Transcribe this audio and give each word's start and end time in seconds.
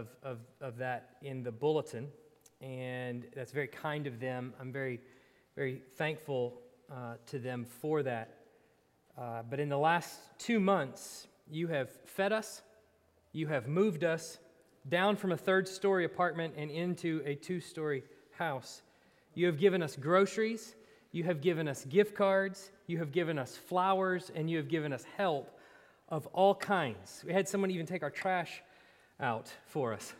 of, 0.00 0.08
of, 0.22 0.38
of 0.60 0.78
that 0.78 1.16
in 1.22 1.42
the 1.42 1.52
bulletin, 1.52 2.08
and 2.60 3.26
that's 3.34 3.52
very 3.52 3.68
kind 3.68 4.06
of 4.06 4.18
them. 4.18 4.54
I'm 4.60 4.72
very, 4.72 5.00
very 5.56 5.82
thankful 5.96 6.54
uh, 6.90 7.14
to 7.26 7.38
them 7.38 7.64
for 7.64 8.02
that. 8.02 8.36
Uh, 9.18 9.42
but 9.48 9.60
in 9.60 9.68
the 9.68 9.78
last 9.78 10.18
two 10.38 10.58
months, 10.58 11.28
you 11.50 11.68
have 11.68 11.90
fed 12.06 12.32
us, 12.32 12.62
you 13.32 13.46
have 13.46 13.68
moved 13.68 14.02
us 14.02 14.38
down 14.88 15.16
from 15.16 15.32
a 15.32 15.36
third 15.36 15.68
story 15.68 16.04
apartment 16.04 16.54
and 16.56 16.70
into 16.70 17.22
a 17.26 17.34
two 17.34 17.60
story 17.60 18.02
house. 18.38 18.82
You 19.34 19.46
have 19.46 19.58
given 19.58 19.82
us 19.82 19.96
groceries, 19.96 20.74
you 21.12 21.24
have 21.24 21.42
given 21.42 21.68
us 21.68 21.84
gift 21.84 22.14
cards, 22.14 22.72
you 22.86 22.98
have 22.98 23.12
given 23.12 23.38
us 23.38 23.56
flowers, 23.56 24.32
and 24.34 24.48
you 24.48 24.56
have 24.56 24.68
given 24.68 24.92
us 24.92 25.04
help 25.16 25.58
of 26.08 26.26
all 26.28 26.54
kinds. 26.54 27.22
We 27.26 27.32
had 27.32 27.48
someone 27.48 27.70
even 27.70 27.86
take 27.86 28.02
our 28.02 28.10
trash 28.10 28.62
out 29.20 29.52
for 29.66 29.92
us. 29.92 30.12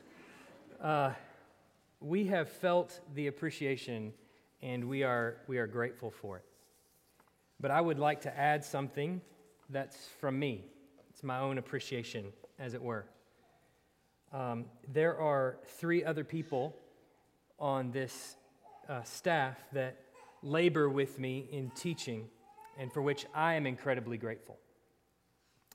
Uh, 0.81 1.13
we 2.01 2.27
have 2.27 2.49
felt 2.49 3.01
the 3.15 3.27
appreciation 3.27 4.13
and 4.63 4.85
we 4.89 5.03
are, 5.03 5.37
we 5.47 5.59
are 5.59 5.67
grateful 5.67 6.11
for 6.11 6.39
it. 6.39 6.45
But 7.61 7.71
I 7.71 7.81
would 7.81 7.99
like 7.99 8.23
to 8.23 8.39
add 8.39 8.65
something 8.65 9.21
that's 9.69 10.09
from 10.21 10.39
me. 10.39 10.65
It's 11.11 11.23
my 11.23 11.39
own 11.39 11.59
appreciation, 11.59 12.27
as 12.59 12.75
it 12.75 12.83
were. 12.83 13.07
Um, 14.33 14.67
there 14.93 15.19
are 15.19 15.59
three 15.67 16.05
other 16.05 16.25
people 16.25 16.77
on 17.59 17.91
this 17.91 18.37
uh, 18.89 19.03
staff 19.03 19.59
that 19.73 19.97
labor 20.43 20.89
with 20.89 21.19
me 21.19 21.49
in 21.51 21.71
teaching 21.71 22.29
and 22.79 22.93
for 22.93 23.03
which 23.03 23.27
I 23.35 23.55
am 23.55 23.67
incredibly 23.67 24.17
grateful 24.17 24.59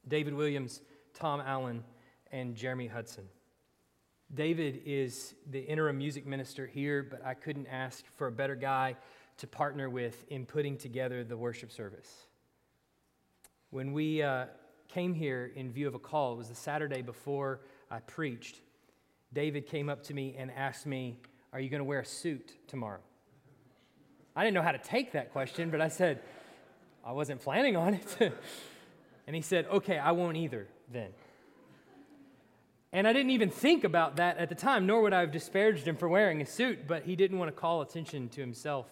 David 0.08 0.36
Williams, 0.36 0.82
Tom 1.16 1.42
Allen, 1.42 1.84
and 2.32 2.56
Jeremy 2.56 2.88
Hudson. 2.88 3.28
David 4.34 4.82
is 4.86 5.36
the 5.50 5.60
interim 5.60 5.98
music 5.98 6.26
minister 6.26 6.66
here, 6.66 7.04
but 7.04 7.24
I 7.24 7.34
couldn't 7.34 7.68
ask 7.68 8.06
for 8.16 8.28
a 8.28 8.32
better 8.32 8.56
guy 8.56 8.96
to 9.38 9.48
partner 9.48 9.90
with 9.90 10.26
in 10.30 10.46
putting 10.46 10.78
together 10.78 11.24
the 11.24 11.38
worship 11.38 11.72
service. 11.72 12.28
When 13.70 13.94
we 13.94 14.22
uh, 14.22 14.46
came 14.88 15.14
here 15.14 15.52
in 15.56 15.72
view 15.72 15.88
of 15.88 15.96
a 15.96 16.00
call, 16.00 16.34
it 16.34 16.38
was 16.38 16.50
the 16.50 16.56
Saturday 16.56 17.02
before 17.02 17.62
I 17.92 18.00
preached. 18.00 18.62
David 19.34 19.68
came 19.68 19.90
up 19.90 20.04
to 20.04 20.14
me 20.14 20.36
and 20.38 20.52
asked 20.52 20.86
me, 20.86 21.18
Are 21.52 21.60
you 21.60 21.70
going 21.70 21.80
to 21.80 21.86
wear 21.86 22.00
a 22.00 22.06
suit 22.06 22.54
tomorrow? 22.68 23.02
I 24.36 24.44
didn't 24.44 24.56
know 24.56 24.62
how 24.62 24.72
to 24.72 24.78
take 24.78 25.12
that 25.14 25.32
question, 25.32 25.70
but 25.70 25.82
I 25.82 25.88
said, 25.88 26.22
I 27.06 27.12
wasn't 27.12 27.42
planning 27.42 27.76
on 27.76 27.96
it. 27.96 28.18
and 29.28 29.36
he 29.36 29.42
said, 29.42 29.68
Okay, 29.68 29.98
I 29.98 30.12
won't 30.12 30.38
either 30.38 30.68
then. 30.92 31.10
And 32.96 33.06
I 33.06 33.12
didn't 33.12 33.32
even 33.32 33.50
think 33.50 33.84
about 33.84 34.16
that 34.16 34.38
at 34.38 34.48
the 34.48 34.56
time, 34.56 34.86
nor 34.86 35.02
would 35.02 35.12
I 35.12 35.20
have 35.20 35.34
disparaged 35.34 35.86
him 35.86 35.98
for 35.98 36.08
wearing 36.08 36.42
a 36.42 36.46
suit, 36.46 36.88
but 36.88 37.04
he 37.04 37.18
didn't 37.18 37.38
want 37.38 37.50
to 37.50 37.52
call 37.52 37.82
attention 37.82 38.30
to 38.30 38.40
himself 38.40 38.88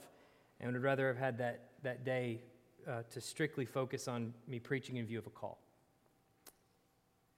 and 0.60 0.74
would 0.74 0.84
rather 0.84 1.08
have 1.08 1.16
had 1.16 1.38
that, 1.38 1.70
that 1.84 2.04
day 2.04 2.42
uh, 2.86 3.04
to 3.12 3.22
strictly 3.22 3.64
focus 3.64 4.10
on 4.10 4.34
me 4.46 4.60
preaching 4.60 4.98
in 4.98 5.06
view 5.06 5.20
of 5.20 5.26
a 5.26 5.30
call. 5.30 5.58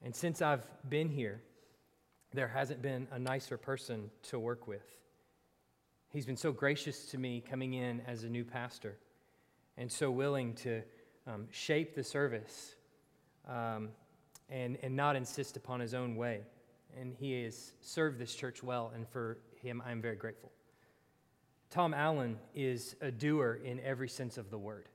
And 0.02 0.12
since 0.12 0.42
I've 0.42 0.66
been 0.88 1.08
here, 1.08 1.40
there 2.32 2.48
hasn't 2.48 2.82
been 2.82 3.06
a 3.12 3.18
nicer 3.20 3.56
person 3.56 4.10
to 4.24 4.40
work 4.40 4.66
with. 4.66 4.96
He's 6.12 6.26
been 6.26 6.36
so 6.36 6.50
gracious 6.50 7.04
to 7.12 7.18
me 7.18 7.44
coming 7.48 7.74
in 7.74 8.00
as 8.08 8.24
a 8.24 8.28
new 8.28 8.44
pastor 8.44 8.96
and 9.76 9.88
so 9.90 10.10
willing 10.10 10.54
to 10.54 10.82
um, 11.28 11.46
shape 11.52 11.94
the 11.94 12.02
service 12.02 12.74
um, 13.48 13.90
and, 14.50 14.78
and 14.82 14.96
not 14.96 15.14
insist 15.14 15.56
upon 15.56 15.78
his 15.78 15.94
own 15.94 16.16
way. 16.16 16.40
And 16.98 17.14
he 17.14 17.42
has 17.42 17.72
served 17.80 18.18
this 18.18 18.34
church 18.34 18.62
well, 18.62 18.90
and 18.94 19.06
for 19.06 19.38
him, 19.60 19.82
I'm 19.86 20.00
very 20.00 20.16
grateful. 20.16 20.50
Tom 21.70 21.92
Allen 21.92 22.38
is 22.54 22.96
a 23.00 23.10
doer 23.10 23.60
in 23.62 23.80
every 23.80 24.08
sense 24.08 24.38
of 24.38 24.50
the 24.50 24.58
word. 24.58 24.88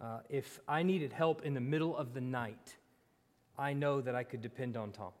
Uh, 0.00 0.18
if 0.28 0.60
I 0.68 0.82
needed 0.82 1.12
help 1.12 1.42
in 1.42 1.54
the 1.54 1.60
middle 1.60 1.96
of 1.96 2.12
the 2.12 2.20
night, 2.20 2.76
I 3.56 3.72
know 3.72 4.00
that 4.00 4.14
I 4.14 4.24
could 4.24 4.42
depend 4.42 4.76
on 4.76 4.92
Tom. 4.92 5.12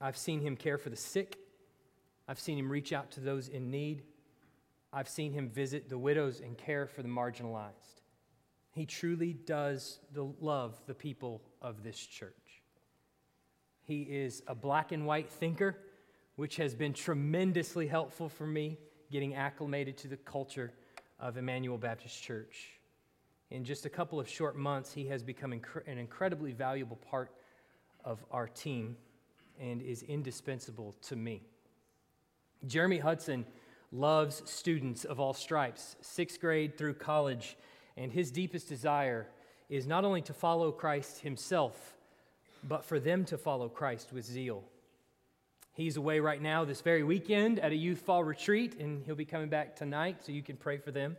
I've 0.00 0.16
seen 0.16 0.40
him 0.40 0.56
care 0.56 0.78
for 0.78 0.90
the 0.90 0.96
sick. 0.96 1.38
I've 2.28 2.38
seen 2.38 2.58
him 2.58 2.70
reach 2.70 2.92
out 2.92 3.10
to 3.12 3.20
those 3.20 3.48
in 3.48 3.70
need. 3.70 4.02
I've 4.92 5.08
seen 5.08 5.32
him 5.32 5.48
visit 5.48 5.88
the 5.88 5.98
widows 5.98 6.40
and 6.40 6.56
care 6.56 6.86
for 6.86 7.02
the 7.02 7.08
marginalized. 7.08 8.02
He 8.72 8.84
truly 8.84 9.32
does 9.32 10.00
the, 10.12 10.24
love 10.40 10.78
the 10.86 10.94
people 10.94 11.42
of 11.62 11.82
this 11.82 11.98
church. 11.98 12.34
He 13.86 14.02
is 14.02 14.42
a 14.48 14.54
black 14.54 14.90
and 14.90 15.06
white 15.06 15.30
thinker, 15.30 15.78
which 16.34 16.56
has 16.56 16.74
been 16.74 16.92
tremendously 16.92 17.86
helpful 17.86 18.28
for 18.28 18.46
me 18.46 18.78
getting 19.12 19.36
acclimated 19.36 19.96
to 19.98 20.08
the 20.08 20.16
culture 20.16 20.72
of 21.20 21.36
Emmanuel 21.36 21.78
Baptist 21.78 22.20
Church. 22.20 22.80
In 23.50 23.64
just 23.64 23.86
a 23.86 23.88
couple 23.88 24.18
of 24.18 24.28
short 24.28 24.56
months, 24.56 24.92
he 24.92 25.06
has 25.06 25.22
become 25.22 25.52
inc- 25.52 25.86
an 25.86 25.98
incredibly 25.98 26.50
valuable 26.50 26.96
part 26.96 27.30
of 28.04 28.24
our 28.32 28.48
team 28.48 28.96
and 29.60 29.80
is 29.80 30.02
indispensable 30.02 30.96
to 31.02 31.14
me. 31.14 31.42
Jeremy 32.66 32.98
Hudson 32.98 33.46
loves 33.92 34.42
students 34.50 35.04
of 35.04 35.20
all 35.20 35.32
stripes, 35.32 35.94
sixth 36.00 36.40
grade 36.40 36.76
through 36.76 36.94
college, 36.94 37.56
and 37.96 38.10
his 38.10 38.32
deepest 38.32 38.68
desire 38.68 39.28
is 39.68 39.86
not 39.86 40.04
only 40.04 40.22
to 40.22 40.32
follow 40.32 40.72
Christ 40.72 41.20
himself, 41.20 41.95
but 42.68 42.84
for 42.84 42.98
them 42.98 43.24
to 43.26 43.38
follow 43.38 43.68
Christ 43.68 44.12
with 44.12 44.24
zeal. 44.24 44.64
He's 45.72 45.96
away 45.96 46.20
right 46.20 46.40
now 46.40 46.64
this 46.64 46.80
very 46.80 47.02
weekend 47.02 47.58
at 47.58 47.72
a 47.72 47.76
youth 47.76 48.00
fall 48.00 48.24
retreat, 48.24 48.80
and 48.80 49.04
he'll 49.04 49.14
be 49.14 49.26
coming 49.26 49.48
back 49.48 49.76
tonight, 49.76 50.24
so 50.24 50.32
you 50.32 50.42
can 50.42 50.56
pray 50.56 50.78
for 50.78 50.90
them. 50.90 51.16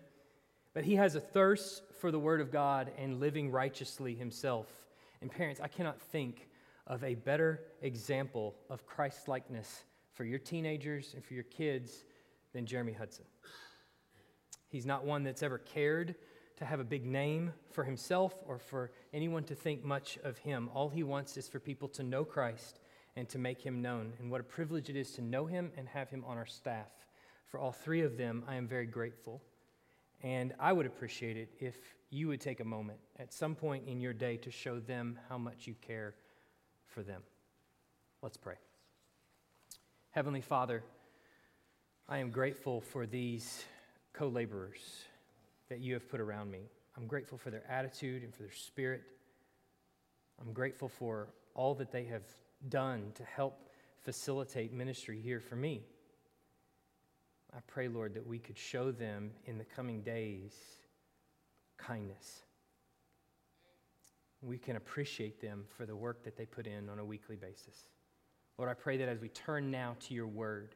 But 0.74 0.84
he 0.84 0.96
has 0.96 1.16
a 1.16 1.20
thirst 1.20 1.84
for 2.00 2.12
the 2.12 2.20
Word 2.20 2.42
of 2.42 2.52
God 2.52 2.92
and 2.98 3.20
living 3.20 3.52
righteously 3.52 4.16
himself. 4.16 4.68
And 5.22 5.32
parents, 5.32 5.62
I 5.62 5.68
cannot 5.68 6.00
think 6.00 6.50
of 6.88 7.04
a 7.04 7.16
better 7.16 7.62
example 7.82 8.56
of 8.70 8.86
Christ 8.86 9.28
likeness 9.28 9.84
for 10.14 10.24
your 10.24 10.40
teenagers 10.40 11.14
and 11.14 11.24
for 11.24 11.34
your 11.34 11.44
kids 11.44 12.06
than 12.54 12.66
Jeremy 12.66 12.94
Hudson. 12.94 13.26
He's 14.70 14.86
not 14.86 15.06
one 15.06 15.24
that's 15.24 15.44
ever 15.44 15.60
cared 15.60 16.16
to 16.58 16.66
have 16.66 16.80
a 16.80 16.84
big 16.84 17.06
name 17.06 17.54
for 17.72 17.84
himself 17.84 18.34
or 18.46 18.58
for 18.58 18.92
anyone 19.14 19.44
to 19.46 19.56
think 19.56 19.84
much 19.84 20.18
of 20.24 20.38
him. 20.40 20.70
All 20.74 20.90
he 20.90 21.04
wants 21.04 21.38
is 21.38 21.48
for 21.48 21.60
people 21.60 21.88
to 21.90 22.04
know 22.04 22.26
Christ 22.26 22.80
and 23.16 23.30
to 23.30 23.38
make 23.38 23.62
him 23.62 23.82
known. 23.82 24.14
And 24.20 24.30
what 24.30 24.42
a 24.42 24.44
privilege 24.44 24.90
it 24.90 24.96
is 24.96 25.12
to 25.14 25.22
know 25.22 25.46
him 25.46 25.72
and 25.78 25.88
have 25.88 26.10
him 26.10 26.24
on 26.26 26.38
our 26.38 26.46
staff. 26.46 26.90
For 27.46 27.60
all 27.60 27.72
three 27.72 28.02
of 28.02 28.18
them, 28.18 28.44
I 28.48 28.56
am 28.56 28.68
very 28.68 28.88
grateful. 28.88 29.42
And 30.22 30.54
I 30.60 30.74
would 30.74 30.88
appreciate 30.88 31.38
it 31.38 31.54
if 31.60 31.78
you 32.10 32.28
would 32.28 32.42
take 32.42 32.60
a 32.60 32.66
moment 32.66 33.00
at 33.20 33.34
some 33.34 33.54
point 33.54 33.88
in 33.88 34.02
your 34.02 34.14
day 34.14 34.38
to 34.38 34.52
show 34.52 34.80
them 34.80 35.20
how 35.30 35.38
much 35.38 35.68
you 35.68 35.76
care 35.82 36.16
for 36.88 37.04
them. 37.04 37.22
Let's 38.24 38.38
pray. 38.38 38.56
Heavenly 40.12 40.42
Father, 40.42 40.84
I 42.10 42.18
am 42.18 42.32
grateful 42.32 42.82
for 42.82 43.06
these 43.06 43.64
co 44.14 44.28
laborers 44.28 45.06
that 45.70 45.80
you 45.80 45.94
have 45.94 46.10
put 46.10 46.20
around 46.20 46.52
me. 46.52 46.70
I'm 46.96 47.08
grateful 47.08 47.38
for 47.38 47.52
their 47.52 47.70
attitude 47.70 48.24
and 48.24 48.34
for 48.34 48.44
their 48.44 48.52
spirit. 48.52 49.04
I'm 50.42 50.54
grateful 50.54 50.88
for 50.88 51.30
all 51.54 51.76
that 51.76 51.92
they 51.92 52.06
have 52.06 52.24
done 52.70 53.12
to 53.16 53.24
help 53.24 53.70
facilitate 54.04 54.74
ministry 54.74 55.20
here 55.22 55.40
for 55.40 55.56
me. 55.56 55.84
I 57.56 57.60
pray, 57.68 57.88
Lord, 57.88 58.14
that 58.16 58.26
we 58.26 58.40
could 58.40 58.58
show 58.58 58.92
them 58.92 59.32
in 59.46 59.58
the 59.58 59.66
coming 59.66 60.02
days 60.02 60.54
kindness 61.78 62.44
we 64.42 64.58
can 64.58 64.76
appreciate 64.76 65.42
them 65.42 65.66
for 65.76 65.86
the 65.86 65.96
work 65.96 66.24
that 66.24 66.38
they 66.38 66.46
put 66.46 66.68
in 66.68 66.90
on 66.90 67.00
a 67.00 67.06
weekly 67.06 67.36
basis. 67.36 67.90
Lord, 68.58 68.70
I 68.70 68.74
pray 68.74 68.98
that 68.98 69.10
as 69.10 69.20
we 69.20 69.30
turn 69.30 69.72
now 69.72 69.96
to 70.02 70.14
your 70.14 70.28
word, 70.28 70.76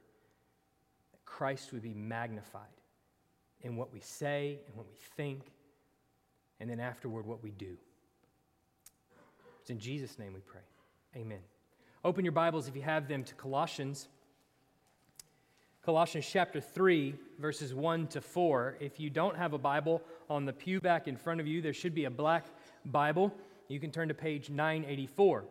that 1.12 1.26
Christ 1.26 1.72
would 1.74 1.82
be 1.82 1.94
magnified 1.94 2.81
in 3.64 3.76
what 3.76 3.94
we 3.94 4.00
say 4.00 4.60
and 4.68 4.76
what 4.76 4.88
we 4.88 4.96
think, 5.16 5.42
and 6.60 6.70
then 6.70 6.80
afterward, 6.80 7.26
what 7.26 7.44
we 7.44 7.52
do. 7.52 7.78
It's 9.60 9.70
in 9.70 9.80
Jesus' 9.80 10.18
name 10.18 10.34
we 10.34 10.40
pray. 10.42 10.62
Amen. 11.16 11.40
Open 12.04 12.26
your 12.26 12.32
Bibles, 12.32 12.68
if 12.68 12.76
you 12.76 12.82
have 12.82 13.08
them, 13.08 13.24
to 13.24 13.36
Colossians. 13.36 14.08
Colossians 15.84 16.28
chapter 16.30 16.62
3, 16.62 17.16
verses 17.40 17.74
1 17.74 18.08
to 18.08 18.22
4. 18.22 18.78
If 18.80 19.00
you 19.00 19.10
don't 19.10 19.36
have 19.38 19.54
a 19.54 19.58
Bible 19.58 20.02
on 20.30 20.46
the 20.46 20.54
pew 20.54 20.80
back 20.80 21.08
in 21.08 21.16
front 21.16 21.40
of 21.40 21.48
you, 21.48 21.62
there 21.62 21.74
should 21.74 21.96
be 21.96 22.06
a 22.06 22.10
black 22.10 22.46
Bible 22.86 23.34
you 23.72 23.80
can 23.80 23.90
turn 23.90 24.10
to 24.10 24.14
page 24.14 24.50
984. 24.50 25.46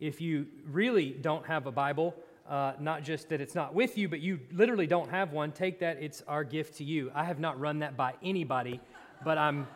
If 0.00 0.20
you 0.20 0.46
really 0.66 1.10
don't 1.10 1.46
have 1.46 1.66
a 1.66 1.72
Bible, 1.72 2.16
uh, 2.50 2.72
not 2.80 3.04
just 3.04 3.28
that 3.28 3.40
it's 3.40 3.54
not 3.54 3.74
with 3.74 3.96
you, 3.96 4.08
but 4.08 4.20
you 4.20 4.40
literally 4.50 4.88
don't 4.88 5.08
have 5.08 5.32
one, 5.32 5.52
take 5.52 5.78
that. 5.78 6.02
It's 6.02 6.20
our 6.26 6.42
gift 6.42 6.78
to 6.78 6.84
you. 6.84 7.12
I 7.14 7.24
have 7.24 7.38
not 7.38 7.60
run 7.60 7.78
that 7.78 7.96
by 7.96 8.14
anybody, 8.24 8.80
but 9.24 9.38
I'm, 9.38 9.68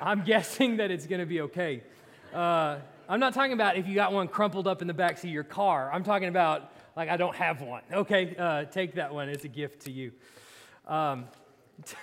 I'm 0.00 0.22
guessing 0.24 0.76
that 0.76 0.92
it's 0.92 1.06
going 1.06 1.18
to 1.18 1.26
be 1.26 1.40
okay. 1.42 1.82
Uh, 2.32 2.78
I'm 3.08 3.18
not 3.18 3.34
talking 3.34 3.52
about 3.52 3.76
if 3.76 3.88
you 3.88 3.96
got 3.96 4.12
one 4.12 4.28
crumpled 4.28 4.68
up 4.68 4.82
in 4.82 4.86
the 4.86 4.94
backseat 4.94 5.24
of 5.24 5.30
your 5.30 5.42
car. 5.42 5.90
I'm 5.92 6.04
talking 6.04 6.28
about 6.28 6.70
like 6.96 7.08
I 7.08 7.16
don't 7.16 7.34
have 7.34 7.60
one. 7.60 7.82
Okay, 7.92 8.36
uh, 8.38 8.64
take 8.66 8.94
that 8.94 9.12
one. 9.12 9.28
It's 9.28 9.44
a 9.44 9.48
gift 9.48 9.80
to 9.86 9.90
you. 9.90 10.12
Um, 10.86 11.24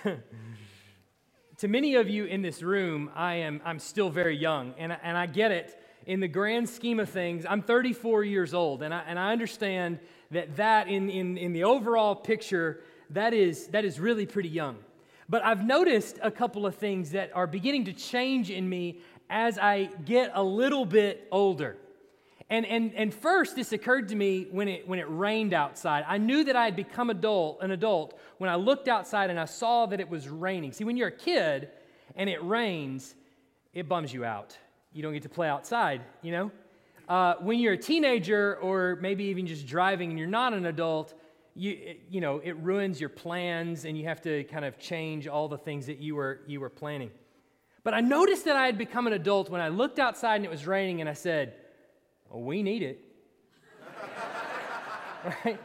to 1.58 1.68
many 1.68 1.94
of 1.94 2.10
you 2.10 2.26
in 2.26 2.42
this 2.42 2.62
room, 2.62 3.10
I 3.14 3.36
am 3.36 3.62
I'm 3.64 3.78
still 3.78 4.10
very 4.10 4.36
young, 4.36 4.74
and 4.76 4.94
and 5.02 5.16
I 5.16 5.24
get 5.24 5.50
it. 5.50 5.77
In 6.08 6.20
the 6.20 6.28
grand 6.28 6.70
scheme 6.70 7.00
of 7.00 7.10
things, 7.10 7.44
I'm 7.46 7.60
34 7.60 8.24
years 8.24 8.54
old, 8.54 8.82
and 8.82 8.94
I, 8.94 9.02
and 9.06 9.18
I 9.18 9.30
understand 9.30 9.98
that 10.30 10.56
that 10.56 10.88
in, 10.88 11.10
in, 11.10 11.36
in 11.36 11.52
the 11.52 11.64
overall 11.64 12.16
picture, 12.16 12.80
that 13.10 13.34
is, 13.34 13.66
that 13.68 13.84
is 13.84 14.00
really 14.00 14.24
pretty 14.24 14.48
young. 14.48 14.78
But 15.28 15.44
I've 15.44 15.62
noticed 15.62 16.18
a 16.22 16.30
couple 16.30 16.64
of 16.64 16.76
things 16.76 17.10
that 17.10 17.30
are 17.36 17.46
beginning 17.46 17.84
to 17.84 17.92
change 17.92 18.50
in 18.50 18.66
me 18.66 19.00
as 19.28 19.58
I 19.58 19.90
get 20.06 20.30
a 20.32 20.42
little 20.42 20.86
bit 20.86 21.28
older. 21.30 21.76
And, 22.48 22.64
and, 22.64 22.94
and 22.94 23.12
first, 23.12 23.54
this 23.54 23.72
occurred 23.72 24.08
to 24.08 24.16
me 24.16 24.46
when 24.50 24.66
it, 24.66 24.88
when 24.88 24.98
it 24.98 25.06
rained 25.10 25.52
outside. 25.52 26.06
I 26.08 26.16
knew 26.16 26.42
that 26.44 26.56
I 26.56 26.64
had 26.64 26.74
become 26.74 27.10
adult, 27.10 27.58
an 27.60 27.70
adult 27.70 28.18
when 28.38 28.48
I 28.48 28.54
looked 28.54 28.88
outside 28.88 29.28
and 29.28 29.38
I 29.38 29.44
saw 29.44 29.84
that 29.84 30.00
it 30.00 30.08
was 30.08 30.26
raining. 30.26 30.72
See, 30.72 30.84
when 30.84 30.96
you're 30.96 31.08
a 31.08 31.12
kid 31.12 31.68
and 32.16 32.30
it 32.30 32.42
rains, 32.42 33.14
it 33.74 33.90
bums 33.90 34.10
you 34.10 34.24
out. 34.24 34.56
You 34.92 35.02
don't 35.02 35.12
get 35.12 35.22
to 35.22 35.28
play 35.28 35.48
outside, 35.48 36.02
you 36.22 36.32
know? 36.32 36.50
Uh, 37.08 37.34
when 37.40 37.58
you're 37.58 37.74
a 37.74 37.78
teenager 37.78 38.56
or 38.56 38.98
maybe 39.00 39.24
even 39.24 39.46
just 39.46 39.66
driving 39.66 40.10
and 40.10 40.18
you're 40.18 40.28
not 40.28 40.52
an 40.52 40.66
adult, 40.66 41.14
you, 41.54 41.96
you 42.10 42.20
know, 42.20 42.40
it 42.44 42.56
ruins 42.58 43.00
your 43.00 43.08
plans 43.08 43.84
and 43.84 43.98
you 43.98 44.04
have 44.04 44.20
to 44.22 44.44
kind 44.44 44.64
of 44.64 44.78
change 44.78 45.26
all 45.26 45.48
the 45.48 45.58
things 45.58 45.86
that 45.86 45.98
you 45.98 46.14
were, 46.14 46.40
you 46.46 46.60
were 46.60 46.68
planning. 46.68 47.10
But 47.82 47.94
I 47.94 48.00
noticed 48.00 48.44
that 48.44 48.56
I 48.56 48.66
had 48.66 48.76
become 48.76 49.06
an 49.06 49.14
adult 49.14 49.48
when 49.48 49.60
I 49.60 49.68
looked 49.68 49.98
outside 49.98 50.36
and 50.36 50.44
it 50.44 50.50
was 50.50 50.66
raining 50.66 51.00
and 51.00 51.08
I 51.08 51.14
said, 51.14 51.54
well, 52.28 52.42
we 52.42 52.62
need 52.62 52.82
it. 52.82 53.00
right? 55.44 55.58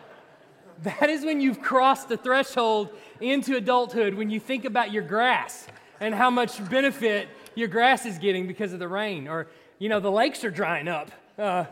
That 0.83 1.09
is 1.09 1.25
when 1.25 1.41
you've 1.41 1.61
crossed 1.61 2.09
the 2.09 2.17
threshold 2.17 2.89
into 3.19 3.57
adulthood 3.57 4.13
when 4.13 4.29
you 4.29 4.39
think 4.39 4.65
about 4.65 4.91
your 4.91 5.03
grass 5.03 5.67
and 5.99 6.15
how 6.15 6.29
much 6.29 6.67
benefit 6.69 7.27
your 7.55 7.67
grass 7.67 8.05
is 8.05 8.17
getting 8.17 8.47
because 8.47 8.73
of 8.73 8.79
the 8.79 8.88
rain. 8.88 9.27
Or, 9.27 9.47
you 9.79 9.89
know, 9.89 10.00
the 10.00 10.11
lakes 10.11 10.44
are 10.44 10.51
drying 10.51 10.88
up. 10.88 11.11
Uh, 11.38 11.65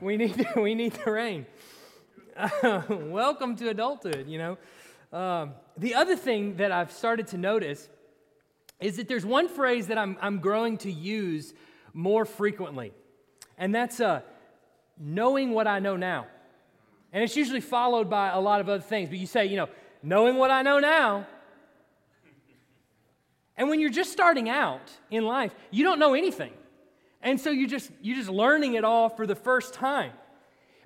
we, 0.00 0.16
need, 0.16 0.46
we 0.56 0.74
need 0.74 0.92
the 0.92 1.10
rain. 1.10 1.46
Uh, 2.36 2.82
welcome 2.88 3.56
to 3.56 3.68
adulthood, 3.68 4.28
you 4.28 4.38
know. 4.38 4.58
Um, 5.16 5.52
the 5.76 5.94
other 5.94 6.16
thing 6.16 6.56
that 6.56 6.72
I've 6.72 6.90
started 6.90 7.28
to 7.28 7.38
notice 7.38 7.88
is 8.80 8.96
that 8.96 9.06
there's 9.06 9.24
one 9.24 9.48
phrase 9.48 9.86
that 9.86 9.98
I'm, 9.98 10.16
I'm 10.20 10.40
growing 10.40 10.76
to 10.78 10.90
use 10.90 11.54
more 11.92 12.24
frequently, 12.24 12.92
and 13.56 13.72
that's 13.72 14.00
uh, 14.00 14.22
knowing 14.98 15.52
what 15.52 15.68
I 15.68 15.78
know 15.78 15.96
now. 15.96 16.26
And 17.12 17.22
it's 17.22 17.36
usually 17.36 17.60
followed 17.60 18.10
by 18.10 18.30
a 18.30 18.40
lot 18.40 18.60
of 18.60 18.68
other 18.68 18.82
things, 18.82 19.08
but 19.08 19.18
you 19.18 19.26
say, 19.26 19.46
you 19.46 19.56
know, 19.56 19.68
knowing 20.02 20.36
what 20.36 20.50
I 20.50 20.62
know 20.62 20.80
now. 20.80 21.26
And 23.56 23.68
when 23.68 23.80
you're 23.80 23.90
just 23.90 24.12
starting 24.12 24.48
out 24.48 24.90
in 25.10 25.24
life, 25.24 25.54
you 25.70 25.84
don't 25.84 25.98
know 25.98 26.14
anything. 26.14 26.52
And 27.22 27.40
so 27.40 27.50
you 27.50 27.66
just 27.66 27.90
you're 28.02 28.16
just 28.16 28.28
learning 28.28 28.74
it 28.74 28.84
all 28.84 29.08
for 29.08 29.26
the 29.26 29.34
first 29.34 29.74
time. 29.74 30.12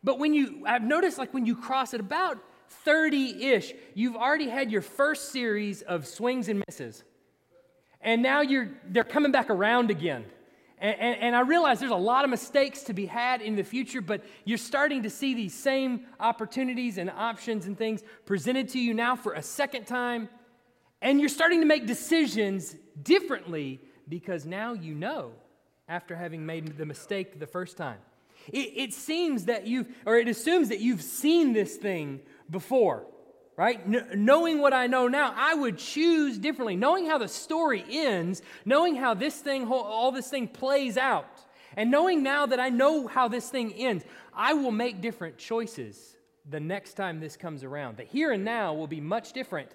But 0.05 0.19
when 0.19 0.35
you, 0.35 0.65
I've 0.67 0.85
noticed 0.85 1.19
like 1.19 1.35
when 1.35 1.47
you 1.47 1.57
cross 1.57 1.95
it 1.95 2.01
about 2.01 2.39
30 2.85 3.45
ish, 3.45 3.73
you've 3.95 4.17
already 4.17 4.49
had 4.49 4.71
your 4.71 4.83
first 4.83 5.33
series 5.33 5.83
of 5.83 6.07
swings 6.07 6.49
and 6.49 6.63
misses. 6.69 7.03
And 8.01 8.23
now 8.23 8.43
you're, 8.43 8.71
they're 8.89 9.05
coming 9.05 9.33
back 9.33 9.51
around 9.51 9.91
again. 9.91 10.25
And, 10.81 11.01
and, 11.01 11.21
and, 11.21 11.37
I 11.37 11.41
realize 11.41 11.81
there's 11.81 11.91
a 11.91 11.97
lot 11.97 12.23
of 12.23 12.31
mistakes 12.31 12.83
to 12.85 12.93
be 12.93 13.07
had 13.07 13.43
in 13.43 13.57
the 13.57 13.65
future, 13.65 14.01
but 14.01 14.25
you're 14.45 14.59
starting 14.59 15.03
to 15.03 15.11
see 15.11 15.35
these 15.35 15.53
same 15.53 16.07
opportunities 16.21 16.99
and 16.99 17.11
options 17.11 17.67
and 17.67 17.77
things 17.77 18.05
presented 18.27 18.69
to 18.71 18.79
you 18.79 18.95
now 18.95 19.17
for 19.17 19.33
a 19.33 19.43
second 19.43 19.89
time. 19.89 20.29
And 21.01 21.21
you're 21.21 21.29
starting 21.29 21.61
to 21.61 21.67
make 21.67 21.87
decisions 21.87 22.75
differently 23.03 23.81
because 24.09 24.45
now 24.47 24.73
you 24.73 24.95
know 24.95 25.33
after 25.89 26.17
having 26.17 26.45
made 26.45 26.77
the 26.77 26.87
mistake 26.87 27.39
the 27.39 27.47
first 27.47 27.77
time. 27.77 27.99
It, 28.49 28.73
it 28.77 28.95
seems 28.95 29.47
that 29.47 29.67
you've, 29.67 29.89
or 30.07 30.17
it 30.17 30.29
assumes 30.29 30.69
that 30.69 30.81
you've 30.81 31.03
seen 31.03 31.53
this 31.53 31.77
thing 31.77 32.21
before, 32.51 33.07
right? 33.57 33.87
knowing 34.17 34.61
what 34.61 34.73
I 34.73 34.87
know 34.87 35.09
now, 35.09 35.35
I 35.37 35.55
would 35.55 35.79
choose 35.79 36.39
differently. 36.39 36.77
Knowing 36.77 37.07
how 37.07 37.19
the 37.19 37.29
story 37.29 37.85
ends, 37.91 38.43
knowing 38.65 38.97
how 38.97 39.15
this 39.15 39.37
thing, 39.37 39.67
all 39.67 40.13
this 40.13 40.29
thing 40.29 40.49
plays 40.49 40.97
out, 40.97 41.45
and 41.77 41.91
knowing 41.91 42.23
now 42.23 42.47
that 42.47 42.61
I 42.61 42.71
know 42.71 43.07
how 43.07 43.29
this 43.29 43.49
thing 43.49 43.73
ends, 43.75 44.05
I 44.35 44.55
will 44.55 44.73
make 44.73 45.01
different 45.01 45.39
choices 45.39 46.17
the 46.49 46.61
next 46.61 46.95
time 46.95 47.21
this 47.21 47.37
comes 47.37 47.63
around. 47.63 47.99
The 47.99 48.05
here 48.05 48.33
and 48.33 48.45
now 48.45 48.73
will 48.73 48.87
be 48.87 49.01
much 49.01 49.33
different 49.33 49.71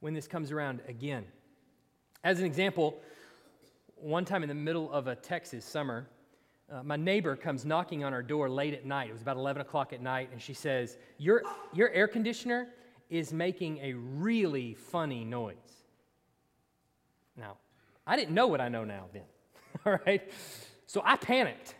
when 0.00 0.14
this 0.14 0.26
comes 0.26 0.52
around 0.52 0.80
again. 0.88 1.24
As 2.22 2.38
an 2.38 2.44
example, 2.44 3.00
one 3.96 4.24
time 4.24 4.42
in 4.42 4.48
the 4.48 4.54
middle 4.54 4.90
of 4.92 5.06
a 5.06 5.16
Texas 5.16 5.64
summer, 5.64 6.08
uh, 6.70 6.82
my 6.82 6.96
neighbor 6.96 7.36
comes 7.36 7.64
knocking 7.64 8.04
on 8.04 8.12
our 8.12 8.22
door 8.22 8.48
late 8.50 8.74
at 8.74 8.84
night. 8.84 9.08
It 9.08 9.12
was 9.12 9.22
about 9.22 9.36
11 9.36 9.62
o'clock 9.62 9.92
at 9.92 10.02
night, 10.02 10.30
and 10.32 10.42
she 10.42 10.52
says, 10.52 10.96
Your, 11.18 11.42
your 11.72 11.90
air 11.90 12.08
conditioner 12.08 12.68
is 13.08 13.32
making 13.32 13.78
a 13.78 13.92
really 13.94 14.74
funny 14.74 15.24
noise. 15.24 15.54
Now, 17.36 17.56
I 18.06 18.16
didn't 18.16 18.34
know 18.34 18.48
what 18.48 18.60
I 18.60 18.68
know 18.68 18.84
now 18.84 19.04
then, 19.12 19.22
all 19.86 19.98
right? 20.04 20.28
So 20.86 21.02
I 21.04 21.16
panicked. 21.16 21.74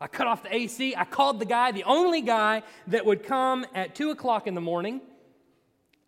I 0.00 0.06
cut 0.06 0.26
off 0.26 0.42
the 0.42 0.54
AC. 0.54 0.94
I 0.96 1.04
called 1.04 1.40
the 1.40 1.44
guy, 1.44 1.72
the 1.72 1.84
only 1.84 2.22
guy 2.22 2.62
that 2.86 3.04
would 3.04 3.24
come 3.24 3.66
at 3.74 3.94
2 3.94 4.10
o'clock 4.10 4.46
in 4.46 4.54
the 4.54 4.60
morning 4.60 5.00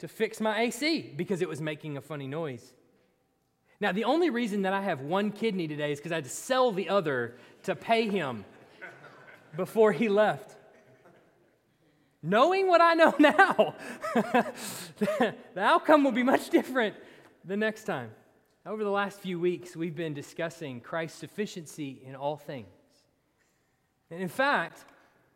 to 0.02 0.08
fix 0.08 0.40
my 0.40 0.62
AC 0.62 1.12
because 1.14 1.42
it 1.42 1.48
was 1.48 1.60
making 1.60 1.96
a 1.96 2.00
funny 2.00 2.26
noise. 2.26 2.74
Now, 3.78 3.92
the 3.92 4.02
only 4.02 4.30
reason 4.30 4.62
that 4.62 4.72
I 4.72 4.82
have 4.82 5.00
one 5.00 5.30
kidney 5.30 5.68
today 5.68 5.92
is 5.92 6.00
because 6.00 6.10
I 6.10 6.16
had 6.16 6.24
to 6.24 6.30
sell 6.30 6.72
the 6.72 6.88
other 6.88 7.36
to 7.62 7.76
pay 7.76 8.08
him 8.08 8.44
before 9.56 9.92
he 9.92 10.08
left. 10.08 10.56
Knowing 12.20 12.66
what 12.66 12.80
I 12.80 12.94
know 12.94 13.14
now, 13.20 13.76
the 15.06 15.34
outcome 15.60 16.02
will 16.02 16.10
be 16.10 16.24
much 16.24 16.50
different 16.50 16.96
the 17.44 17.56
next 17.56 17.84
time. 17.84 18.10
Over 18.66 18.82
the 18.82 18.90
last 18.90 19.20
few 19.20 19.38
weeks, 19.38 19.76
we've 19.76 19.94
been 19.94 20.14
discussing 20.14 20.80
Christ's 20.80 21.20
sufficiency 21.20 22.02
in 22.04 22.16
all 22.16 22.36
things. 22.36 22.66
And 24.10 24.20
in 24.20 24.28
fact, 24.28 24.84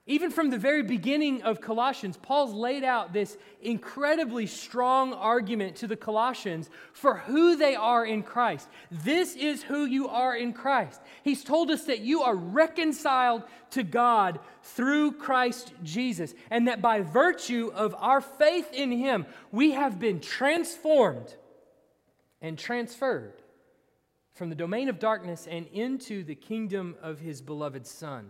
even 0.08 0.30
from 0.30 0.50
the 0.50 0.58
very 0.58 0.84
beginning 0.84 1.42
of 1.42 1.60
Colossians, 1.60 2.16
Paul's 2.16 2.52
laid 2.52 2.84
out 2.84 3.12
this 3.12 3.36
incredibly 3.60 4.46
strong 4.46 5.12
argument 5.12 5.74
to 5.76 5.88
the 5.88 5.96
Colossians 5.96 6.70
for 6.92 7.16
who 7.16 7.56
they 7.56 7.74
are 7.74 8.06
in 8.06 8.22
Christ. 8.22 8.68
This 8.88 9.34
is 9.34 9.64
who 9.64 9.84
you 9.84 10.06
are 10.06 10.36
in 10.36 10.52
Christ. 10.52 11.00
He's 11.24 11.42
told 11.42 11.72
us 11.72 11.86
that 11.86 12.00
you 12.00 12.22
are 12.22 12.36
reconciled 12.36 13.42
to 13.70 13.82
God 13.82 14.38
through 14.62 15.12
Christ 15.12 15.72
Jesus, 15.82 16.34
and 16.50 16.68
that 16.68 16.80
by 16.80 17.00
virtue 17.00 17.72
of 17.74 17.92
our 17.98 18.20
faith 18.20 18.72
in 18.72 18.92
Him, 18.92 19.26
we 19.50 19.72
have 19.72 19.98
been 19.98 20.20
transformed 20.20 21.34
and 22.40 22.56
transferred 22.56 23.42
from 24.34 24.50
the 24.50 24.54
domain 24.54 24.88
of 24.88 25.00
darkness 25.00 25.48
and 25.50 25.66
into 25.72 26.22
the 26.22 26.36
kingdom 26.36 26.94
of 27.02 27.18
His 27.18 27.42
beloved 27.42 27.88
Son. 27.88 28.28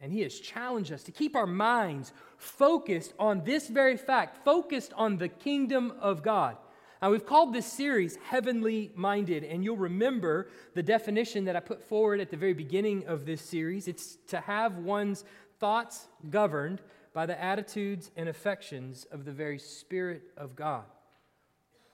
And 0.00 0.12
he 0.12 0.20
has 0.22 0.38
challenged 0.38 0.92
us 0.92 1.02
to 1.04 1.12
keep 1.12 1.34
our 1.34 1.46
minds 1.46 2.12
focused 2.36 3.14
on 3.18 3.44
this 3.44 3.68
very 3.68 3.96
fact, 3.96 4.44
focused 4.44 4.92
on 4.94 5.16
the 5.16 5.28
kingdom 5.28 5.92
of 6.00 6.22
God. 6.22 6.56
Now, 7.00 7.10
we've 7.10 7.26
called 7.26 7.52
this 7.52 7.66
series 7.66 8.16
Heavenly 8.16 8.90
Minded, 8.94 9.44
and 9.44 9.62
you'll 9.62 9.76
remember 9.76 10.48
the 10.74 10.82
definition 10.82 11.44
that 11.44 11.56
I 11.56 11.60
put 11.60 11.82
forward 11.82 12.20
at 12.20 12.30
the 12.30 12.36
very 12.36 12.54
beginning 12.54 13.06
of 13.06 13.26
this 13.26 13.42
series. 13.42 13.86
It's 13.86 14.16
to 14.28 14.40
have 14.40 14.78
one's 14.78 15.24
thoughts 15.58 16.08
governed 16.30 16.80
by 17.12 17.26
the 17.26 17.42
attitudes 17.42 18.10
and 18.16 18.28
affections 18.28 19.06
of 19.10 19.24
the 19.24 19.32
very 19.32 19.58
Spirit 19.58 20.22
of 20.36 20.56
God. 20.56 20.84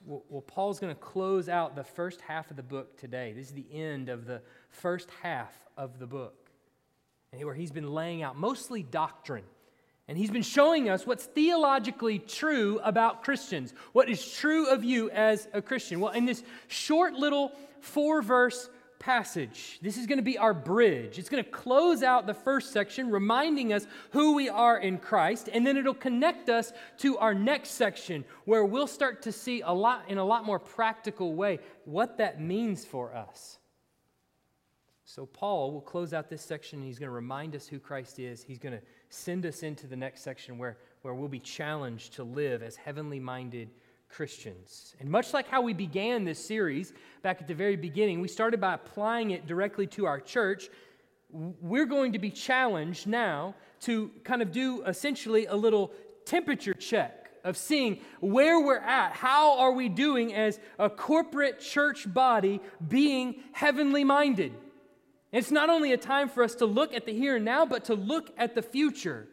Well, 0.05 0.43
Paul's 0.43 0.81
going 0.81 0.95
to 0.95 1.01
close 1.01 1.49
out 1.49 1.77
the 1.77 1.85
first 1.85 2.21
half 2.23 2.51
of 2.51 2.57
the 2.57 2.63
book 2.63 2.99
today. 2.99 3.33
This 3.33 3.47
is 3.47 3.53
the 3.53 3.73
end 3.73 4.09
of 4.09 4.27
the 4.27 4.43
first 4.69 5.09
half 5.23 5.53
of 5.77 6.01
the 6.01 6.07
book 6.09 6.42
where 7.41 7.55
he's 7.55 7.73
been 7.73 7.93
laying 7.93 8.23
out 8.23 8.37
mostly 8.37 8.83
doctrine. 8.83 9.45
And 10.09 10.19
he's 10.19 10.31
been 10.31 10.43
showing 10.43 10.91
us 10.91 11.07
what's 11.07 11.25
theologically 11.25 12.19
true 12.19 12.79
about 12.83 13.23
Christians, 13.23 13.73
what 13.93 14.11
is 14.11 14.33
true 14.35 14.69
of 14.69 14.85
you 14.85 15.11
as 15.11 15.49
a 15.55 15.63
Christian. 15.63 16.01
Well, 16.01 16.13
in 16.13 16.27
this 16.27 16.43
short 16.69 17.15
little 17.15 17.53
four 17.81 18.21
verse 18.21 18.69
passage, 18.99 19.79
this 19.81 19.97
is 19.97 20.07
going 20.07 20.19
to 20.19 20.25
be 20.25 20.37
our 20.37 20.53
bridge. 20.53 21.19
It's 21.19 21.31
going 21.31 21.43
to 21.43 21.51
close 21.51 22.03
out 22.03 22.27
the 22.27 22.35
first 22.35 22.73
section, 22.73 23.11
reminding 23.11 23.73
us 23.73 23.87
who 24.11 24.35
we 24.35 24.51
are 24.51 24.79
in 24.79 24.99
Christ, 24.99 25.49
and 25.53 25.67
then 25.67 25.77
it'll 25.77 25.95
connect 25.95 26.51
us 26.51 26.73
to 26.99 27.17
our 27.19 27.33
next 27.33 27.71
section, 27.71 28.25
where 28.45 28.65
we'll 28.65 28.87
start 28.87 29.23
to 29.23 29.33
see 29.33 29.63
a 29.63 29.73
lot 29.73 30.05
in 30.09 30.19
a 30.19 30.25
lot 30.25 30.45
more 30.45 30.59
practical 30.59 31.35
way 31.35 31.61
what 31.85 32.19
that 32.19 32.41
means 32.41 32.85
for 32.85 33.15
us. 33.15 33.59
So, 35.15 35.27
Paul 35.27 35.73
will 35.73 35.83
close 35.83 36.15
out 36.15 36.31
this 36.31 36.41
section 36.41 36.79
and 36.79 36.89
he's 36.89 36.99
going 36.99 37.11
to 37.11 37.15
remind 37.15 37.55
us 37.55 37.67
who 37.67 37.79
Christ 37.79 38.19
is. 38.19 38.43
He's 38.43 38.59
going 38.59 38.73
to 38.73 38.81
send 39.11 39.45
us 39.45 39.63
into 39.63 39.87
the 39.87 39.95
next 39.95 40.23
section 40.23 40.57
where, 40.57 40.79
where 41.03 41.13
we'll 41.13 41.29
be 41.29 41.39
challenged 41.39 42.15
to 42.15 42.25
live 42.25 42.63
as 42.63 42.77
heavenly 42.77 43.21
minded 43.21 43.69
Christians. 44.09 44.97
And 45.01 45.11
much 45.11 45.35
like 45.35 45.49
how 45.49 45.61
we 45.61 45.75
began 45.75 46.25
this 46.25 46.43
series 46.43 46.95
back 47.21 47.43
at 47.43 47.47
the 47.47 47.55
very 47.55 47.77
beginning, 47.77 48.23
we 48.23 48.29
started 48.29 48.59
by 48.59 48.73
applying 48.73 49.33
it 49.33 49.47
directly 49.47 49.87
to 49.89 50.07
our 50.07 50.19
church. 50.19 50.71
We're 51.31 51.85
going 51.85 52.13
to 52.15 52.19
be 52.19 52.31
challenged 52.31 53.07
now 53.07 53.55
to 53.81 54.11
kind 54.25 54.41
of 54.41 54.51
do 54.51 54.83
essentially 54.85 55.45
a 55.45 55.55
little 55.55 55.93
temperature 56.25 56.73
check 56.73 57.33
of 57.45 57.59
seeing 57.59 58.01
where 58.21 58.59
we're 58.61 58.79
at. 58.79 59.13
How 59.13 59.59
are 59.59 59.73
we 59.73 59.91
doing 59.91 60.33
as 60.33 60.59
a 60.79 60.89
corporate 60.89 61.61
church 61.61 62.11
body 62.11 62.63
being 62.89 63.43
heavenly 63.53 64.05
minded? 64.05 64.55
It's 65.33 65.51
not 65.51 65.71
only 65.71 65.93
a 65.93 65.97
time 65.97 66.29
for 66.29 66.45
us 66.45 66.55
to 66.57 66.67
look 66.67 66.93
at 66.93 67.07
the 67.07 67.13
here 67.13 67.37
and 67.37 67.45
now, 67.45 67.65
but 67.65 67.87
to 67.87 67.95
look 67.95 68.31
at 68.37 68.55
the 68.55 68.63
future 68.63 69.27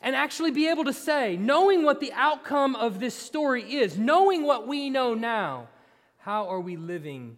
and 0.00 0.16
actually 0.16 0.50
be 0.50 0.68
able 0.68 0.84
to 0.84 0.92
say, 0.92 1.36
knowing 1.36 1.82
what 1.82 2.00
the 2.00 2.12
outcome 2.14 2.74
of 2.74 2.98
this 2.98 3.14
story 3.14 3.74
is, 3.74 3.98
knowing 3.98 4.42
what 4.42 4.66
we 4.66 4.88
know 4.88 5.14
now, 5.14 5.68
how 6.18 6.48
are 6.48 6.60
we 6.60 6.76
living 6.76 7.36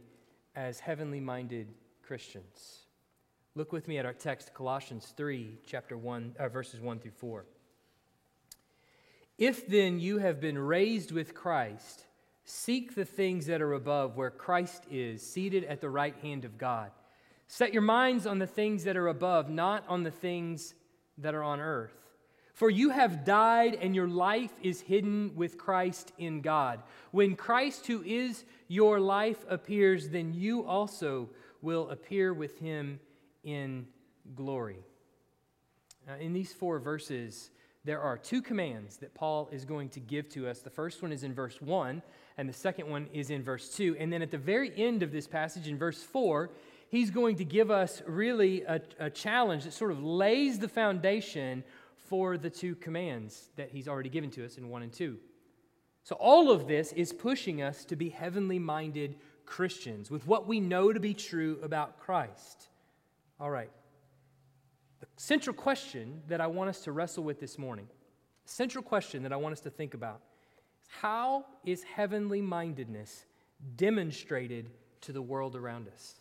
as 0.54 0.78
heavenly 0.78 1.20
minded 1.20 1.66
Christians? 2.02 2.86
Look 3.56 3.72
with 3.72 3.88
me 3.88 3.98
at 3.98 4.06
our 4.06 4.12
text, 4.12 4.54
Colossians 4.54 5.12
3, 5.16 5.58
chapter 5.66 5.96
1, 5.96 6.36
uh, 6.38 6.48
verses 6.48 6.80
1 6.80 7.00
through 7.00 7.10
4. 7.12 7.44
If 9.38 9.66
then 9.66 9.98
you 9.98 10.18
have 10.18 10.40
been 10.40 10.58
raised 10.58 11.10
with 11.10 11.34
Christ, 11.34 12.04
seek 12.44 12.94
the 12.94 13.04
things 13.04 13.46
that 13.46 13.60
are 13.60 13.72
above, 13.72 14.16
where 14.16 14.30
Christ 14.30 14.84
is, 14.90 15.22
seated 15.22 15.64
at 15.64 15.80
the 15.80 15.90
right 15.90 16.14
hand 16.22 16.44
of 16.44 16.58
God. 16.58 16.90
Set 17.48 17.72
your 17.72 17.82
minds 17.82 18.26
on 18.26 18.38
the 18.38 18.46
things 18.46 18.84
that 18.84 18.96
are 18.96 19.08
above, 19.08 19.48
not 19.48 19.84
on 19.88 20.02
the 20.02 20.10
things 20.10 20.74
that 21.18 21.34
are 21.34 21.42
on 21.42 21.60
earth. 21.60 21.94
For 22.54 22.70
you 22.70 22.90
have 22.90 23.24
died, 23.24 23.74
and 23.74 23.94
your 23.94 24.08
life 24.08 24.52
is 24.62 24.80
hidden 24.80 25.32
with 25.36 25.58
Christ 25.58 26.12
in 26.16 26.40
God. 26.40 26.82
When 27.10 27.36
Christ, 27.36 27.86
who 27.86 28.02
is 28.02 28.44
your 28.66 28.98
life, 28.98 29.44
appears, 29.48 30.08
then 30.08 30.32
you 30.32 30.64
also 30.64 31.28
will 31.60 31.90
appear 31.90 32.32
with 32.32 32.58
him 32.58 32.98
in 33.44 33.86
glory. 34.34 34.78
In 36.18 36.32
these 36.32 36.52
four 36.52 36.78
verses, 36.78 37.50
there 37.84 38.00
are 38.00 38.16
two 38.16 38.42
commands 38.42 38.96
that 38.96 39.14
Paul 39.14 39.48
is 39.52 39.64
going 39.64 39.90
to 39.90 40.00
give 40.00 40.28
to 40.30 40.48
us. 40.48 40.60
The 40.60 40.70
first 40.70 41.02
one 41.02 41.12
is 41.12 41.24
in 41.24 41.34
verse 41.34 41.60
1, 41.60 42.02
and 42.38 42.48
the 42.48 42.52
second 42.52 42.88
one 42.88 43.06
is 43.12 43.30
in 43.30 43.42
verse 43.42 43.68
2. 43.76 43.96
And 44.00 44.12
then 44.12 44.22
at 44.22 44.30
the 44.30 44.38
very 44.38 44.72
end 44.76 45.02
of 45.02 45.12
this 45.12 45.26
passage, 45.26 45.68
in 45.68 45.78
verse 45.78 46.02
4, 46.02 46.50
he's 46.88 47.10
going 47.10 47.36
to 47.36 47.44
give 47.44 47.70
us 47.70 48.02
really 48.06 48.62
a, 48.62 48.80
a 48.98 49.10
challenge 49.10 49.64
that 49.64 49.72
sort 49.72 49.90
of 49.90 50.02
lays 50.02 50.58
the 50.58 50.68
foundation 50.68 51.64
for 52.08 52.38
the 52.38 52.50
two 52.50 52.74
commands 52.76 53.50
that 53.56 53.70
he's 53.70 53.88
already 53.88 54.08
given 54.08 54.30
to 54.30 54.44
us 54.44 54.58
in 54.58 54.68
1 54.68 54.82
and 54.82 54.92
2. 54.92 55.18
So, 56.04 56.14
all 56.16 56.52
of 56.52 56.68
this 56.68 56.92
is 56.92 57.12
pushing 57.12 57.62
us 57.62 57.84
to 57.86 57.96
be 57.96 58.10
heavenly 58.10 58.60
minded 58.60 59.16
Christians 59.44 60.10
with 60.10 60.26
what 60.26 60.46
we 60.46 60.60
know 60.60 60.92
to 60.92 61.00
be 61.00 61.14
true 61.14 61.58
about 61.62 61.98
Christ. 61.98 62.68
All 63.40 63.50
right, 63.50 63.70
the 65.00 65.06
central 65.16 65.54
question 65.54 66.22
that 66.28 66.40
I 66.40 66.46
want 66.46 66.70
us 66.70 66.80
to 66.82 66.92
wrestle 66.92 67.24
with 67.24 67.40
this 67.40 67.58
morning, 67.58 67.88
central 68.44 68.84
question 68.84 69.24
that 69.24 69.32
I 69.32 69.36
want 69.36 69.52
us 69.52 69.60
to 69.62 69.70
think 69.70 69.94
about, 69.94 70.20
is 70.82 70.88
how 71.00 71.44
is 71.64 71.82
heavenly 71.82 72.40
mindedness 72.40 73.24
demonstrated 73.74 74.70
to 75.02 75.12
the 75.12 75.22
world 75.22 75.56
around 75.56 75.88
us? 75.88 76.20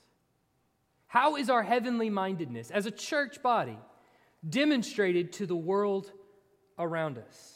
How 1.08 1.36
is 1.36 1.50
our 1.50 1.64
heavenly 1.64 2.10
mindedness 2.10 2.72
as 2.72 2.86
a 2.86 2.92
church 2.92 3.42
body 3.42 3.78
demonstrated 4.48 5.34
to 5.34 5.46
the 5.46 5.56
world 5.56 6.12
around 6.78 7.18
us? 7.18 7.55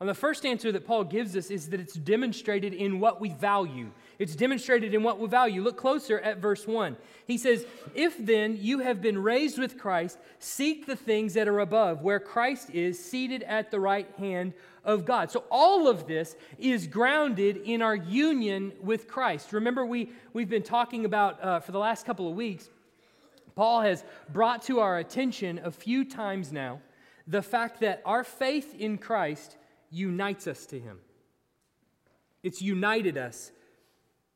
And 0.00 0.08
the 0.08 0.14
first 0.14 0.46
answer 0.46 0.72
that 0.72 0.86
Paul 0.86 1.04
gives 1.04 1.36
us 1.36 1.50
is 1.50 1.68
that 1.68 1.78
it's 1.78 1.92
demonstrated 1.92 2.72
in 2.72 3.00
what 3.00 3.20
we 3.20 3.28
value. 3.28 3.90
It's 4.18 4.34
demonstrated 4.34 4.94
in 4.94 5.02
what 5.02 5.18
we 5.18 5.28
value. 5.28 5.62
Look 5.62 5.76
closer 5.76 6.18
at 6.18 6.38
verse 6.38 6.66
1. 6.66 6.96
He 7.26 7.36
says, 7.36 7.66
If 7.94 8.16
then 8.16 8.56
you 8.58 8.78
have 8.78 9.02
been 9.02 9.22
raised 9.22 9.58
with 9.58 9.76
Christ, 9.76 10.18
seek 10.38 10.86
the 10.86 10.96
things 10.96 11.34
that 11.34 11.48
are 11.48 11.60
above, 11.60 12.00
where 12.00 12.18
Christ 12.18 12.70
is 12.70 12.98
seated 12.98 13.42
at 13.42 13.70
the 13.70 13.78
right 13.78 14.08
hand 14.16 14.54
of 14.86 15.04
God. 15.04 15.30
So 15.30 15.44
all 15.50 15.86
of 15.86 16.06
this 16.06 16.34
is 16.58 16.86
grounded 16.86 17.58
in 17.58 17.82
our 17.82 17.94
union 17.96 18.72
with 18.80 19.06
Christ. 19.06 19.52
Remember, 19.52 19.84
we, 19.84 20.12
we've 20.32 20.48
been 20.48 20.62
talking 20.62 21.04
about 21.04 21.44
uh, 21.44 21.60
for 21.60 21.72
the 21.72 21.78
last 21.78 22.06
couple 22.06 22.26
of 22.26 22.34
weeks, 22.34 22.70
Paul 23.54 23.82
has 23.82 24.02
brought 24.32 24.62
to 24.62 24.80
our 24.80 24.96
attention 24.96 25.60
a 25.62 25.70
few 25.70 26.06
times 26.06 26.52
now 26.52 26.80
the 27.26 27.42
fact 27.42 27.80
that 27.80 28.00
our 28.06 28.24
faith 28.24 28.74
in 28.78 28.96
Christ 28.96 29.56
unites 29.90 30.46
us 30.46 30.66
to 30.66 30.78
Him. 30.78 30.98
It's 32.42 32.62
united 32.62 33.18
us 33.18 33.52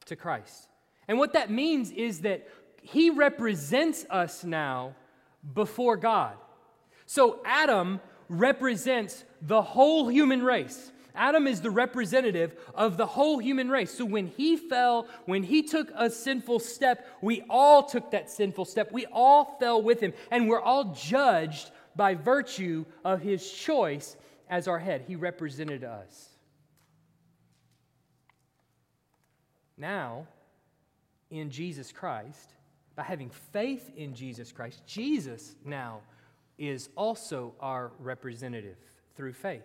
to 0.07 0.17
Christ. 0.17 0.69
And 1.09 1.19
what 1.19 1.33
that 1.33 1.51
means 1.51 1.91
is 1.91 2.21
that 2.21 2.49
He 2.83 3.11
represents 3.11 4.05
us 4.11 4.45
now 4.45 4.95
before 5.55 5.97
God. 5.97 6.37
So 7.07 7.41
Adam 7.45 8.01
represents 8.29 9.25
the 9.43 9.63
whole 9.63 10.09
human 10.09 10.43
race. 10.43 10.91
Adam 11.15 11.47
is 11.47 11.61
the 11.61 11.71
representative 11.71 12.57
of 12.75 12.97
the 12.97 13.07
whole 13.07 13.39
human 13.39 13.69
race. 13.69 13.93
So 13.93 14.05
when 14.05 14.27
he 14.27 14.57
fell, 14.57 15.07
when 15.27 15.45
he 15.45 15.63
took 15.63 15.91
a 15.95 16.11
sinful 16.11 16.59
step, 16.59 17.07
we 17.23 17.45
all 17.49 17.85
took 17.85 18.11
that 18.11 18.31
sinful 18.31 18.65
step. 18.65 18.91
We 18.91 19.07
all 19.07 19.57
fell 19.61 19.81
with 19.81 20.01
him, 20.01 20.13
and 20.31 20.49
we're 20.49 20.61
all 20.61 20.93
judged 20.93 21.71
by 21.95 22.15
virtue 22.15 22.85
of 23.05 23.23
his 23.23 23.49
choice 23.49 24.17
as 24.49 24.69
our 24.69 24.79
head. 24.79 25.05
He 25.07 25.17
represented 25.17 25.85
us. 25.85 26.31
Now, 29.77 30.27
in 31.31 31.51
Jesus 31.51 31.91
Christ, 31.93 32.55
by 32.95 33.03
having 33.03 33.31
faith 33.31 33.91
in 33.97 34.15
Jesus 34.15 34.53
Christ, 34.53 34.83
Jesus 34.87 35.57
now 35.65 36.01
is 36.59 36.89
also 36.97 37.55
our 37.61 37.91
representative 37.99 38.77
through 39.17 39.33
faith. 39.33 39.65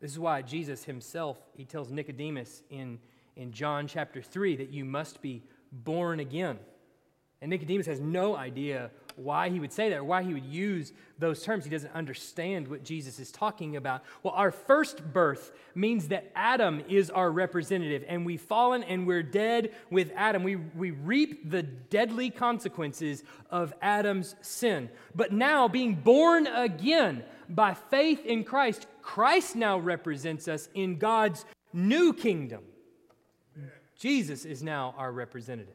This 0.00 0.12
is 0.12 0.18
why 0.18 0.42
Jesus 0.42 0.84
himself, 0.84 1.38
he 1.56 1.64
tells 1.64 1.90
Nicodemus 1.90 2.62
in, 2.70 2.98
in 3.36 3.52
John 3.52 3.88
chapter 3.88 4.22
3 4.22 4.56
that 4.56 4.70
you 4.70 4.84
must 4.84 5.22
be 5.22 5.42
born 5.72 6.20
again. 6.20 6.58
And 7.40 7.50
Nicodemus 7.50 7.86
has 7.86 8.00
no 8.00 8.36
idea 8.36 8.90
why 9.16 9.48
he 9.48 9.60
would 9.60 9.72
say 9.72 9.90
that 9.90 9.98
or 9.98 10.04
why 10.04 10.22
he 10.22 10.34
would 10.34 10.44
use 10.44 10.92
those 11.18 11.42
terms. 11.42 11.64
He 11.64 11.70
doesn't 11.70 11.94
understand 11.94 12.68
what 12.68 12.84
Jesus 12.84 13.18
is 13.18 13.30
talking 13.30 13.76
about. 13.76 14.02
Well, 14.22 14.34
our 14.34 14.50
first 14.50 15.12
birth 15.12 15.52
means 15.74 16.08
that 16.08 16.30
Adam 16.34 16.82
is 16.88 17.10
our 17.10 17.30
representative, 17.30 18.04
and 18.08 18.26
we've 18.26 18.40
fallen 18.40 18.82
and 18.82 19.06
we're 19.06 19.22
dead 19.22 19.72
with 19.90 20.12
Adam. 20.16 20.42
We, 20.42 20.56
we 20.56 20.90
reap 20.90 21.50
the 21.50 21.62
deadly 21.62 22.30
consequences 22.30 23.22
of 23.50 23.72
Adam's 23.80 24.34
sin. 24.40 24.90
But 25.14 25.32
now, 25.32 25.68
being 25.68 25.94
born 25.94 26.46
again 26.46 27.24
by 27.48 27.74
faith 27.74 28.24
in 28.24 28.44
Christ, 28.44 28.86
Christ 29.02 29.54
now 29.54 29.78
represents 29.78 30.48
us 30.48 30.68
in 30.74 30.98
God's 30.98 31.44
new 31.72 32.12
kingdom. 32.12 32.62
Jesus 33.96 34.44
is 34.44 34.62
now 34.62 34.94
our 34.98 35.12
representative. 35.12 35.74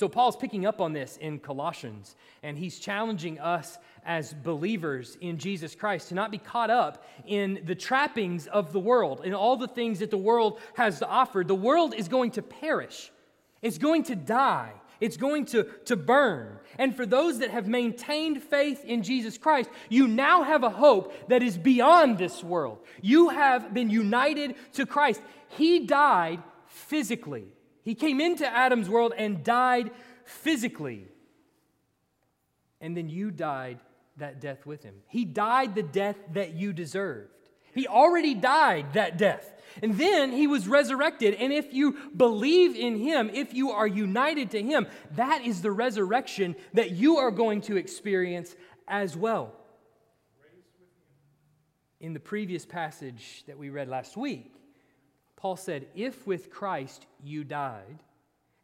So, 0.00 0.08
Paul's 0.08 0.34
picking 0.34 0.64
up 0.64 0.80
on 0.80 0.94
this 0.94 1.18
in 1.18 1.38
Colossians, 1.40 2.16
and 2.42 2.56
he's 2.56 2.78
challenging 2.78 3.38
us 3.38 3.76
as 4.02 4.32
believers 4.32 5.18
in 5.20 5.36
Jesus 5.36 5.74
Christ 5.74 6.08
to 6.08 6.14
not 6.14 6.30
be 6.30 6.38
caught 6.38 6.70
up 6.70 7.04
in 7.26 7.60
the 7.66 7.74
trappings 7.74 8.46
of 8.46 8.72
the 8.72 8.80
world, 8.80 9.20
in 9.26 9.34
all 9.34 9.58
the 9.58 9.68
things 9.68 9.98
that 9.98 10.10
the 10.10 10.16
world 10.16 10.58
has 10.72 11.00
to 11.00 11.06
offer. 11.06 11.44
The 11.44 11.54
world 11.54 11.92
is 11.94 12.08
going 12.08 12.30
to 12.30 12.40
perish, 12.40 13.12
it's 13.60 13.76
going 13.76 14.04
to 14.04 14.16
die, 14.16 14.72
it's 15.02 15.18
going 15.18 15.44
to, 15.46 15.64
to 15.84 15.96
burn. 15.96 16.58
And 16.78 16.96
for 16.96 17.04
those 17.04 17.40
that 17.40 17.50
have 17.50 17.68
maintained 17.68 18.42
faith 18.42 18.82
in 18.86 19.02
Jesus 19.02 19.36
Christ, 19.36 19.68
you 19.90 20.08
now 20.08 20.44
have 20.44 20.64
a 20.64 20.70
hope 20.70 21.12
that 21.28 21.42
is 21.42 21.58
beyond 21.58 22.16
this 22.16 22.42
world. 22.42 22.78
You 23.02 23.28
have 23.28 23.74
been 23.74 23.90
united 23.90 24.54
to 24.72 24.86
Christ. 24.86 25.20
He 25.48 25.80
died 25.80 26.42
physically. 26.68 27.48
He 27.90 27.96
came 27.96 28.20
into 28.20 28.46
Adam's 28.46 28.88
world 28.88 29.14
and 29.16 29.42
died 29.42 29.90
physically. 30.24 31.08
And 32.80 32.96
then 32.96 33.08
you 33.08 33.32
died 33.32 33.80
that 34.18 34.40
death 34.40 34.64
with 34.64 34.84
him. 34.84 34.94
He 35.08 35.24
died 35.24 35.74
the 35.74 35.82
death 35.82 36.14
that 36.34 36.54
you 36.54 36.72
deserved. 36.72 37.32
He 37.74 37.88
already 37.88 38.36
died 38.36 38.92
that 38.92 39.18
death. 39.18 39.60
And 39.82 39.98
then 39.98 40.30
he 40.30 40.46
was 40.46 40.68
resurrected. 40.68 41.34
And 41.34 41.52
if 41.52 41.74
you 41.74 41.96
believe 42.16 42.76
in 42.76 42.96
him, 42.96 43.28
if 43.34 43.54
you 43.54 43.72
are 43.72 43.88
united 43.88 44.52
to 44.52 44.62
him, 44.62 44.86
that 45.16 45.44
is 45.44 45.60
the 45.60 45.72
resurrection 45.72 46.54
that 46.74 46.92
you 46.92 47.16
are 47.16 47.32
going 47.32 47.60
to 47.62 47.76
experience 47.76 48.54
as 48.86 49.16
well. 49.16 49.52
In 51.98 52.12
the 52.12 52.20
previous 52.20 52.64
passage 52.64 53.42
that 53.48 53.58
we 53.58 53.68
read 53.68 53.88
last 53.88 54.16
week, 54.16 54.54
Paul 55.40 55.56
said, 55.56 55.86
If 55.94 56.26
with 56.26 56.50
Christ 56.50 57.06
you 57.22 57.44
died, 57.44 57.98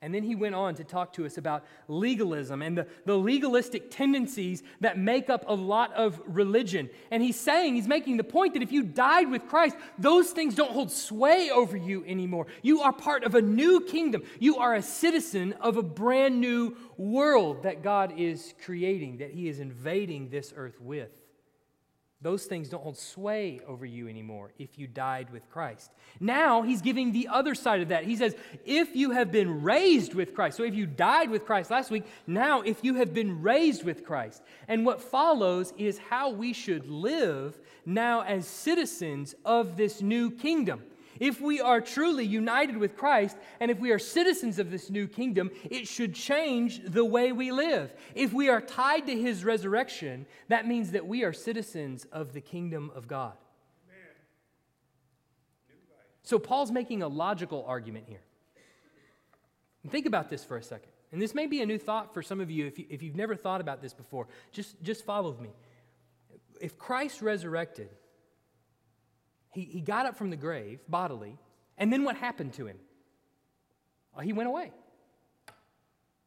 And 0.02 0.14
then 0.14 0.22
he 0.22 0.34
went 0.34 0.54
on 0.54 0.74
to 0.74 0.84
talk 0.84 1.14
to 1.14 1.24
us 1.24 1.38
about 1.38 1.64
legalism 1.88 2.60
and 2.60 2.76
the, 2.76 2.86
the 3.06 3.16
legalistic 3.16 3.90
tendencies 3.90 4.62
that 4.80 4.98
make 4.98 5.30
up 5.30 5.44
a 5.48 5.54
lot 5.54 5.92
of 5.94 6.20
religion. 6.26 6.90
And 7.10 7.22
he's 7.22 7.40
saying, 7.40 7.76
he's 7.76 7.88
making 7.88 8.18
the 8.18 8.24
point 8.24 8.52
that 8.52 8.62
if 8.62 8.72
you 8.72 8.82
died 8.82 9.30
with 9.30 9.48
Christ, 9.48 9.74
those 9.98 10.30
things 10.30 10.54
don't 10.54 10.70
hold 10.70 10.92
sway 10.92 11.50
over 11.50 11.78
you 11.78 12.04
anymore. 12.06 12.46
You 12.60 12.82
are 12.82 12.92
part 12.92 13.24
of 13.24 13.34
a 13.34 13.42
new 13.42 13.80
kingdom. 13.80 14.22
You 14.38 14.58
are 14.58 14.74
a 14.74 14.82
citizen 14.82 15.54
of 15.54 15.78
a 15.78 15.82
brand 15.82 16.42
new 16.42 16.76
world 16.98 17.62
that 17.62 17.82
God 17.82 18.12
is 18.18 18.52
creating, 18.64 19.16
that 19.18 19.30
he 19.30 19.48
is 19.48 19.60
invading 19.60 20.28
this 20.28 20.52
earth 20.54 20.78
with. 20.78 21.25
Those 22.22 22.46
things 22.46 22.70
don't 22.70 22.82
hold 22.82 22.96
sway 22.96 23.60
over 23.68 23.84
you 23.84 24.08
anymore 24.08 24.52
if 24.58 24.78
you 24.78 24.86
died 24.86 25.30
with 25.30 25.48
Christ. 25.50 25.90
Now 26.18 26.62
he's 26.62 26.80
giving 26.80 27.12
the 27.12 27.28
other 27.28 27.54
side 27.54 27.82
of 27.82 27.88
that. 27.88 28.04
He 28.04 28.16
says, 28.16 28.34
if 28.64 28.96
you 28.96 29.10
have 29.10 29.30
been 29.30 29.62
raised 29.62 30.14
with 30.14 30.34
Christ, 30.34 30.56
so 30.56 30.62
if 30.62 30.74
you 30.74 30.86
died 30.86 31.28
with 31.30 31.44
Christ 31.44 31.70
last 31.70 31.90
week, 31.90 32.04
now 32.26 32.62
if 32.62 32.82
you 32.82 32.94
have 32.94 33.12
been 33.12 33.42
raised 33.42 33.84
with 33.84 34.02
Christ. 34.02 34.42
And 34.66 34.86
what 34.86 35.02
follows 35.02 35.74
is 35.76 35.98
how 35.98 36.30
we 36.30 36.54
should 36.54 36.88
live 36.88 37.58
now 37.84 38.22
as 38.22 38.46
citizens 38.46 39.34
of 39.44 39.76
this 39.76 40.00
new 40.00 40.30
kingdom. 40.30 40.84
If 41.20 41.40
we 41.40 41.60
are 41.60 41.80
truly 41.80 42.24
united 42.24 42.76
with 42.76 42.96
Christ 42.96 43.36
and 43.60 43.70
if 43.70 43.78
we 43.78 43.90
are 43.90 43.98
citizens 43.98 44.58
of 44.58 44.70
this 44.70 44.90
new 44.90 45.06
kingdom, 45.08 45.50
it 45.64 45.88
should 45.88 46.14
change 46.14 46.80
the 46.84 47.04
way 47.04 47.32
we 47.32 47.52
live. 47.52 47.94
If 48.14 48.32
we 48.32 48.48
are 48.48 48.60
tied 48.60 49.06
to 49.06 49.18
his 49.18 49.44
resurrection, 49.44 50.26
that 50.48 50.66
means 50.66 50.92
that 50.92 51.06
we 51.06 51.24
are 51.24 51.32
citizens 51.32 52.06
of 52.12 52.32
the 52.32 52.40
kingdom 52.40 52.90
of 52.94 53.08
God. 53.08 53.34
So 56.22 56.40
Paul's 56.40 56.72
making 56.72 57.02
a 57.02 57.08
logical 57.08 57.64
argument 57.68 58.06
here. 58.08 58.22
And 59.84 59.92
think 59.92 60.06
about 60.06 60.28
this 60.28 60.44
for 60.44 60.56
a 60.56 60.62
second. 60.62 60.90
And 61.12 61.22
this 61.22 61.36
may 61.36 61.46
be 61.46 61.62
a 61.62 61.66
new 61.66 61.78
thought 61.78 62.12
for 62.12 62.20
some 62.20 62.40
of 62.40 62.50
you 62.50 62.66
if, 62.66 62.80
you 62.80 62.86
if 62.90 63.00
you've 63.00 63.14
never 63.14 63.36
thought 63.36 63.60
about 63.60 63.80
this 63.80 63.94
before. 63.94 64.26
Just, 64.50 64.82
just 64.82 65.04
follow 65.04 65.36
me. 65.40 65.50
If 66.60 66.76
Christ 66.76 67.22
resurrected, 67.22 67.90
he, 69.56 69.64
he 69.64 69.80
got 69.80 70.04
up 70.04 70.16
from 70.16 70.28
the 70.28 70.36
grave 70.36 70.80
bodily, 70.86 71.38
and 71.78 71.90
then 71.90 72.04
what 72.04 72.16
happened 72.16 72.52
to 72.54 72.66
him? 72.66 72.76
Oh, 74.14 74.20
he 74.20 74.32
went 74.32 74.48
away. 74.48 74.70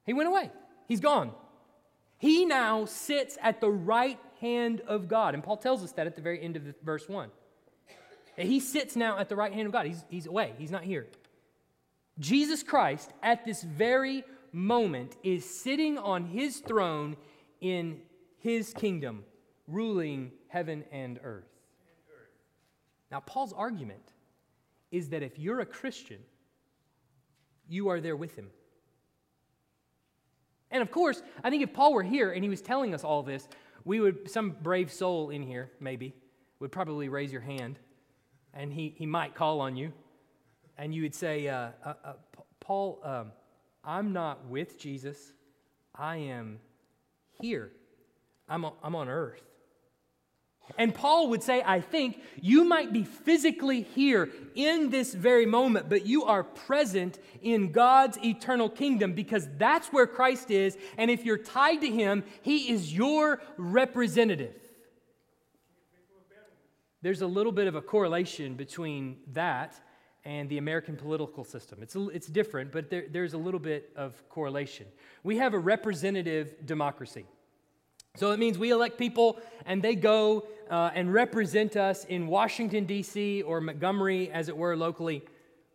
He 0.03 0.13
went 0.13 0.27
away. 0.27 0.51
He's 0.87 0.99
gone. 0.99 1.31
He 2.17 2.43
now 2.45 2.85
sits 2.85 3.37
at 3.41 3.61
the 3.61 3.69
right 3.69 4.19
hand 4.41 4.81
of 4.81 5.07
God. 5.07 5.35
And 5.35 5.43
Paul 5.43 5.57
tells 5.57 5.83
us 5.83 5.91
that 5.93 6.07
at 6.07 6.15
the 6.15 6.21
very 6.23 6.41
end 6.41 6.55
of 6.55 6.65
the, 6.65 6.73
verse 6.83 7.07
1. 7.07 7.29
He 8.35 8.59
sits 8.59 8.95
now 8.95 9.19
at 9.19 9.29
the 9.29 9.35
right 9.35 9.53
hand 9.53 9.67
of 9.67 9.71
God. 9.71 9.85
He's, 9.85 10.03
he's 10.09 10.25
away, 10.25 10.53
he's 10.57 10.71
not 10.71 10.83
here. 10.83 11.07
Jesus 12.17 12.63
Christ, 12.63 13.13
at 13.21 13.45
this 13.45 13.61
very 13.61 14.23
moment, 14.51 15.17
is 15.23 15.45
sitting 15.45 15.97
on 15.97 16.25
his 16.25 16.59
throne 16.59 17.15
in 17.61 17.99
his 18.39 18.73
kingdom, 18.73 19.23
ruling 19.67 20.31
heaven 20.47 20.83
and 20.91 21.19
earth. 21.23 21.58
Now, 23.11 23.19
Paul's 23.21 23.53
argument 23.53 24.13
is 24.91 25.09
that 25.09 25.23
if 25.23 25.37
you're 25.37 25.59
a 25.61 25.65
Christian, 25.65 26.19
you 27.67 27.89
are 27.89 28.01
there 28.01 28.15
with 28.15 28.35
him. 28.35 28.49
And 30.71 30.81
of 30.81 30.91
course, 30.91 31.21
I 31.43 31.49
think 31.49 31.63
if 31.63 31.73
Paul 31.73 31.93
were 31.93 32.03
here 32.03 32.31
and 32.31 32.43
he 32.43 32.49
was 32.49 32.61
telling 32.61 32.93
us 32.93 33.03
all 33.03 33.23
this, 33.23 33.47
we 33.85 33.99
would, 33.99 34.29
some 34.29 34.55
brave 34.61 34.91
soul 34.91 35.29
in 35.29 35.41
here, 35.41 35.71
maybe, 35.79 36.13
would 36.59 36.71
probably 36.71 37.09
raise 37.09 37.31
your 37.31 37.41
hand 37.41 37.79
and 38.53 38.73
he, 38.73 38.93
he 38.95 39.05
might 39.05 39.35
call 39.35 39.61
on 39.61 39.75
you. 39.75 39.91
And 40.77 40.93
you 40.93 41.01
would 41.03 41.15
say, 41.15 41.47
uh, 41.47 41.69
uh, 41.83 41.93
uh, 42.03 42.13
Paul, 42.59 42.99
um, 43.03 43.31
I'm 43.83 44.13
not 44.13 44.45
with 44.47 44.77
Jesus. 44.77 45.33
I 45.95 46.17
am 46.17 46.59
here. 47.41 47.71
I'm, 48.47 48.65
I'm 48.83 48.95
on 48.95 49.09
earth. 49.09 49.43
And 50.77 50.93
Paul 50.95 51.29
would 51.29 51.43
say, 51.43 51.61
I 51.65 51.81
think 51.81 52.21
you 52.41 52.63
might 52.63 52.93
be 52.93 53.03
physically 53.03 53.81
here 53.81 54.29
in 54.55 54.89
this 54.89 55.13
very 55.13 55.45
moment, 55.45 55.89
but 55.89 56.05
you 56.05 56.23
are 56.23 56.43
present 56.43 57.19
in 57.41 57.71
God's 57.71 58.17
eternal 58.23 58.69
kingdom 58.69 59.13
because 59.13 59.47
that's 59.57 59.89
where 59.89 60.07
Christ 60.07 60.51
is. 60.51 60.77
And 60.97 61.11
if 61.11 61.25
you're 61.25 61.37
tied 61.37 61.81
to 61.81 61.89
him, 61.89 62.23
he 62.41 62.71
is 62.71 62.93
your 62.93 63.41
representative. 63.57 64.55
There's 67.01 67.21
a 67.21 67.27
little 67.27 67.53
bit 67.53 67.67
of 67.67 67.75
a 67.75 67.81
correlation 67.81 68.55
between 68.55 69.17
that 69.33 69.79
and 70.25 70.49
the 70.49 70.57
American 70.57 70.97
political 70.97 71.43
system. 71.43 71.79
It's, 71.81 71.95
it's 71.95 72.27
different, 72.27 72.71
but 72.71 72.89
there, 72.89 73.05
there's 73.09 73.33
a 73.33 73.37
little 73.37 73.59
bit 73.59 73.91
of 73.95 74.27
correlation. 74.29 74.85
We 75.23 75.37
have 75.37 75.53
a 75.53 75.59
representative 75.59 76.65
democracy. 76.65 77.25
So 78.15 78.31
it 78.31 78.39
means 78.39 78.57
we 78.57 78.71
elect 78.71 78.97
people 78.97 79.39
and 79.65 79.81
they 79.81 79.95
go 79.95 80.47
uh, 80.69 80.91
and 80.93 81.13
represent 81.13 81.75
us 81.75 82.05
in 82.05 82.27
Washington, 82.27 82.85
D.C., 82.85 83.41
or 83.43 83.61
Montgomery, 83.61 84.31
as 84.31 84.49
it 84.49 84.57
were, 84.57 84.75
locally 84.75 85.23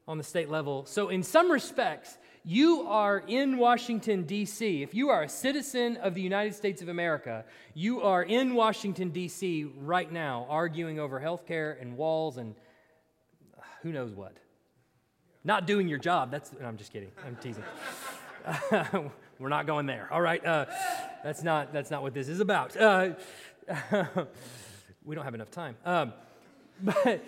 on 0.07 0.19
the 0.19 0.25
state 0.25 0.51
level. 0.51 0.85
So, 0.87 1.09
in 1.09 1.23
some 1.23 1.51
respects, 1.51 2.19
you 2.45 2.83
are 2.83 3.25
in 3.27 3.57
Washington, 3.57 4.25
D.C. 4.25 4.83
If 4.83 4.95
you 4.95 5.09
are 5.09 5.23
a 5.23 5.29
citizen 5.29 5.97
of 5.97 6.15
the 6.15 6.21
United 6.21 6.55
States 6.55 6.83
of 6.83 6.89
America, 6.89 7.45
you 7.73 8.03
are 8.03 8.23
in 8.23 8.55
Washington, 8.55 9.11
D.C. 9.11 9.65
right 9.79 10.11
now, 10.13 10.47
arguing 10.51 11.01
over 11.01 11.19
health 11.19 11.47
care 11.47 11.79
and 11.81 11.97
walls 11.97 12.37
and 12.37 12.55
who 13.83 13.93
knows 13.93 14.15
what. 14.15 14.37
Not 15.43 15.67
doing 15.67 15.89
your 15.89 15.99
job. 15.99 16.31
That's, 16.31 16.53
no, 16.53 16.67
I'm 16.67 16.77
just 16.77 16.93
kidding. 16.93 17.13
I'm 17.27 17.37
teasing. 17.37 17.65
We're 19.39 19.49
not 19.49 19.67
going 19.67 19.87
there. 19.87 20.09
All 20.13 20.21
right. 20.21 20.45
Uh, 20.45 20.67
that's, 21.23 21.43
not, 21.43 21.73
that's 21.73 21.91
not 21.91 22.03
what 22.03 22.15
this 22.15 22.29
is 22.29 22.41
about. 22.41 22.77
Uh, 22.77 23.11
we 25.05 25.15
don't 25.15 25.25
have 25.25 25.35
enough 25.35 25.51
time. 25.51 25.77
Um, 25.85 26.13
but 26.83 27.25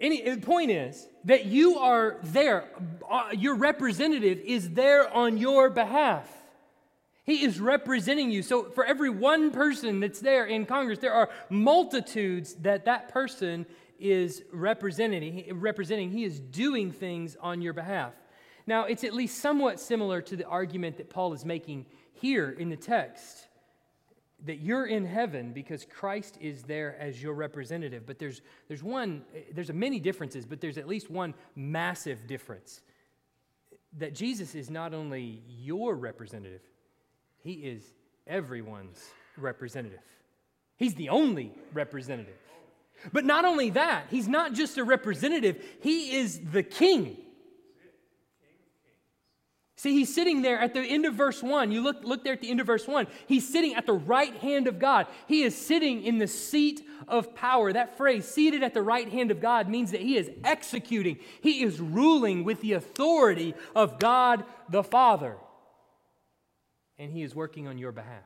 any, 0.00 0.22
the 0.22 0.40
point 0.40 0.70
is 0.70 1.08
that 1.24 1.46
you 1.46 1.78
are 1.78 2.18
there. 2.22 2.68
Uh, 3.10 3.28
your 3.32 3.56
representative 3.56 4.38
is 4.44 4.70
there 4.70 5.12
on 5.12 5.38
your 5.38 5.70
behalf. 5.70 6.28
He 7.24 7.44
is 7.44 7.60
representing 7.60 8.30
you. 8.30 8.42
So, 8.42 8.64
for 8.64 8.84
every 8.84 9.08
one 9.08 9.52
person 9.52 10.00
that's 10.00 10.20
there 10.20 10.44
in 10.44 10.66
Congress, 10.66 10.98
there 10.98 11.12
are 11.12 11.30
multitudes 11.48 12.54
that 12.62 12.84
that 12.86 13.08
person 13.08 13.64
is 13.98 14.42
representing. 14.52 15.60
representing. 15.60 16.10
He 16.10 16.24
is 16.24 16.40
doing 16.40 16.90
things 16.90 17.36
on 17.40 17.62
your 17.62 17.72
behalf. 17.72 18.12
Now, 18.66 18.84
it's 18.84 19.04
at 19.04 19.14
least 19.14 19.38
somewhat 19.38 19.80
similar 19.80 20.20
to 20.22 20.36
the 20.36 20.46
argument 20.46 20.96
that 20.98 21.10
Paul 21.10 21.32
is 21.32 21.44
making 21.44 21.86
here 22.12 22.50
in 22.50 22.68
the 22.68 22.76
text 22.76 23.48
that 24.44 24.60
you're 24.60 24.86
in 24.86 25.04
heaven 25.04 25.52
because 25.52 25.84
Christ 25.84 26.36
is 26.40 26.62
there 26.62 26.96
as 26.98 27.22
your 27.22 27.34
representative. 27.34 28.04
But 28.06 28.18
there's, 28.18 28.42
there's 28.68 28.82
one, 28.82 29.24
there's 29.52 29.72
many 29.72 30.00
differences, 30.00 30.46
but 30.46 30.60
there's 30.60 30.78
at 30.78 30.88
least 30.88 31.10
one 31.10 31.34
massive 31.54 32.26
difference 32.26 32.80
that 33.98 34.14
Jesus 34.14 34.54
is 34.54 34.70
not 34.70 34.94
only 34.94 35.42
your 35.46 35.94
representative, 35.94 36.62
he 37.38 37.52
is 37.52 37.92
everyone's 38.26 39.02
representative. 39.36 40.00
He's 40.76 40.94
the 40.94 41.10
only 41.10 41.52
representative. 41.72 42.38
But 43.12 43.24
not 43.24 43.44
only 43.44 43.70
that, 43.70 44.06
he's 44.10 44.28
not 44.28 44.54
just 44.54 44.78
a 44.78 44.84
representative, 44.84 45.62
he 45.80 46.16
is 46.16 46.40
the 46.52 46.62
king. 46.62 47.16
See, 49.82 49.94
he's 49.94 50.14
sitting 50.14 50.42
there 50.42 50.60
at 50.60 50.74
the 50.74 50.80
end 50.80 51.06
of 51.06 51.14
verse 51.14 51.42
1. 51.42 51.72
You 51.72 51.80
look, 51.80 52.04
look 52.04 52.22
there 52.22 52.34
at 52.34 52.40
the 52.40 52.48
end 52.48 52.60
of 52.60 52.68
verse 52.68 52.86
1. 52.86 53.08
He's 53.26 53.48
sitting 53.48 53.74
at 53.74 53.84
the 53.84 53.92
right 53.92 54.32
hand 54.36 54.68
of 54.68 54.78
God. 54.78 55.08
He 55.26 55.42
is 55.42 55.56
sitting 55.56 56.04
in 56.04 56.18
the 56.18 56.28
seat 56.28 56.86
of 57.08 57.34
power. 57.34 57.72
That 57.72 57.96
phrase, 57.96 58.24
seated 58.24 58.62
at 58.62 58.74
the 58.74 58.82
right 58.82 59.08
hand 59.08 59.32
of 59.32 59.40
God, 59.40 59.68
means 59.68 59.90
that 59.90 60.00
he 60.00 60.16
is 60.16 60.30
executing, 60.44 61.18
he 61.40 61.64
is 61.64 61.80
ruling 61.80 62.44
with 62.44 62.60
the 62.60 62.74
authority 62.74 63.56
of 63.74 63.98
God 63.98 64.44
the 64.68 64.84
Father. 64.84 65.36
And 66.96 67.10
he 67.10 67.24
is 67.24 67.34
working 67.34 67.66
on 67.66 67.76
your 67.76 67.90
behalf. 67.90 68.22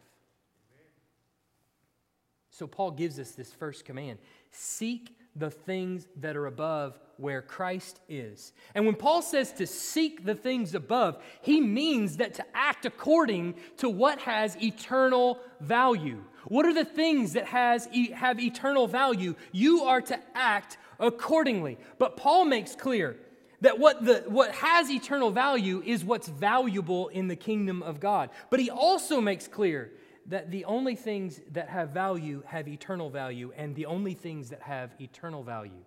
So, 2.51 2.67
Paul 2.67 2.91
gives 2.91 3.19
us 3.19 3.31
this 3.31 3.51
first 3.51 3.87
command 3.87 4.19
seek 4.51 5.16
the 5.39 5.51
things 5.51 6.07
that 6.17 6.37
are 6.37 6.47
above 6.47 6.99
where 7.19 7.43
Christ 7.43 8.01
is. 8.09 8.53
And 8.75 8.85
when 8.87 8.95
Paul 8.95 9.23
says 9.23 9.53
to 9.55 9.67
seek 9.67 10.25
the 10.25 10.35
things 10.35 10.75
above, 10.75 11.23
he 11.41 11.61
means 11.61 12.19
that 12.19 12.35
to 12.35 12.45
act 12.55 12.85
according 12.85 13.55
to 13.79 13.89
what 13.89 14.19
has 14.21 14.57
eternal 14.63 15.39
value. 15.61 16.23
What 16.49 16.67
are 16.67 16.75
the 16.75 16.85
things 16.85 17.33
that 17.33 17.47
has, 17.47 17.89
have 18.15 18.39
eternal 18.39 18.87
value? 18.87 19.35
You 19.53 19.85
are 19.85 20.01
to 20.03 20.19
act 20.35 20.79
accordingly. 21.01 21.79
But 21.99 22.17
Paul 22.17 22.45
makes 22.45 22.75
clear 22.75 23.17
that 23.63 23.79
what, 23.79 24.05
the, 24.05 24.25
what 24.29 24.53
has 24.53 24.91
eternal 24.91 25.31
value 25.31 25.83
is 25.85 26.05
what's 26.05 26.29
valuable 26.29 27.09
in 27.09 27.29
the 27.29 27.37
kingdom 27.37 27.83
of 27.83 28.01
God. 28.01 28.31
But 28.51 28.61
he 28.61 28.71
also 28.71 29.21
makes 29.21 29.49
clear 29.49 29.91
that 30.29 30.51
the 30.51 30.65
only 30.65 30.97
things 30.97 31.41
that 31.53 31.69
have 31.69 31.91
value 31.91 32.43
have 32.47 32.69
eternal 32.69 33.11
value, 33.11 33.53
and 33.57 33.75
the 33.75 33.87
only 33.87 34.15
things 34.15 34.51
that 34.51 34.63
have 34.63 34.95
eternal 35.01 35.43
value 35.43 35.85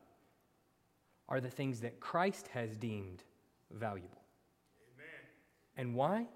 are 1.28 1.42
the 1.42 1.50
things 1.50 1.82
that 1.82 2.00
Christ 2.00 2.48
has 2.54 2.76
deemed 2.76 3.24
valuable. 3.72 4.22
Amen. 4.96 5.08
And 5.78 5.96
why? 5.96 6.28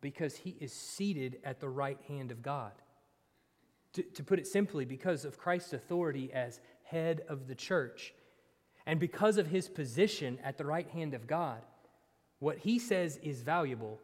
Because 0.00 0.36
he 0.36 0.56
is 0.60 0.72
seated 0.72 1.38
at 1.42 1.60
the 1.60 1.68
right 1.68 1.98
hand 2.06 2.30
of 2.30 2.42
God. 2.42 2.72
To, 3.94 4.02
to 4.02 4.22
put 4.22 4.38
it 4.38 4.46
simply, 4.46 4.84
because 4.84 5.24
of 5.24 5.38
Christ's 5.38 5.72
authority 5.72 6.30
as 6.32 6.60
head 6.84 7.22
of 7.28 7.48
the 7.48 7.54
church, 7.54 8.14
and 8.86 9.00
because 9.00 9.38
of 9.38 9.46
his 9.46 9.68
position 9.68 10.38
at 10.44 10.56
the 10.56 10.64
right 10.64 10.88
hand 10.88 11.14
of 11.14 11.26
God, 11.26 11.62
what 12.38 12.58
he 12.58 12.78
says 12.78 13.18
is 13.22 13.42
valuable 13.42 13.98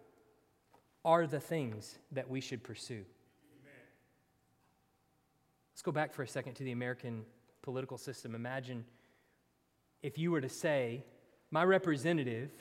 are 1.05 1.27
the 1.27 1.41
things 1.41 1.99
that 2.13 2.29
we 2.29 2.41
should 2.41 2.63
pursue. 2.63 3.05
Let's 5.75 5.83
go 5.83 5.91
back 5.91 6.15
for 6.15 6.23
a 6.23 6.29
second 6.29 6.55
to 6.55 6.65
the 6.65 6.71
American 6.71 7.25
political 7.61 7.99
system. 7.99 8.37
Imagine 8.37 8.85
if 10.05 10.17
you 10.19 10.31
were 10.31 10.41
to 10.41 10.49
say, 10.49 11.03
My 11.51 11.65
representative 11.65 12.53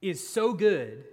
is 0.00 0.26
so 0.26 0.52
good 0.52 1.04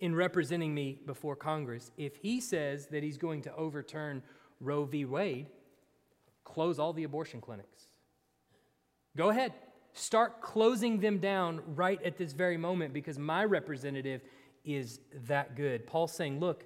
in 0.00 0.16
representing 0.16 0.74
me 0.74 0.98
before 1.06 1.36
Congress, 1.36 1.92
if 1.96 2.16
he 2.16 2.40
says 2.40 2.88
that 2.88 3.04
he's 3.04 3.18
going 3.18 3.42
to 3.42 3.54
overturn 3.54 4.20
Roe 4.60 4.84
v. 4.84 5.04
Wade, 5.04 5.46
close 6.42 6.80
all 6.80 6.92
the 6.92 7.04
abortion 7.04 7.40
clinics. 7.40 7.86
Go 9.16 9.30
ahead. 9.30 9.52
Start 9.92 10.42
closing 10.42 10.98
them 10.98 11.18
down 11.18 11.62
right 11.68 12.02
at 12.02 12.18
this 12.18 12.32
very 12.32 12.56
moment 12.56 12.92
because 12.92 13.16
my 13.16 13.44
representative 13.44 14.22
is 14.64 14.98
that 15.28 15.54
good. 15.54 15.86
Paul's 15.86 16.12
saying, 16.12 16.40
Look, 16.40 16.64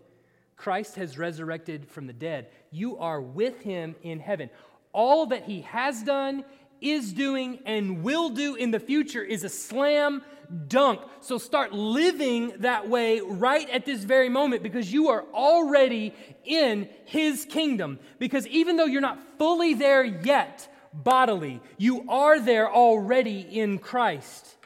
Christ 0.59 0.97
has 0.97 1.17
resurrected 1.17 1.89
from 1.89 2.07
the 2.07 2.13
dead. 2.13 2.49
You 2.71 2.99
are 2.99 3.23
with 3.23 3.63
him 3.63 3.97
in 4.03 4.21
heaven. 4.21 4.51
All 4.93 5.27
that 5.27 5.45
he 5.45 5.63
has 5.63 6.03
done, 6.03 6.45
is 6.81 7.13
doing, 7.13 7.59
and 7.67 8.03
will 8.03 8.31
do 8.31 8.55
in 8.55 8.71
the 8.71 8.81
future 8.81 9.23
is 9.23 9.45
a 9.45 9.49
slam 9.49 10.23
dunk. 10.69 11.01
So 11.21 11.39
start 11.39 11.73
living 11.73 12.53
that 12.59 12.89
way 12.89 13.21
right 13.21 13.69
at 13.71 13.85
this 13.85 14.05
very 14.05 14.29
moment 14.29 14.63
because 14.63 14.93
you 14.93 15.09
are 15.09 15.25
already 15.35 16.15
in 16.45 16.89
his 17.05 17.45
kingdom. 17.45 17.99
Because 18.19 18.47
even 18.47 18.77
though 18.77 18.87
you're 18.87 19.01
not 19.01 19.19
fully 19.39 19.75
there 19.75 20.05
yet, 20.05 20.73
bodily. 20.93 21.61
You 21.77 22.09
are 22.09 22.41
there 22.41 22.71
already 22.71 23.41
in 23.41 23.79
Christ. 23.79 24.57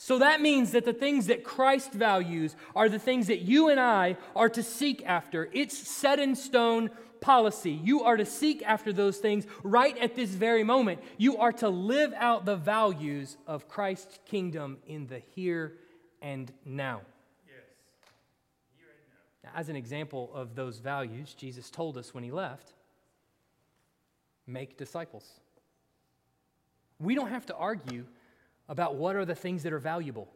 So 0.00 0.20
that 0.20 0.40
means 0.40 0.70
that 0.70 0.84
the 0.84 0.92
things 0.92 1.26
that 1.26 1.42
Christ 1.42 1.92
values 1.92 2.54
are 2.76 2.88
the 2.88 3.00
things 3.00 3.26
that 3.26 3.40
you 3.40 3.68
and 3.68 3.80
I 3.80 4.16
are 4.36 4.48
to 4.48 4.62
seek 4.62 5.04
after. 5.04 5.50
It's 5.52 5.76
set 5.76 6.20
in 6.20 6.36
stone 6.36 6.90
policy. 7.20 7.72
You 7.72 8.04
are 8.04 8.16
to 8.16 8.24
seek 8.24 8.62
after 8.62 8.92
those 8.92 9.18
things 9.18 9.44
right 9.64 9.98
at 9.98 10.14
this 10.14 10.30
very 10.30 10.62
moment. 10.62 11.00
You 11.16 11.38
are 11.38 11.50
to 11.54 11.68
live 11.68 12.14
out 12.16 12.44
the 12.44 12.54
values 12.54 13.36
of 13.44 13.68
Christ's 13.68 14.20
kingdom 14.24 14.78
in 14.86 15.08
the 15.08 15.18
here 15.34 15.74
and 16.22 16.52
now. 16.64 17.00
Yes. 17.44 17.64
Here 18.76 18.86
and 19.42 19.52
now. 19.52 19.58
as 19.58 19.68
an 19.68 19.74
example 19.74 20.30
of 20.32 20.54
those 20.54 20.78
values, 20.78 21.34
Jesus 21.34 21.70
told 21.70 21.98
us 21.98 22.14
when 22.14 22.22
he 22.22 22.30
left 22.30 22.72
make 24.46 24.78
disciples. 24.78 25.28
We 27.00 27.16
don't 27.16 27.30
have 27.30 27.46
to 27.46 27.56
argue 27.56 28.06
about 28.68 28.96
what 28.96 29.16
are 29.16 29.24
the 29.24 29.34
things 29.34 29.62
that 29.62 29.72
are 29.72 29.78
valuable. 29.78 30.28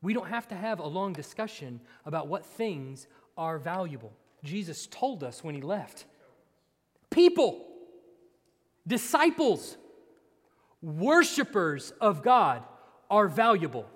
We 0.00 0.14
don't 0.14 0.28
have 0.28 0.46
to 0.48 0.54
have 0.54 0.78
a 0.78 0.86
long 0.86 1.12
discussion 1.12 1.80
about 2.06 2.28
what 2.28 2.46
things 2.46 3.06
are 3.36 3.58
valuable. 3.58 4.12
Jesus 4.44 4.86
told 4.86 5.24
us 5.24 5.42
when 5.42 5.54
he 5.54 5.60
left 5.60 6.04
people, 7.10 7.66
disciples, 8.86 9.76
worshipers 10.82 11.92
of 12.00 12.22
God 12.22 12.62
are 13.10 13.26
valuable. 13.26 13.86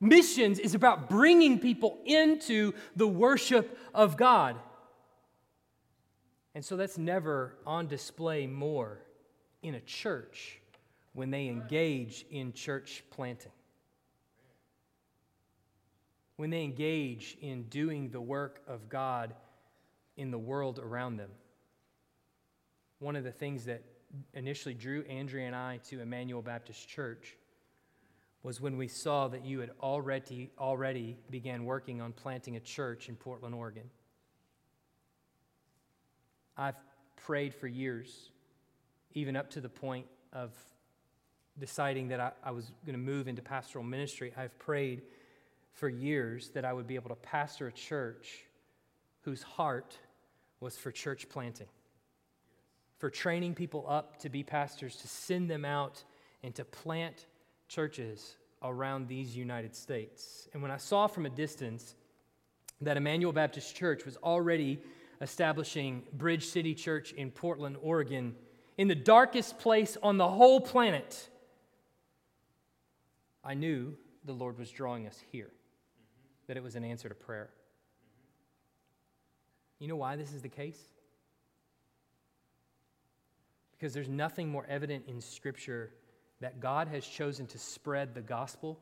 Missions 0.00 0.58
is 0.58 0.74
about 0.74 1.08
bringing 1.08 1.60
people 1.60 1.98
into 2.04 2.72
the 2.96 3.06
worship 3.06 3.78
of 3.94 4.16
God. 4.16 4.56
And 6.54 6.64
so 6.64 6.76
that's 6.76 6.98
never 6.98 7.54
on 7.64 7.86
display 7.86 8.46
more 8.46 8.98
in 9.62 9.74
a 9.76 9.80
church 9.80 10.61
when 11.12 11.30
they 11.30 11.48
engage 11.48 12.24
in 12.30 12.52
church 12.52 13.04
planting. 13.10 13.52
When 16.36 16.50
they 16.50 16.64
engage 16.64 17.36
in 17.40 17.64
doing 17.64 18.10
the 18.10 18.20
work 18.20 18.62
of 18.66 18.88
God 18.88 19.34
in 20.16 20.30
the 20.30 20.38
world 20.38 20.78
around 20.78 21.16
them. 21.16 21.30
One 22.98 23.16
of 23.16 23.24
the 23.24 23.32
things 23.32 23.66
that 23.66 23.82
initially 24.34 24.74
drew 24.74 25.02
Andrea 25.04 25.46
and 25.46 25.56
I 25.56 25.78
to 25.88 26.00
Emmanuel 26.00 26.42
Baptist 26.42 26.88
Church 26.88 27.36
was 28.42 28.60
when 28.60 28.76
we 28.76 28.88
saw 28.88 29.28
that 29.28 29.44
you 29.44 29.60
had 29.60 29.70
already 29.80 30.50
already 30.58 31.16
began 31.30 31.64
working 31.64 32.00
on 32.00 32.12
planting 32.12 32.56
a 32.56 32.60
church 32.60 33.08
in 33.08 33.14
Portland, 33.14 33.54
Oregon. 33.54 33.88
I've 36.56 36.76
prayed 37.16 37.54
for 37.54 37.68
years, 37.68 38.30
even 39.14 39.36
up 39.36 39.50
to 39.50 39.60
the 39.60 39.68
point 39.68 40.06
of 40.32 40.52
deciding 41.58 42.08
that 42.08 42.20
I, 42.20 42.32
I 42.44 42.50
was 42.50 42.72
going 42.86 42.94
to 42.94 42.98
move 42.98 43.28
into 43.28 43.42
pastoral 43.42 43.84
ministry. 43.84 44.32
I've 44.36 44.58
prayed 44.58 45.02
for 45.72 45.88
years 45.88 46.50
that 46.50 46.64
I 46.64 46.72
would 46.72 46.86
be 46.86 46.94
able 46.94 47.10
to 47.10 47.16
pastor 47.16 47.66
a 47.66 47.72
church 47.72 48.44
whose 49.22 49.42
heart 49.42 49.96
was 50.60 50.76
for 50.76 50.90
church 50.90 51.28
planting, 51.28 51.68
for 52.98 53.10
training 53.10 53.54
people 53.54 53.84
up 53.88 54.18
to 54.20 54.28
be 54.28 54.42
pastors, 54.42 54.96
to 54.96 55.08
send 55.08 55.50
them 55.50 55.64
out 55.64 56.02
and 56.42 56.54
to 56.54 56.64
plant 56.64 57.26
churches 57.68 58.36
around 58.62 59.08
these 59.08 59.36
United 59.36 59.74
States. 59.74 60.48
And 60.52 60.62
when 60.62 60.70
I 60.70 60.76
saw 60.76 61.06
from 61.06 61.26
a 61.26 61.30
distance 61.30 61.94
that 62.80 62.96
Emmanuel 62.96 63.32
Baptist 63.32 63.74
Church 63.74 64.04
was 64.04 64.16
already 64.18 64.80
establishing 65.20 66.02
Bridge 66.12 66.46
City 66.46 66.74
Church 66.74 67.12
in 67.12 67.30
Portland, 67.30 67.76
Oregon, 67.80 68.34
in 68.76 68.88
the 68.88 68.94
darkest 68.94 69.58
place 69.58 69.96
on 70.02 70.18
the 70.18 70.28
whole 70.28 70.60
planet, 70.60 71.28
I 73.44 73.54
knew 73.54 73.96
the 74.24 74.32
Lord 74.32 74.58
was 74.58 74.70
drawing 74.70 75.06
us 75.06 75.18
here, 75.30 75.46
mm-hmm. 75.46 76.46
that 76.46 76.56
it 76.56 76.62
was 76.62 76.76
an 76.76 76.84
answer 76.84 77.08
to 77.08 77.14
prayer. 77.14 77.50
Mm-hmm. 77.50 79.84
You 79.84 79.88
know 79.88 79.96
why 79.96 80.16
this 80.16 80.32
is 80.32 80.42
the 80.42 80.48
case? 80.48 80.78
Because 83.72 83.92
there's 83.92 84.08
nothing 84.08 84.48
more 84.48 84.64
evident 84.68 85.04
in 85.08 85.20
Scripture 85.20 85.90
that 86.40 86.60
God 86.60 86.88
has 86.88 87.04
chosen 87.04 87.46
to 87.48 87.58
spread 87.58 88.14
the 88.14 88.20
gospel 88.20 88.78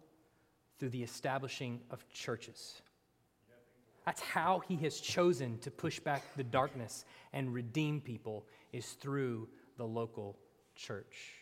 through 0.78 0.90
the 0.90 1.02
establishing 1.02 1.80
of 1.90 2.06
churches. 2.10 2.82
That's 4.06 4.22
how 4.22 4.62
he 4.66 4.76
has 4.76 4.98
chosen 4.98 5.58
to 5.58 5.70
push 5.70 6.00
back 6.00 6.22
the 6.36 6.44
darkness 6.44 7.04
and 7.32 7.52
redeem 7.52 8.00
people 8.00 8.46
is 8.72 8.92
through 8.92 9.48
the 9.76 9.84
local 9.84 10.38
church. 10.74 11.34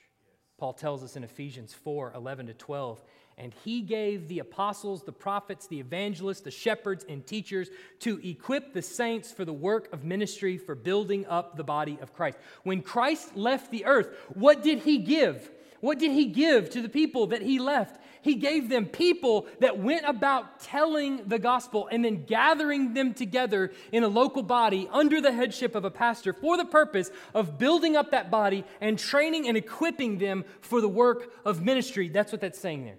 Paul 0.59 0.73
tells 0.73 1.05
us 1.05 1.17
in 1.17 1.25
Ephesians 1.25 1.73
4 1.73 2.13
11 2.15 2.47
to 2.49 2.55
12. 2.55 3.01
And 3.41 3.55
he 3.65 3.83
gave 3.83 4.27
the 4.27 4.41
apostles, 4.41 5.05
the 5.05 5.13
prophets, 5.13 5.69
the 5.69 5.79
evangelists, 5.79 6.41
the 6.41 6.51
shepherds, 6.51 7.07
and 7.09 7.25
teachers 7.25 7.69
to 8.01 8.21
equip 8.29 8.73
the 8.73 8.83
saints 8.83 9.31
for 9.31 9.45
the 9.45 9.53
work 9.53 9.93
of 9.93 10.03
ministry 10.03 10.59
for 10.59 10.75
building 10.75 11.25
up 11.27 11.57
the 11.57 11.63
body 11.63 11.99
of 12.03 12.13
Christ. 12.13 12.37
When 12.65 12.83
Christ 12.83 13.37
left 13.37 13.71
the 13.71 13.85
earth, 13.85 14.09
what 14.35 14.65
did 14.65 14.81
he 14.81 14.99
give? 14.99 15.53
What 15.81 15.99
did 15.99 16.11
he 16.11 16.27
give 16.27 16.71
to 16.71 16.83
the 16.83 16.89
people 16.89 17.29
that 17.29 17.43
he 17.43 17.59
left? 17.59 18.01
He 18.21 18.35
gave 18.35 18.69
them 18.69 18.87
people 18.87 19.47
that 19.61 19.79
went 19.79 20.05
about 20.07 20.61
telling 20.61 21.29
the 21.29 21.39
gospel 21.39 21.89
and 21.91 22.05
then 22.05 22.25
gathering 22.25 22.93
them 22.93 23.15
together 23.15 23.73
in 23.93 24.03
a 24.03 24.09
local 24.09 24.43
body 24.43 24.89
under 24.93 25.21
the 25.21 25.33
headship 25.33 25.75
of 25.75 25.85
a 25.85 25.91
pastor 25.91 26.33
for 26.33 26.57
the 26.57 26.65
purpose 26.65 27.11
of 27.33 27.59
building 27.59 27.97
up 27.97 28.11
that 28.11 28.31
body 28.31 28.65
and 28.81 28.99
training 28.99 29.49
and 29.49 29.57
equipping 29.57 30.19
them 30.19 30.45
for 30.61 30.81
the 30.81 30.89
work 30.89 31.33
of 31.45 31.63
ministry. 31.63 32.09
That's 32.09 32.33
what 32.33 32.41
that's 32.41 32.59
saying 32.59 32.85
there. 32.85 32.99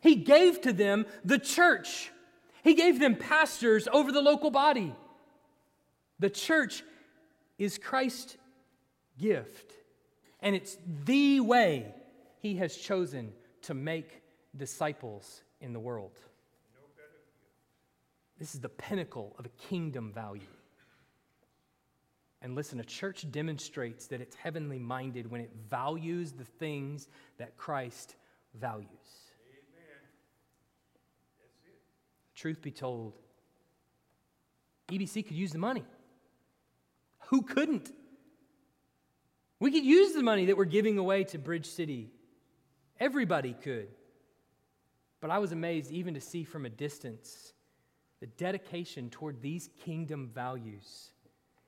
He 0.00 0.14
gave 0.16 0.60
to 0.62 0.72
them 0.72 1.06
the 1.24 1.38
church, 1.38 2.10
He 2.62 2.74
gave 2.74 3.00
them 3.00 3.16
pastors 3.16 3.88
over 3.92 4.12
the 4.12 4.22
local 4.22 4.50
body. 4.50 4.94
The 6.18 6.30
church 6.30 6.82
is 7.58 7.78
Christ's 7.78 8.36
gift. 9.18 9.73
And 10.44 10.54
it's 10.54 10.76
the 11.06 11.40
way 11.40 11.92
he 12.40 12.56
has 12.56 12.76
chosen 12.76 13.32
to 13.62 13.72
make 13.72 14.22
disciples 14.54 15.42
in 15.62 15.72
the 15.72 15.80
world. 15.80 16.18
This 18.38 18.54
is 18.54 18.60
the 18.60 18.68
pinnacle 18.68 19.34
of 19.38 19.46
a 19.46 19.48
kingdom 19.48 20.12
value. 20.12 20.42
And 22.42 22.54
listen, 22.54 22.78
a 22.78 22.84
church 22.84 23.24
demonstrates 23.32 24.06
that 24.08 24.20
it's 24.20 24.36
heavenly 24.36 24.78
minded 24.78 25.30
when 25.30 25.40
it 25.40 25.50
values 25.70 26.32
the 26.32 26.44
things 26.44 27.08
that 27.38 27.56
Christ 27.56 28.16
values. 28.60 28.88
Truth 32.34 32.60
be 32.60 32.70
told, 32.70 33.14
EBC 34.88 35.26
could 35.26 35.36
use 35.36 35.52
the 35.52 35.58
money. 35.58 35.84
Who 37.28 37.40
couldn't? 37.40 37.90
We 39.64 39.70
could 39.70 39.86
use 39.86 40.12
the 40.12 40.22
money 40.22 40.44
that 40.44 40.58
we're 40.58 40.66
giving 40.66 40.98
away 40.98 41.24
to 41.24 41.38
Bridge 41.38 41.64
City. 41.64 42.10
Everybody 43.00 43.54
could. 43.54 43.88
but 45.22 45.30
I 45.30 45.38
was 45.38 45.52
amazed 45.52 45.90
even 45.90 46.12
to 46.12 46.20
see 46.20 46.44
from 46.44 46.66
a 46.66 46.68
distance 46.68 47.54
the 48.20 48.26
dedication 48.26 49.08
toward 49.08 49.40
these 49.40 49.70
kingdom 49.82 50.30
values 50.34 51.12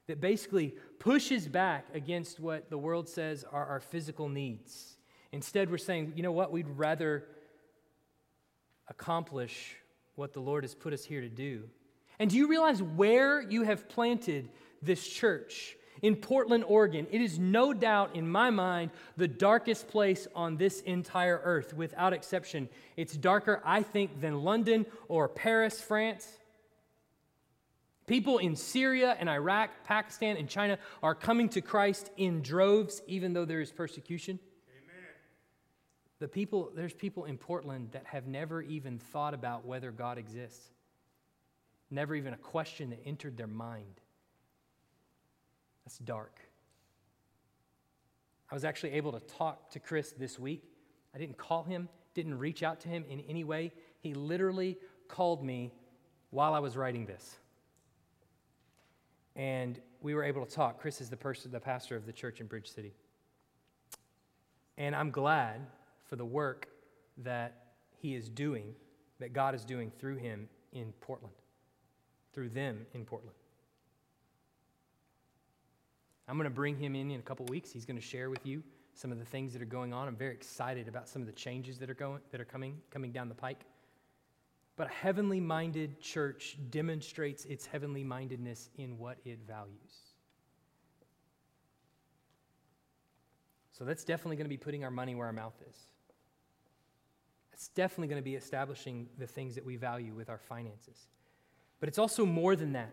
that 0.09 0.21
basically 0.21 0.75
pushes 0.99 1.49
back 1.49 1.87
against 1.95 2.39
what 2.39 2.69
the 2.69 2.77
world 2.77 3.09
says 3.09 3.47
are 3.51 3.65
our 3.65 3.81
physical 3.81 4.29
needs. 4.29 4.99
Instead, 5.33 5.71
we're 5.71 5.79
saying, 5.79 6.13
you 6.17 6.23
know 6.23 6.33
what, 6.33 6.53
we'd 6.53 6.69
rather 6.69 7.25
accomplish 8.89 9.75
what 10.17 10.35
the 10.35 10.41
Lord 10.41 10.65
has 10.65 10.75
put 10.75 10.93
us 10.93 11.03
here 11.03 11.23
to 11.23 11.31
do. 11.31 11.63
And 12.19 12.29
do 12.29 12.37
you 12.37 12.47
realize 12.47 12.83
where 12.83 13.41
you 13.41 13.63
have 13.63 13.89
planted 13.89 14.51
this 14.83 15.09
church? 15.09 15.77
In 16.07 16.14
Portland, 16.14 16.62
Oregon. 16.69 17.09
It 17.11 17.21
is 17.21 17.37
no 17.37 17.73
doubt, 17.73 18.14
in 18.14 18.31
my 18.31 18.49
mind, 18.49 18.92
the 19.16 19.27
darkest 19.27 19.88
place 19.88 20.29
on 20.37 20.57
this 20.57 20.81
entire 20.83 21.40
earth, 21.42 21.75
without 21.75 22.12
exception. 22.12 22.69
It's 22.97 23.16
darker, 23.16 23.61
I 23.64 23.83
think, 23.83 24.21
than 24.21 24.45
London 24.45 24.87
or 25.09 25.29
Paris, 25.29 25.81
France. 25.81 26.29
People 28.07 28.38
in 28.38 28.55
Syria 28.55 29.16
and 29.19 29.29
Iraq, 29.29 29.71
Pakistan, 29.83 30.37
and 30.37 30.49
China 30.49 30.79
are 31.03 31.16
coming 31.16 31.49
to 31.49 31.61
Christ 31.61 32.12
in 32.16 32.40
droves, 32.40 33.03
even 33.09 33.33
though 33.33 33.45
there 33.45 33.61
is 33.61 33.73
persecution. 33.73 34.38
Amen. 34.69 35.09
The 36.21 36.29
people, 36.29 36.71
there's 36.77 36.95
people 36.95 37.25
in 37.25 37.37
Portland 37.37 37.88
that 37.90 38.07
have 38.07 38.29
never 38.29 38.62
even 38.62 39.01
thought 39.01 39.35
about 39.35 39.66
whether 39.66 39.90
God 39.90 40.19
exists. 40.19 40.71
Never 41.90 42.14
even 42.14 42.33
a 42.33 42.37
question 42.37 42.90
that 42.90 43.01
entered 43.05 43.37
their 43.37 43.49
mind. 43.49 44.01
That's 45.87 45.96
dark. 45.99 46.40
I 48.51 48.55
was 48.55 48.66
actually 48.66 48.92
able 48.92 49.12
to 49.12 49.20
talk 49.20 49.70
to 49.70 49.81
Chris 49.81 50.12
this 50.12 50.38
week. 50.38 50.64
I 51.14 51.18
didn't 51.18 51.38
call 51.38 51.62
him, 51.62 51.88
didn't 52.12 52.38
reach 52.38 52.62
out 52.62 52.81
to 52.81 52.88
him 52.88 53.07
in 53.09 53.20
any 53.20 53.44
way. 53.44 53.72
He 54.01 54.12
literally 54.12 54.77
called 55.09 55.42
me 55.42 55.72
while 56.29 56.53
I 56.53 56.59
was 56.59 56.77
writing 56.77 57.07
this 57.07 57.38
and 59.37 59.79
we 60.01 60.14
were 60.14 60.25
able 60.25 60.44
to 60.44 60.51
talk. 60.51 60.81
Chris 60.81 61.01
is 61.01 61.11
the 61.11 61.16
person, 61.16 61.53
the 61.53 61.61
pastor 61.61 61.94
of 61.94 62.07
the 62.07 62.12
church 62.12 62.40
in 62.40 62.46
Bridge 62.46 62.68
City. 62.68 62.94
And 64.79 64.96
I'm 64.96 65.11
glad 65.11 65.61
for 66.09 66.16
the 66.16 66.25
work 66.25 66.68
that 67.18 67.66
he 67.99 68.14
is 68.14 68.29
doing, 68.29 68.75
that 69.20 69.33
God 69.33 69.55
is 69.55 69.64
doing 69.64 69.92
through 69.99 70.16
him 70.16 70.49
in 70.72 70.92
Portland, 71.01 71.35
through 72.33 72.49
them 72.49 72.87
in 72.94 73.05
Portland. 73.05 73.37
I'm 76.29 76.37
going 76.37 76.45
to 76.45 76.51
bring 76.51 76.77
him 76.77 76.97
in 76.97 77.11
in 77.11 77.21
a 77.21 77.23
couple 77.23 77.47
weeks. 77.47 77.71
He's 77.71 77.85
going 77.85 77.97
to 77.97 78.03
share 78.03 78.31
with 78.31 78.45
you 78.45 78.62
some 78.95 79.12
of 79.12 79.19
the 79.19 79.25
things 79.25 79.53
that 79.53 79.62
are 79.62 79.67
going 79.67 79.93
on. 79.93 80.09
I'm 80.09 80.17
very 80.17 80.35
excited 80.35 80.89
about 80.89 81.09
some 81.09 81.23
of 81.23 81.27
the 81.27 81.33
changes 81.33 81.79
that 81.79 81.91
are 81.91 81.95
going 81.95 82.21
that 82.33 82.41
are 82.41 82.45
coming 82.45 82.81
coming 82.91 83.12
down 83.12 83.29
the 83.29 83.35
pike. 83.35 83.65
But 84.77 84.89
a 84.89 84.91
heavenly 84.91 85.41
minded 85.41 86.01
church 86.01 86.59
demonstrates 86.71 87.45
its 87.47 87.65
heavenly 87.65 88.05
mindedness 88.05 88.69
in 88.77 88.99
what 88.99 89.19
it 89.25 89.39
values. 89.47 90.07
So 93.73 93.85
that's 93.85 94.05
definitely 94.05 94.37
going 94.37 94.47
to 94.47 94.51
be 94.51 94.57
putting 94.57 94.85
our 94.85 94.91
money 94.91 95.15
where 95.15 95.27
our 95.27 95.33
mouth 95.33 95.57
is. 95.69 95.77
It's 97.53 97.69
definitely 97.69 98.09
going 98.09 98.21
to 98.21 98.25
be 98.25 98.35
establishing 98.35 99.09
the 99.19 99.27
things 99.27 99.55
that 99.55 99.65
we 99.65 99.77
value 99.77 100.15
with 100.15 100.29
our 100.29 100.39
finances. 100.39 101.09
But 101.81 101.89
it's 101.89 101.99
also 101.99 102.27
more 102.27 102.57
than 102.57 102.73
that. 102.73 102.93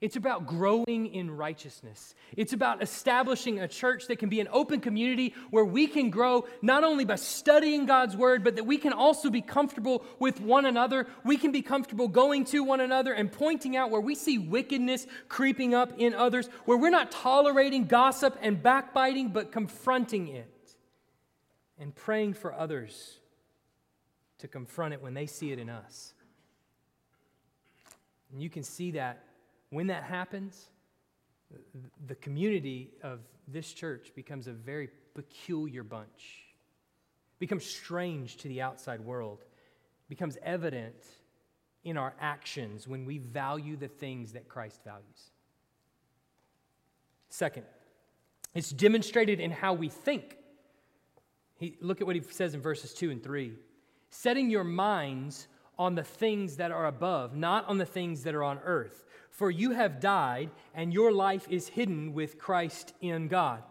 It's 0.00 0.14
about 0.14 0.46
growing 0.46 1.06
in 1.12 1.28
righteousness. 1.28 2.14
It's 2.36 2.52
about 2.52 2.82
establishing 2.82 3.58
a 3.58 3.66
church 3.66 4.06
that 4.06 4.20
can 4.20 4.28
be 4.28 4.38
an 4.38 4.46
open 4.52 4.80
community 4.80 5.34
where 5.50 5.64
we 5.64 5.88
can 5.88 6.10
grow 6.10 6.46
not 6.62 6.84
only 6.84 7.04
by 7.04 7.16
studying 7.16 7.84
God's 7.84 8.16
word, 8.16 8.44
but 8.44 8.54
that 8.56 8.64
we 8.64 8.78
can 8.78 8.92
also 8.92 9.28
be 9.28 9.40
comfortable 9.40 10.04
with 10.20 10.40
one 10.40 10.66
another. 10.66 11.08
We 11.24 11.36
can 11.36 11.50
be 11.50 11.62
comfortable 11.62 12.06
going 12.06 12.44
to 12.46 12.62
one 12.62 12.78
another 12.78 13.12
and 13.12 13.32
pointing 13.32 13.76
out 13.76 13.90
where 13.90 14.00
we 14.00 14.14
see 14.14 14.38
wickedness 14.38 15.04
creeping 15.28 15.74
up 15.74 15.92
in 15.98 16.14
others, 16.14 16.48
where 16.64 16.78
we're 16.78 16.90
not 16.90 17.10
tolerating 17.10 17.86
gossip 17.86 18.38
and 18.40 18.62
backbiting, 18.62 19.30
but 19.30 19.50
confronting 19.50 20.28
it 20.28 20.76
and 21.76 21.92
praying 21.92 22.34
for 22.34 22.52
others 22.52 23.18
to 24.38 24.46
confront 24.46 24.94
it 24.94 25.02
when 25.02 25.14
they 25.14 25.26
see 25.26 25.50
it 25.50 25.58
in 25.58 25.68
us. 25.68 26.14
And 28.30 28.40
you 28.40 28.48
can 28.48 28.62
see 28.62 28.92
that 28.92 29.24
when 29.70 29.88
that 29.88 30.04
happens, 30.04 30.68
the 32.06 32.14
community 32.16 32.90
of 33.02 33.20
this 33.46 33.72
church 33.72 34.12
becomes 34.14 34.46
a 34.46 34.52
very 34.52 34.88
peculiar 35.14 35.82
bunch, 35.82 36.44
becomes 37.38 37.64
strange 37.64 38.36
to 38.38 38.48
the 38.48 38.60
outside 38.62 39.00
world, 39.00 39.44
becomes 40.08 40.36
evident 40.42 41.04
in 41.84 41.96
our 41.96 42.14
actions 42.20 42.86
when 42.86 43.04
we 43.04 43.18
value 43.18 43.76
the 43.76 43.88
things 43.88 44.32
that 44.32 44.48
Christ 44.48 44.80
values. 44.84 45.30
Second, 47.28 47.64
it's 48.54 48.70
demonstrated 48.70 49.40
in 49.40 49.50
how 49.50 49.74
we 49.74 49.88
think. 49.88 50.36
He, 51.56 51.76
look 51.80 52.00
at 52.00 52.06
what 52.06 52.16
he 52.16 52.22
says 52.22 52.54
in 52.54 52.60
verses 52.60 52.94
2 52.94 53.10
and 53.10 53.22
3 53.22 53.54
setting 54.10 54.48
your 54.48 54.64
minds 54.64 55.48
on 55.78 55.94
the 55.94 56.02
things 56.02 56.56
that 56.56 56.70
are 56.70 56.86
above, 56.86 57.36
not 57.36 57.68
on 57.68 57.78
the 57.78 57.84
things 57.84 58.22
that 58.22 58.34
are 58.34 58.42
on 58.42 58.58
earth. 58.64 59.04
For 59.38 59.52
you 59.52 59.70
have 59.70 60.00
died, 60.00 60.50
and 60.74 60.92
your 60.92 61.12
life 61.12 61.46
is 61.48 61.68
hidden 61.68 62.12
with 62.12 62.40
Christ 62.40 62.92
in 63.00 63.28
God. 63.28 63.62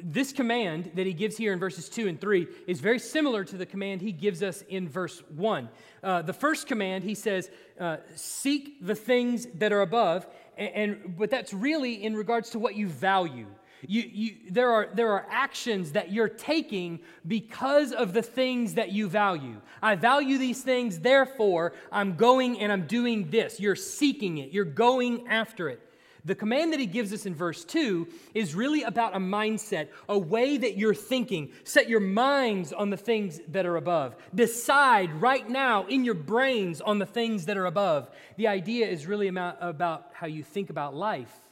This 0.00 0.32
command 0.32 0.92
that 0.94 1.06
he 1.06 1.12
gives 1.12 1.36
here 1.36 1.52
in 1.52 1.58
verses 1.58 1.88
2 1.88 2.06
and 2.06 2.20
3 2.20 2.46
is 2.68 2.78
very 2.78 3.00
similar 3.00 3.42
to 3.42 3.56
the 3.56 3.66
command 3.66 4.00
he 4.00 4.12
gives 4.12 4.44
us 4.44 4.62
in 4.68 4.88
verse 4.88 5.20
1. 5.34 5.68
Uh, 6.04 6.22
the 6.22 6.32
first 6.32 6.68
command, 6.68 7.02
he 7.02 7.16
says, 7.16 7.50
uh, 7.80 7.96
Seek 8.14 8.86
the 8.86 8.94
things 8.94 9.46
that 9.54 9.72
are 9.72 9.80
above, 9.80 10.24
and, 10.56 10.72
and, 10.72 11.16
but 11.18 11.30
that's 11.30 11.52
really 11.52 11.94
in 12.04 12.14
regards 12.14 12.50
to 12.50 12.60
what 12.60 12.76
you 12.76 12.86
value. 12.86 13.48
You, 13.86 14.02
you, 14.02 14.36
there, 14.50 14.70
are, 14.70 14.88
there 14.94 15.12
are 15.12 15.26
actions 15.28 15.92
that 15.92 16.12
you're 16.12 16.28
taking 16.28 17.00
because 17.26 17.92
of 17.92 18.12
the 18.12 18.22
things 18.22 18.74
that 18.74 18.92
you 18.92 19.08
value. 19.08 19.60
I 19.82 19.96
value 19.96 20.38
these 20.38 20.62
things, 20.62 21.00
therefore, 21.00 21.72
I'm 21.90 22.14
going 22.14 22.60
and 22.60 22.70
I'm 22.70 22.86
doing 22.86 23.30
this. 23.30 23.58
You're 23.58 23.76
seeking 23.76 24.38
it, 24.38 24.52
you're 24.52 24.64
going 24.64 25.26
after 25.28 25.68
it. 25.68 25.80
The 26.24 26.36
command 26.36 26.72
that 26.72 26.78
he 26.78 26.86
gives 26.86 27.12
us 27.12 27.26
in 27.26 27.34
verse 27.34 27.64
2 27.64 28.06
is 28.32 28.54
really 28.54 28.84
about 28.84 29.16
a 29.16 29.18
mindset, 29.18 29.88
a 30.08 30.16
way 30.16 30.56
that 30.56 30.78
you're 30.78 30.94
thinking. 30.94 31.50
Set 31.64 31.88
your 31.88 31.98
minds 31.98 32.72
on 32.72 32.90
the 32.90 32.96
things 32.96 33.40
that 33.48 33.66
are 33.66 33.76
above. 33.76 34.14
Decide 34.32 35.12
right 35.20 35.48
now 35.48 35.84
in 35.86 36.04
your 36.04 36.14
brains 36.14 36.80
on 36.80 37.00
the 37.00 37.06
things 37.06 37.46
that 37.46 37.56
are 37.56 37.66
above. 37.66 38.08
The 38.36 38.46
idea 38.46 38.86
is 38.86 39.08
really 39.08 39.26
about, 39.26 39.56
about 39.60 40.10
how 40.12 40.28
you 40.28 40.44
think 40.44 40.70
about 40.70 40.94
life 40.94 41.42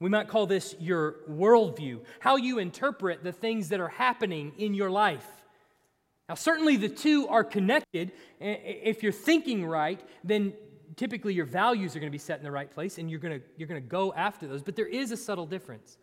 we 0.00 0.08
might 0.08 0.28
call 0.28 0.46
this 0.46 0.74
your 0.80 1.16
worldview, 1.30 2.00
how 2.20 2.36
you 2.36 2.58
interpret 2.58 3.22
the 3.22 3.32
things 3.32 3.68
that 3.68 3.80
are 3.80 3.88
happening 3.88 4.52
in 4.56 4.74
your 4.74 4.90
life. 4.90 5.26
Now, 6.28 6.34
certainly 6.36 6.76
the 6.76 6.88
two 6.88 7.28
are 7.28 7.44
connected. 7.44 8.12
If 8.40 9.02
you're 9.02 9.12
thinking 9.12 9.66
right, 9.66 10.00
then 10.24 10.54
typically 10.96 11.34
your 11.34 11.44
values 11.44 11.94
are 11.94 11.98
going 11.98 12.10
to 12.10 12.14
be 12.14 12.18
set 12.18 12.38
in 12.38 12.44
the 12.44 12.50
right 12.50 12.70
place 12.70 12.98
and 12.98 13.10
you're 13.10 13.20
going 13.20 13.40
to, 13.40 13.46
you're 13.56 13.68
going 13.68 13.82
to 13.82 13.88
go 13.88 14.12
after 14.14 14.46
those. 14.46 14.62
But 14.62 14.74
there 14.74 14.86
is 14.86 15.10
a 15.10 15.16
subtle 15.16 15.46
difference. 15.46 15.98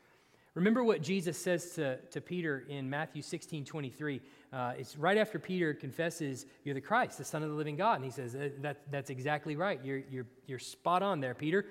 Remember 0.54 0.84
what 0.84 1.02
Jesus 1.02 1.38
says 1.38 1.72
to, 1.72 1.98
to 2.12 2.20
Peter 2.20 2.66
in 2.68 2.90
Matthew 2.90 3.22
16 3.22 3.64
23. 3.64 4.22
Uh, 4.52 4.74
it's 4.78 4.98
right 4.98 5.18
after 5.18 5.38
Peter 5.38 5.74
confesses, 5.74 6.46
You're 6.64 6.74
the 6.74 6.82
Christ, 6.82 7.20
the 7.20 7.24
Son 7.24 7.44
of 7.44 7.50
the 7.50 7.56
living 7.56 7.76
God. 7.76 7.98
And 7.98 8.06
he 8.06 8.12
says, 8.12 8.36
that, 8.62 8.78
That's 8.92 9.10
exactly 9.10 9.56
right. 9.56 9.80
You're, 9.84 10.02
you're, 10.10 10.26
you're 10.48 10.60
spot 10.60 11.04
on 11.04 11.20
there, 11.20 11.36
Peter. 11.36 11.68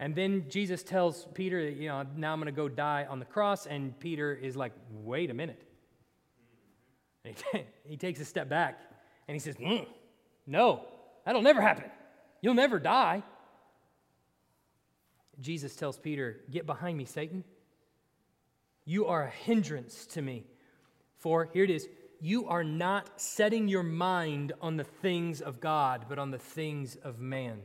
And 0.00 0.14
then 0.14 0.46
Jesus 0.48 0.82
tells 0.82 1.26
Peter, 1.34 1.60
you 1.60 1.88
know, 1.88 2.04
now 2.16 2.32
I'm 2.32 2.38
going 2.38 2.46
to 2.46 2.52
go 2.52 2.68
die 2.68 3.06
on 3.08 3.18
the 3.18 3.24
cross. 3.24 3.66
And 3.66 3.98
Peter 3.98 4.32
is 4.32 4.56
like, 4.56 4.72
wait 4.90 5.30
a 5.30 5.34
minute. 5.34 5.60
He, 7.24 7.34
he, 7.84 7.96
takes 7.96 8.20
a 8.20 8.24
step 8.24 8.48
back 8.48 8.80
and 9.26 9.34
he 9.34 9.40
says, 9.40 9.56
mm, 9.56 9.86
no, 10.46 10.84
that'll 11.24 11.42
never 11.42 11.60
happen. 11.60 11.84
You'll 12.40 12.54
never 12.54 12.78
die. 12.78 13.22
Jesus 15.40 15.76
tells 15.76 15.98
Peter, 15.98 16.40
Get 16.50 16.66
behind 16.66 16.96
me, 16.96 17.04
Satan. 17.04 17.44
You 18.84 19.06
are 19.06 19.24
a 19.24 19.30
hindrance 19.30 20.06
to 20.06 20.22
me. 20.22 20.46
For, 21.18 21.48
here 21.52 21.64
it 21.64 21.70
is, 21.70 21.88
you 22.20 22.48
are 22.48 22.64
not 22.64 23.20
setting 23.20 23.68
your 23.68 23.82
mind 23.82 24.52
on 24.60 24.76
the 24.76 24.84
things 24.84 25.40
of 25.40 25.60
God, 25.60 26.06
but 26.08 26.18
on 26.18 26.30
the 26.30 26.38
things 26.38 26.96
of 26.96 27.20
man. 27.20 27.60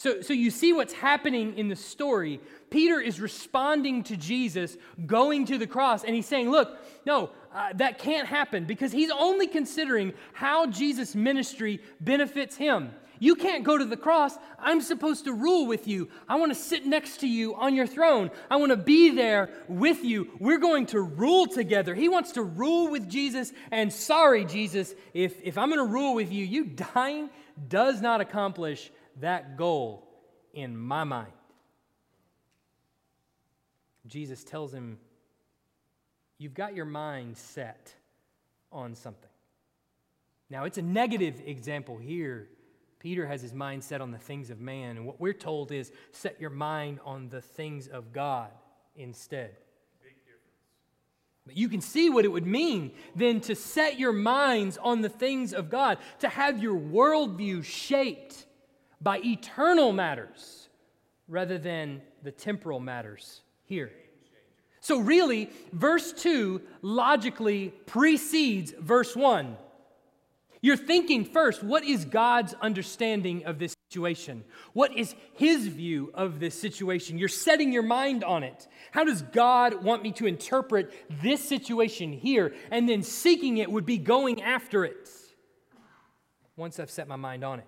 So, 0.00 0.22
so 0.22 0.32
you 0.32 0.50
see 0.50 0.72
what's 0.72 0.94
happening 0.94 1.58
in 1.58 1.68
the 1.68 1.76
story. 1.76 2.40
Peter 2.70 2.98
is 3.02 3.20
responding 3.20 4.02
to 4.04 4.16
Jesus 4.16 4.78
going 5.04 5.44
to 5.44 5.58
the 5.58 5.66
cross, 5.66 6.04
and 6.04 6.14
he's 6.14 6.24
saying, 6.24 6.50
Look, 6.50 6.78
no, 7.04 7.28
uh, 7.54 7.74
that 7.74 7.98
can't 7.98 8.26
happen 8.26 8.64
because 8.64 8.92
he's 8.92 9.10
only 9.10 9.46
considering 9.46 10.14
how 10.32 10.64
Jesus' 10.64 11.14
ministry 11.14 11.82
benefits 12.00 12.56
him. 12.56 12.92
You 13.18 13.34
can't 13.34 13.62
go 13.62 13.76
to 13.76 13.84
the 13.84 13.98
cross. 13.98 14.38
I'm 14.58 14.80
supposed 14.80 15.26
to 15.26 15.34
rule 15.34 15.66
with 15.66 15.86
you. 15.86 16.08
I 16.26 16.36
want 16.36 16.50
to 16.50 16.58
sit 16.58 16.86
next 16.86 17.18
to 17.18 17.28
you 17.28 17.54
on 17.56 17.74
your 17.74 17.86
throne. 17.86 18.30
I 18.50 18.56
want 18.56 18.70
to 18.70 18.78
be 18.78 19.10
there 19.10 19.50
with 19.68 20.02
you. 20.02 20.30
We're 20.40 20.56
going 20.56 20.86
to 20.86 21.02
rule 21.02 21.46
together. 21.46 21.94
He 21.94 22.08
wants 22.08 22.32
to 22.32 22.42
rule 22.42 22.90
with 22.90 23.06
Jesus. 23.06 23.52
And 23.70 23.92
sorry, 23.92 24.46
Jesus, 24.46 24.94
if, 25.12 25.34
if 25.42 25.58
I'm 25.58 25.68
going 25.68 25.86
to 25.86 25.92
rule 25.92 26.14
with 26.14 26.32
you, 26.32 26.46
you 26.46 26.64
dying 26.64 27.28
does 27.68 28.00
not 28.00 28.22
accomplish 28.22 28.90
that 29.20 29.56
goal 29.56 30.06
in 30.52 30.76
my 30.76 31.04
mind. 31.04 31.32
Jesus 34.06 34.44
tells 34.44 34.72
him, 34.72 34.98
You've 36.38 36.54
got 36.54 36.74
your 36.74 36.86
mind 36.86 37.36
set 37.36 37.94
on 38.72 38.94
something. 38.94 39.28
Now, 40.48 40.64
it's 40.64 40.78
a 40.78 40.82
negative 40.82 41.42
example 41.44 41.98
here. 41.98 42.48
Peter 42.98 43.26
has 43.26 43.42
his 43.42 43.52
mind 43.52 43.84
set 43.84 44.00
on 44.00 44.10
the 44.10 44.18
things 44.18 44.48
of 44.48 44.58
man, 44.58 44.96
and 44.96 45.06
what 45.06 45.20
we're 45.20 45.34
told 45.34 45.70
is 45.70 45.92
set 46.12 46.40
your 46.40 46.50
mind 46.50 46.98
on 47.04 47.28
the 47.28 47.42
things 47.42 47.88
of 47.88 48.14
God 48.14 48.50
instead. 48.96 49.54
But 51.46 51.56
you 51.56 51.68
can 51.68 51.80
see 51.80 52.10
what 52.10 52.24
it 52.24 52.28
would 52.28 52.46
mean 52.46 52.92
then 53.14 53.40
to 53.42 53.54
set 53.54 53.98
your 53.98 54.12
minds 54.12 54.78
on 54.78 55.00
the 55.00 55.08
things 55.08 55.52
of 55.52 55.68
God, 55.68 55.98
to 56.20 56.28
have 56.28 56.62
your 56.62 56.78
worldview 56.78 57.64
shaped 57.64 58.46
by 59.00 59.18
eternal 59.24 59.92
matters 59.92 60.68
rather 61.28 61.58
than 61.58 62.02
the 62.22 62.32
temporal 62.32 62.80
matters 62.80 63.42
here. 63.64 63.92
So, 64.80 64.98
really, 64.98 65.50
verse 65.72 66.12
2 66.12 66.60
logically 66.82 67.68
precedes 67.86 68.72
verse 68.78 69.14
1. 69.14 69.56
You're 70.62 70.76
thinking 70.76 71.24
first, 71.24 71.62
what 71.62 71.84
is 71.84 72.04
God's 72.04 72.54
understanding 72.60 73.44
of 73.44 73.58
this 73.58 73.74
situation? 73.88 74.44
What 74.72 74.96
is 74.96 75.14
His 75.34 75.66
view 75.66 76.10
of 76.14 76.38
this 76.40 76.58
situation? 76.58 77.18
You're 77.18 77.28
setting 77.28 77.72
your 77.72 77.82
mind 77.82 78.24
on 78.24 78.42
it. 78.42 78.68
How 78.90 79.04
does 79.04 79.22
God 79.22 79.82
want 79.82 80.02
me 80.02 80.12
to 80.12 80.26
interpret 80.26 80.92
this 81.22 81.46
situation 81.46 82.12
here? 82.12 82.54
And 82.70 82.88
then 82.88 83.02
seeking 83.02 83.58
it 83.58 83.70
would 83.70 83.86
be 83.86 83.98
going 83.98 84.42
after 84.42 84.84
it 84.84 85.08
once 86.56 86.78
I've 86.78 86.90
set 86.90 87.08
my 87.08 87.16
mind 87.16 87.42
on 87.42 87.60
it. 87.60 87.66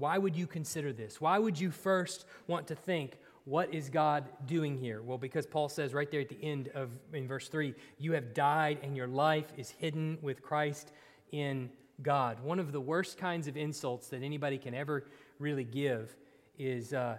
Why 0.00 0.16
would 0.16 0.34
you 0.34 0.46
consider 0.46 0.94
this? 0.94 1.20
Why 1.20 1.38
would 1.38 1.60
you 1.60 1.70
first 1.70 2.24
want 2.46 2.66
to 2.68 2.74
think, 2.74 3.18
what 3.44 3.74
is 3.74 3.90
God 3.90 4.24
doing 4.46 4.78
here? 4.78 5.02
Well, 5.02 5.18
because 5.18 5.46
Paul 5.46 5.68
says 5.68 5.92
right 5.92 6.10
there 6.10 6.22
at 6.22 6.30
the 6.30 6.42
end 6.42 6.70
of 6.74 6.88
in 7.12 7.28
verse 7.28 7.48
3, 7.48 7.74
you 7.98 8.12
have 8.12 8.32
died 8.32 8.78
and 8.82 8.96
your 8.96 9.06
life 9.06 9.52
is 9.58 9.70
hidden 9.70 10.16
with 10.22 10.40
Christ 10.40 10.92
in 11.32 11.68
God. 12.02 12.40
One 12.40 12.58
of 12.58 12.72
the 12.72 12.80
worst 12.80 13.18
kinds 13.18 13.46
of 13.46 13.58
insults 13.58 14.08
that 14.08 14.22
anybody 14.22 14.56
can 14.56 14.72
ever 14.74 15.04
really 15.38 15.64
give 15.64 16.16
is 16.58 16.94
uh, 16.94 17.18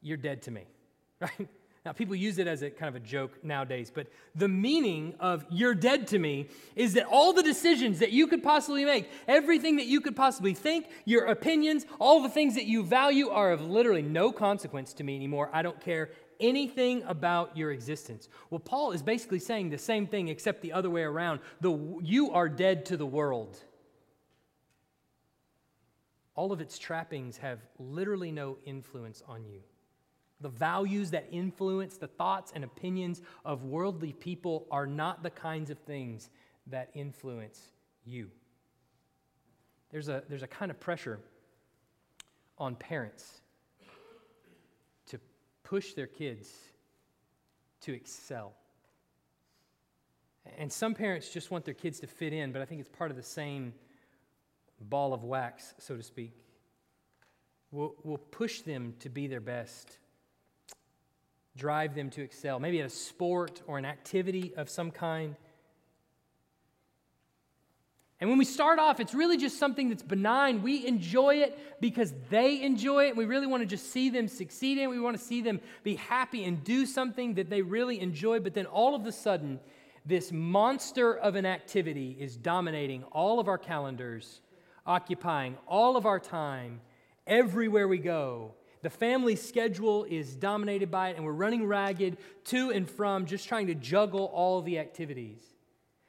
you're 0.00 0.16
dead 0.16 0.40
to 0.42 0.50
me, 0.50 0.64
right? 1.20 1.48
Now, 1.84 1.92
people 1.92 2.14
use 2.16 2.38
it 2.38 2.46
as 2.46 2.62
a 2.62 2.70
kind 2.70 2.88
of 2.88 3.02
a 3.02 3.04
joke 3.04 3.44
nowadays, 3.44 3.92
but 3.94 4.06
the 4.34 4.48
meaning 4.48 5.14
of 5.20 5.44
you're 5.50 5.74
dead 5.74 6.06
to 6.08 6.18
me 6.18 6.48
is 6.76 6.94
that 6.94 7.04
all 7.04 7.34
the 7.34 7.42
decisions 7.42 7.98
that 7.98 8.10
you 8.10 8.26
could 8.26 8.42
possibly 8.42 8.86
make, 8.86 9.10
everything 9.28 9.76
that 9.76 9.84
you 9.84 10.00
could 10.00 10.16
possibly 10.16 10.54
think, 10.54 10.86
your 11.04 11.26
opinions, 11.26 11.84
all 11.98 12.22
the 12.22 12.30
things 12.30 12.54
that 12.54 12.64
you 12.64 12.82
value 12.84 13.28
are 13.28 13.52
of 13.52 13.60
literally 13.60 14.00
no 14.00 14.32
consequence 14.32 14.94
to 14.94 15.04
me 15.04 15.14
anymore. 15.14 15.50
I 15.52 15.60
don't 15.60 15.78
care 15.78 16.08
anything 16.40 17.02
about 17.02 17.54
your 17.54 17.70
existence. 17.70 18.30
Well, 18.48 18.60
Paul 18.60 18.92
is 18.92 19.02
basically 19.02 19.38
saying 19.38 19.68
the 19.68 19.76
same 19.76 20.06
thing 20.06 20.28
except 20.28 20.62
the 20.62 20.72
other 20.72 20.88
way 20.88 21.02
around. 21.02 21.40
The, 21.60 21.98
you 22.02 22.30
are 22.30 22.48
dead 22.48 22.86
to 22.86 22.96
the 22.96 23.06
world. 23.06 23.62
All 26.34 26.50
of 26.50 26.62
its 26.62 26.78
trappings 26.78 27.36
have 27.36 27.60
literally 27.78 28.32
no 28.32 28.56
influence 28.64 29.22
on 29.28 29.44
you. 29.44 29.60
The 30.40 30.48
values 30.48 31.10
that 31.12 31.28
influence 31.30 31.96
the 31.96 32.08
thoughts 32.08 32.52
and 32.54 32.64
opinions 32.64 33.22
of 33.44 33.64
worldly 33.64 34.12
people 34.12 34.66
are 34.70 34.86
not 34.86 35.22
the 35.22 35.30
kinds 35.30 35.70
of 35.70 35.78
things 35.80 36.28
that 36.66 36.90
influence 36.94 37.60
you. 38.04 38.30
There's 39.90 40.08
a, 40.08 40.22
there's 40.28 40.42
a 40.42 40.48
kind 40.48 40.70
of 40.70 40.80
pressure 40.80 41.20
on 42.58 42.74
parents 42.74 43.40
to 45.06 45.20
push 45.62 45.94
their 45.94 46.06
kids 46.06 46.50
to 47.82 47.92
excel. 47.92 48.54
And 50.58 50.72
some 50.72 50.94
parents 50.94 51.30
just 51.30 51.50
want 51.50 51.64
their 51.64 51.74
kids 51.74 52.00
to 52.00 52.06
fit 52.06 52.32
in, 52.32 52.52
but 52.52 52.60
I 52.60 52.64
think 52.64 52.80
it's 52.80 52.88
part 52.88 53.10
of 53.10 53.16
the 53.16 53.22
same 53.22 53.72
ball 54.80 55.14
of 55.14 55.24
wax, 55.24 55.74
so 55.78 55.96
to 55.96 56.02
speak. 56.02 56.32
We'll, 57.70 57.94
we'll 58.02 58.18
push 58.18 58.60
them 58.60 58.94
to 59.00 59.08
be 59.08 59.26
their 59.26 59.40
best 59.40 59.98
drive 61.56 61.94
them 61.94 62.10
to 62.10 62.22
excel, 62.22 62.58
maybe 62.58 62.80
at 62.80 62.86
a 62.86 62.90
sport 62.90 63.62
or 63.66 63.78
an 63.78 63.84
activity 63.84 64.52
of 64.56 64.68
some 64.68 64.90
kind. 64.90 65.36
And 68.20 68.30
when 68.30 68.38
we 68.38 68.44
start 68.44 68.78
off, 68.78 69.00
it's 69.00 69.12
really 69.12 69.36
just 69.36 69.58
something 69.58 69.88
that's 69.88 70.02
benign. 70.02 70.62
We 70.62 70.86
enjoy 70.86 71.36
it 71.42 71.58
because 71.80 72.14
they 72.30 72.62
enjoy 72.62 73.08
it. 73.08 73.16
We 73.16 73.24
really 73.24 73.46
want 73.46 73.62
to 73.62 73.66
just 73.66 73.92
see 73.92 74.08
them 74.08 74.28
succeed 74.28 74.78
in. 74.78 74.84
it. 74.84 74.86
We 74.86 75.00
want 75.00 75.18
to 75.18 75.22
see 75.22 75.42
them 75.42 75.60
be 75.82 75.96
happy 75.96 76.44
and 76.44 76.62
do 76.64 76.86
something 76.86 77.34
that 77.34 77.50
they 77.50 77.60
really 77.60 78.00
enjoy. 78.00 78.40
But 78.40 78.54
then 78.54 78.66
all 78.66 78.94
of 78.94 79.04
a 79.06 79.12
sudden, 79.12 79.60
this 80.06 80.32
monster 80.32 81.14
of 81.16 81.34
an 81.34 81.44
activity 81.44 82.16
is 82.18 82.36
dominating 82.36 83.02
all 83.04 83.40
of 83.40 83.48
our 83.48 83.58
calendars, 83.58 84.40
occupying 84.86 85.58
all 85.66 85.96
of 85.96 86.06
our 86.06 86.20
time 86.20 86.80
everywhere 87.26 87.88
we 87.88 87.98
go. 87.98 88.54
The 88.84 88.90
family 88.90 89.34
schedule 89.34 90.04
is 90.04 90.36
dominated 90.36 90.90
by 90.90 91.08
it, 91.08 91.16
and 91.16 91.24
we're 91.24 91.32
running 91.32 91.64
ragged 91.66 92.18
to 92.44 92.70
and 92.70 92.86
from 92.86 93.24
just 93.24 93.48
trying 93.48 93.68
to 93.68 93.74
juggle 93.74 94.26
all 94.26 94.60
the 94.60 94.78
activities. 94.78 95.40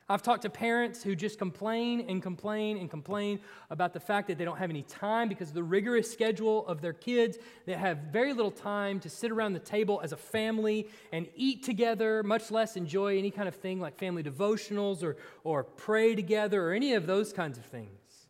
I've 0.10 0.22
talked 0.22 0.42
to 0.42 0.50
parents 0.50 1.02
who 1.02 1.16
just 1.16 1.40
complain 1.40 2.06
and 2.10 2.22
complain 2.22 2.78
and 2.78 2.90
complain 2.90 3.40
about 3.70 3.94
the 3.94 4.02
fact 4.02 4.28
that 4.28 4.38
they 4.38 4.44
don't 4.44 4.58
have 4.58 4.70
any 4.70 4.82
time 4.82 5.30
because 5.30 5.48
of 5.48 5.54
the 5.54 5.64
rigorous 5.64 6.12
schedule 6.12 6.68
of 6.68 6.82
their 6.82 6.92
kids. 6.92 7.38
They 7.66 7.76
have 7.76 7.98
very 8.12 8.34
little 8.34 8.52
time 8.52 9.00
to 9.00 9.10
sit 9.10 9.32
around 9.32 9.54
the 9.54 9.60
table 9.60 10.02
as 10.04 10.12
a 10.12 10.18
family 10.18 10.90
and 11.14 11.30
eat 11.34 11.64
together, 11.64 12.24
much 12.24 12.52
less 12.52 12.76
enjoy 12.76 13.18
any 13.18 13.32
kind 13.32 13.48
of 13.48 13.56
thing 13.56 13.80
like 13.80 13.98
family 13.98 14.22
devotionals 14.22 15.02
or, 15.02 15.16
or 15.46 15.64
pray 15.64 16.14
together 16.14 16.62
or 16.62 16.74
any 16.74 16.92
of 16.92 17.08
those 17.08 17.32
kinds 17.32 17.58
of 17.58 17.64
things. 17.64 18.28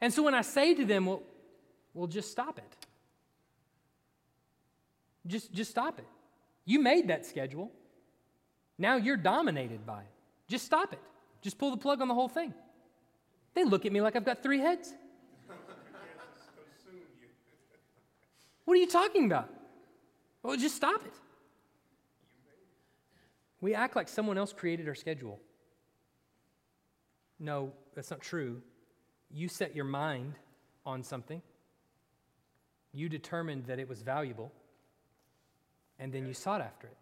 And 0.00 0.14
so 0.14 0.22
when 0.22 0.34
I 0.34 0.40
say 0.40 0.72
to 0.72 0.86
them, 0.86 1.04
well, 1.04 1.22
well 1.92 2.06
just 2.06 2.30
stop 2.30 2.56
it. 2.56 2.77
Just, 5.28 5.52
just 5.52 5.70
stop 5.70 5.98
it. 5.98 6.06
You 6.64 6.80
made 6.80 7.08
that 7.08 7.24
schedule. 7.24 7.70
Now 8.78 8.96
you're 8.96 9.16
dominated 9.16 9.86
by 9.86 10.00
it. 10.00 10.10
Just 10.48 10.64
stop 10.64 10.92
it. 10.92 11.00
Just 11.40 11.58
pull 11.58 11.70
the 11.70 11.76
plug 11.76 12.00
on 12.00 12.08
the 12.08 12.14
whole 12.14 12.28
thing. 12.28 12.52
They 13.54 13.64
look 13.64 13.86
at 13.86 13.92
me 13.92 14.00
like 14.00 14.16
I've 14.16 14.24
got 14.24 14.42
three 14.42 14.58
heads. 14.58 14.94
What 18.64 18.74
are 18.74 18.80
you 18.80 18.88
talking 18.88 19.24
about? 19.24 19.48
Well, 20.42 20.56
just 20.56 20.76
stop 20.76 21.04
it. 21.04 21.14
We 23.60 23.74
act 23.74 23.96
like 23.96 24.08
someone 24.08 24.38
else 24.38 24.52
created 24.52 24.88
our 24.88 24.94
schedule. 24.94 25.40
No, 27.40 27.72
that's 27.94 28.10
not 28.10 28.20
true. 28.20 28.60
You 29.30 29.48
set 29.48 29.74
your 29.74 29.84
mind 29.84 30.34
on 30.84 31.02
something, 31.02 31.42
you 32.92 33.08
determined 33.08 33.66
that 33.66 33.78
it 33.78 33.88
was 33.88 34.02
valuable, 34.02 34.52
and 35.98 36.12
then 36.12 36.26
you 36.26 36.34
sought 36.34 36.60
after 36.60 36.86
it. 36.86 36.96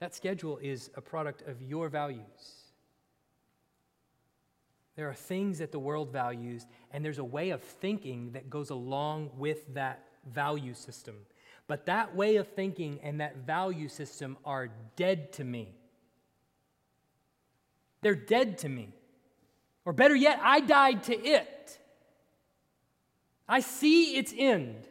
That 0.00 0.14
schedule 0.14 0.58
is 0.58 0.90
a 0.94 1.00
product 1.00 1.42
of 1.48 1.60
your 1.60 1.88
values. 1.88 2.22
There 4.94 5.08
are 5.08 5.14
things 5.14 5.58
that 5.58 5.70
the 5.72 5.78
world 5.78 6.12
values, 6.12 6.66
and 6.92 7.04
there's 7.04 7.18
a 7.18 7.24
way 7.24 7.50
of 7.50 7.62
thinking 7.62 8.32
that 8.32 8.50
goes 8.50 8.70
along 8.70 9.30
with 9.36 9.74
that 9.74 10.04
value 10.32 10.74
system. 10.74 11.16
But 11.66 11.86
that 11.86 12.16
way 12.16 12.36
of 12.36 12.48
thinking 12.48 12.98
and 13.02 13.20
that 13.20 13.36
value 13.46 13.88
system 13.88 14.36
are 14.44 14.70
dead 14.96 15.32
to 15.34 15.44
me. 15.44 15.74
They're 18.00 18.14
dead 18.14 18.58
to 18.58 18.68
me. 18.68 18.92
Or 19.84 19.92
better 19.92 20.14
yet, 20.14 20.40
I 20.42 20.60
died 20.60 21.04
to 21.04 21.18
it. 21.18 21.78
I 23.48 23.60
see 23.60 24.16
its 24.16 24.34
end. 24.36 24.86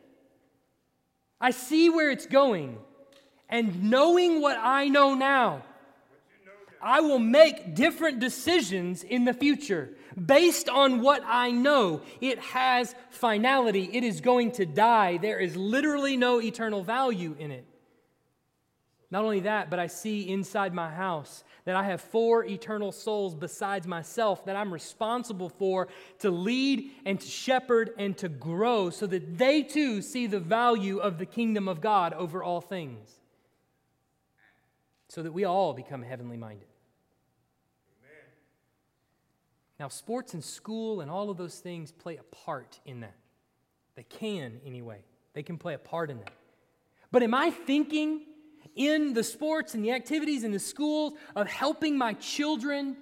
I 1.40 1.52
see 1.52 1.90
where 1.90 2.12
it's 2.12 2.26
going. 2.26 2.78
And 3.50 3.84
knowing 3.90 4.42
what 4.42 4.58
I 4.60 4.88
know 4.90 5.14
now, 5.14 5.64
I 6.82 7.02
will 7.02 7.20
make 7.20 7.76
different 7.76 8.20
decisions 8.20 9.04
in 9.04 9.26
the 9.26 9.34
future 9.34 9.90
based 10.26 10.70
on 10.70 11.02
what 11.02 11.22
I 11.26 11.52
know. 11.52 12.02
It 12.22 12.40
has 12.40 12.96
finality, 13.10 13.90
it 13.94 14.04
is 14.04 14.22
going 14.22 14.52
to 14.54 14.66
die. 14.66 15.18
There 15.18 15.40
is 15.40 15.56
literally 15.56 16.18
no 16.18 16.42
eternal 16.42 16.84
value 16.84 17.36
in 17.40 17.52
it. 17.52 17.66
Not 19.10 19.24
only 19.24 19.42
that, 19.42 19.70
but 19.70 19.80
I 19.80 19.88
see 19.88 20.30
inside 20.30 20.74
my 20.74 20.90
house 20.90 21.44
that 21.68 21.76
I 21.76 21.84
have 21.84 22.00
four 22.00 22.46
eternal 22.46 22.94
souls 22.94 23.36
besides 23.36 23.86
myself 23.86 24.46
that 24.46 24.56
I'm 24.56 24.72
responsible 24.72 25.50
for 25.50 25.90
to 26.20 26.32
lead 26.32 26.92
and 27.06 27.20
to 27.20 27.28
shepherd 27.28 27.92
and 27.98 28.18
to 28.20 28.30
grow 28.30 28.90
so 28.90 29.06
that 29.06 29.38
they 29.38 29.64
too 29.64 30.02
see 30.02 30.28
the 30.28 30.40
value 30.40 31.00
of 31.00 31.18
the 31.18 31.26
kingdom 31.26 31.68
of 31.68 31.82
God 31.82 32.14
over 32.14 32.42
all 32.42 32.62
things. 32.62 33.20
So 35.10 35.22
that 35.24 35.34
we 35.34 35.44
all 35.44 35.74
become 35.74 36.04
heavenly 36.04 36.38
minded. 36.38 36.70
Now, 39.78 39.90
sports 39.90 40.34
and 40.34 40.44
school 40.44 41.02
and 41.02 41.12
all 41.12 41.30
of 41.30 41.36
those 41.36 41.60
things 41.60 41.92
play 41.92 42.16
a 42.16 42.24
part 42.24 42.80
in 42.86 43.02
that. 43.02 43.18
They 43.96 44.04
can, 44.04 44.62
anyway. 44.66 45.04
They 45.34 45.44
can 45.44 45.58
play 45.58 45.74
a 45.74 45.80
part 45.80 46.12
in 46.12 46.20
that. 46.20 46.32
But 47.12 47.24
am 47.24 47.34
I 47.34 47.52
thinking 47.52 48.22
in 48.78 49.14
the 49.14 49.24
sports 49.24 49.74
and 49.74 49.84
the 49.84 49.92
activities 49.92 50.44
in 50.44 50.52
the 50.52 50.60
schools 50.60 51.14
of 51.36 51.48
helping 51.48 51.98
my 51.98 52.14
children 52.14 52.96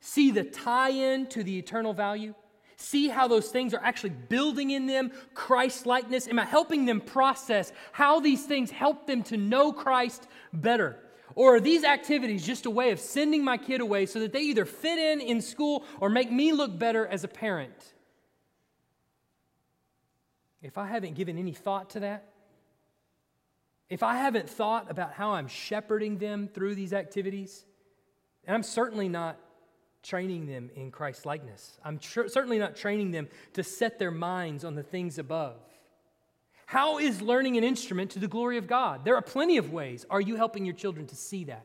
see 0.00 0.30
the 0.30 0.44
tie 0.44 0.90
in 0.90 1.26
to 1.26 1.42
the 1.42 1.58
eternal 1.58 1.92
value? 1.92 2.34
See 2.76 3.08
how 3.08 3.26
those 3.26 3.48
things 3.48 3.74
are 3.74 3.80
actually 3.82 4.10
building 4.10 4.70
in 4.70 4.86
them 4.86 5.10
Christ 5.34 5.86
likeness? 5.86 6.28
Am 6.28 6.38
I 6.38 6.44
helping 6.44 6.84
them 6.84 7.00
process 7.00 7.72
how 7.92 8.20
these 8.20 8.44
things 8.44 8.70
help 8.70 9.06
them 9.06 9.22
to 9.24 9.36
know 9.36 9.72
Christ 9.72 10.28
better? 10.52 10.98
Or 11.34 11.56
are 11.56 11.60
these 11.60 11.84
activities 11.84 12.46
just 12.46 12.66
a 12.66 12.70
way 12.70 12.90
of 12.90 13.00
sending 13.00 13.44
my 13.44 13.56
kid 13.56 13.80
away 13.80 14.06
so 14.06 14.20
that 14.20 14.32
they 14.32 14.40
either 14.40 14.64
fit 14.64 14.98
in 14.98 15.20
in 15.20 15.40
school 15.40 15.84
or 16.00 16.08
make 16.08 16.30
me 16.30 16.52
look 16.52 16.78
better 16.78 17.06
as 17.06 17.24
a 17.24 17.28
parent? 17.28 17.94
If 20.62 20.78
I 20.78 20.86
haven't 20.86 21.14
given 21.14 21.38
any 21.38 21.52
thought 21.52 21.90
to 21.90 22.00
that, 22.00 22.24
if 23.88 24.02
I 24.02 24.16
haven't 24.16 24.48
thought 24.48 24.90
about 24.90 25.12
how 25.12 25.32
I'm 25.32 25.48
shepherding 25.48 26.18
them 26.18 26.48
through 26.48 26.74
these 26.74 26.92
activities, 26.92 27.64
and 28.44 28.54
I'm 28.54 28.62
certainly 28.62 29.08
not 29.08 29.38
training 30.02 30.46
them 30.46 30.70
in 30.74 30.90
Christ 30.90 31.26
likeness, 31.26 31.78
I'm 31.84 31.98
tr- 31.98 32.28
certainly 32.28 32.58
not 32.58 32.76
training 32.76 33.10
them 33.10 33.28
to 33.54 33.62
set 33.62 33.98
their 33.98 34.10
minds 34.10 34.64
on 34.64 34.74
the 34.74 34.82
things 34.82 35.18
above. 35.18 35.56
How 36.66 36.98
is 36.98 37.22
learning 37.22 37.56
an 37.56 37.64
instrument 37.64 38.10
to 38.12 38.18
the 38.18 38.26
glory 38.26 38.58
of 38.58 38.66
God? 38.66 39.04
There 39.04 39.14
are 39.14 39.22
plenty 39.22 39.56
of 39.56 39.72
ways. 39.72 40.04
Are 40.10 40.20
you 40.20 40.34
helping 40.34 40.64
your 40.64 40.74
children 40.74 41.06
to 41.06 41.14
see 41.14 41.44
that? 41.44 41.64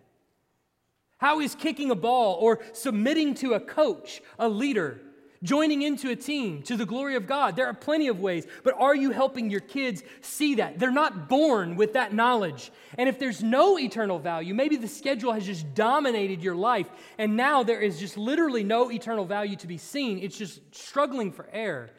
How 1.18 1.40
is 1.40 1.56
kicking 1.56 1.90
a 1.90 1.96
ball 1.96 2.36
or 2.40 2.60
submitting 2.74 3.34
to 3.36 3.54
a 3.54 3.60
coach, 3.60 4.22
a 4.38 4.48
leader, 4.48 5.02
joining 5.44 5.82
into 5.82 6.10
a 6.10 6.16
team 6.16 6.62
to 6.64 6.78
the 6.78 6.86
glory 6.86 7.16
of 7.16 7.28
God? 7.28 7.56
There 7.56 7.68
are 7.68 7.74
plenty 7.74 8.08
of 8.08 8.20
ways, 8.20 8.46
but 8.64 8.76
are 8.78 8.96
you 8.96 9.12
helping 9.12 9.50
your 9.50 9.60
kids 9.60 10.04
see 10.22 10.56
that? 10.56 10.80
They're 10.80 10.92
not 10.92 11.30
born 11.30 11.76
with 11.76 11.94
that 11.94 12.14
knowledge. 12.14 12.72
And 12.98 13.08
if 13.08 13.20
there's 13.20 13.44
no 13.44 13.80
eternal 13.80 14.20
value, 14.20 14.54
maybe 14.54 14.78
the 14.78 14.88
schedule 14.88 15.34
has 15.34 15.46
just 15.46 15.74
dominated 15.74 16.44
your 16.44 16.56
life, 16.56 16.90
and 17.18 17.36
now 17.36 17.64
there 17.64 17.82
is 17.82 18.00
just 18.00 18.18
literally 18.18 18.64
no 18.64 18.92
eternal 18.92 19.26
value 19.26 19.56
to 19.58 19.68
be 19.68 19.78
seen. 19.78 20.20
It's 20.20 20.38
just 20.38 20.62
struggling 20.76 21.32
for 21.32 21.48
air, 21.52 21.90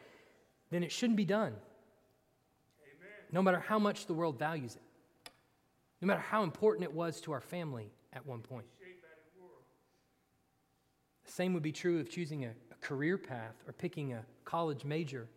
then 0.71 0.83
it 0.83 0.93
shouldn't 0.93 1.17
be 1.17 1.25
done 1.25 1.55
no 3.33 3.43
matter 3.43 3.59
how 3.59 3.79
much 3.79 4.07
the 4.07 4.15
world 4.15 4.39
values 4.39 4.77
it, 4.77 4.83
no 6.01 6.07
matter 6.07 6.21
how 6.21 6.43
important 6.43 6.85
it 6.85 6.93
was 6.93 7.21
to 7.23 7.33
our 7.33 7.41
family 7.41 7.91
at 8.13 8.25
one 8.27 8.41
point. 8.41 8.67
The 11.25 11.33
same 11.33 11.55
would 11.55 11.63
be 11.63 11.73
true 11.73 11.99
of 11.99 12.11
choosing 12.11 12.45
a 12.45 12.51
career 12.83 13.17
path 13.17 13.55
or 13.67 13.73
picking 13.73 14.13
a 14.13 14.25
college 14.45 14.85
major. 14.85 15.29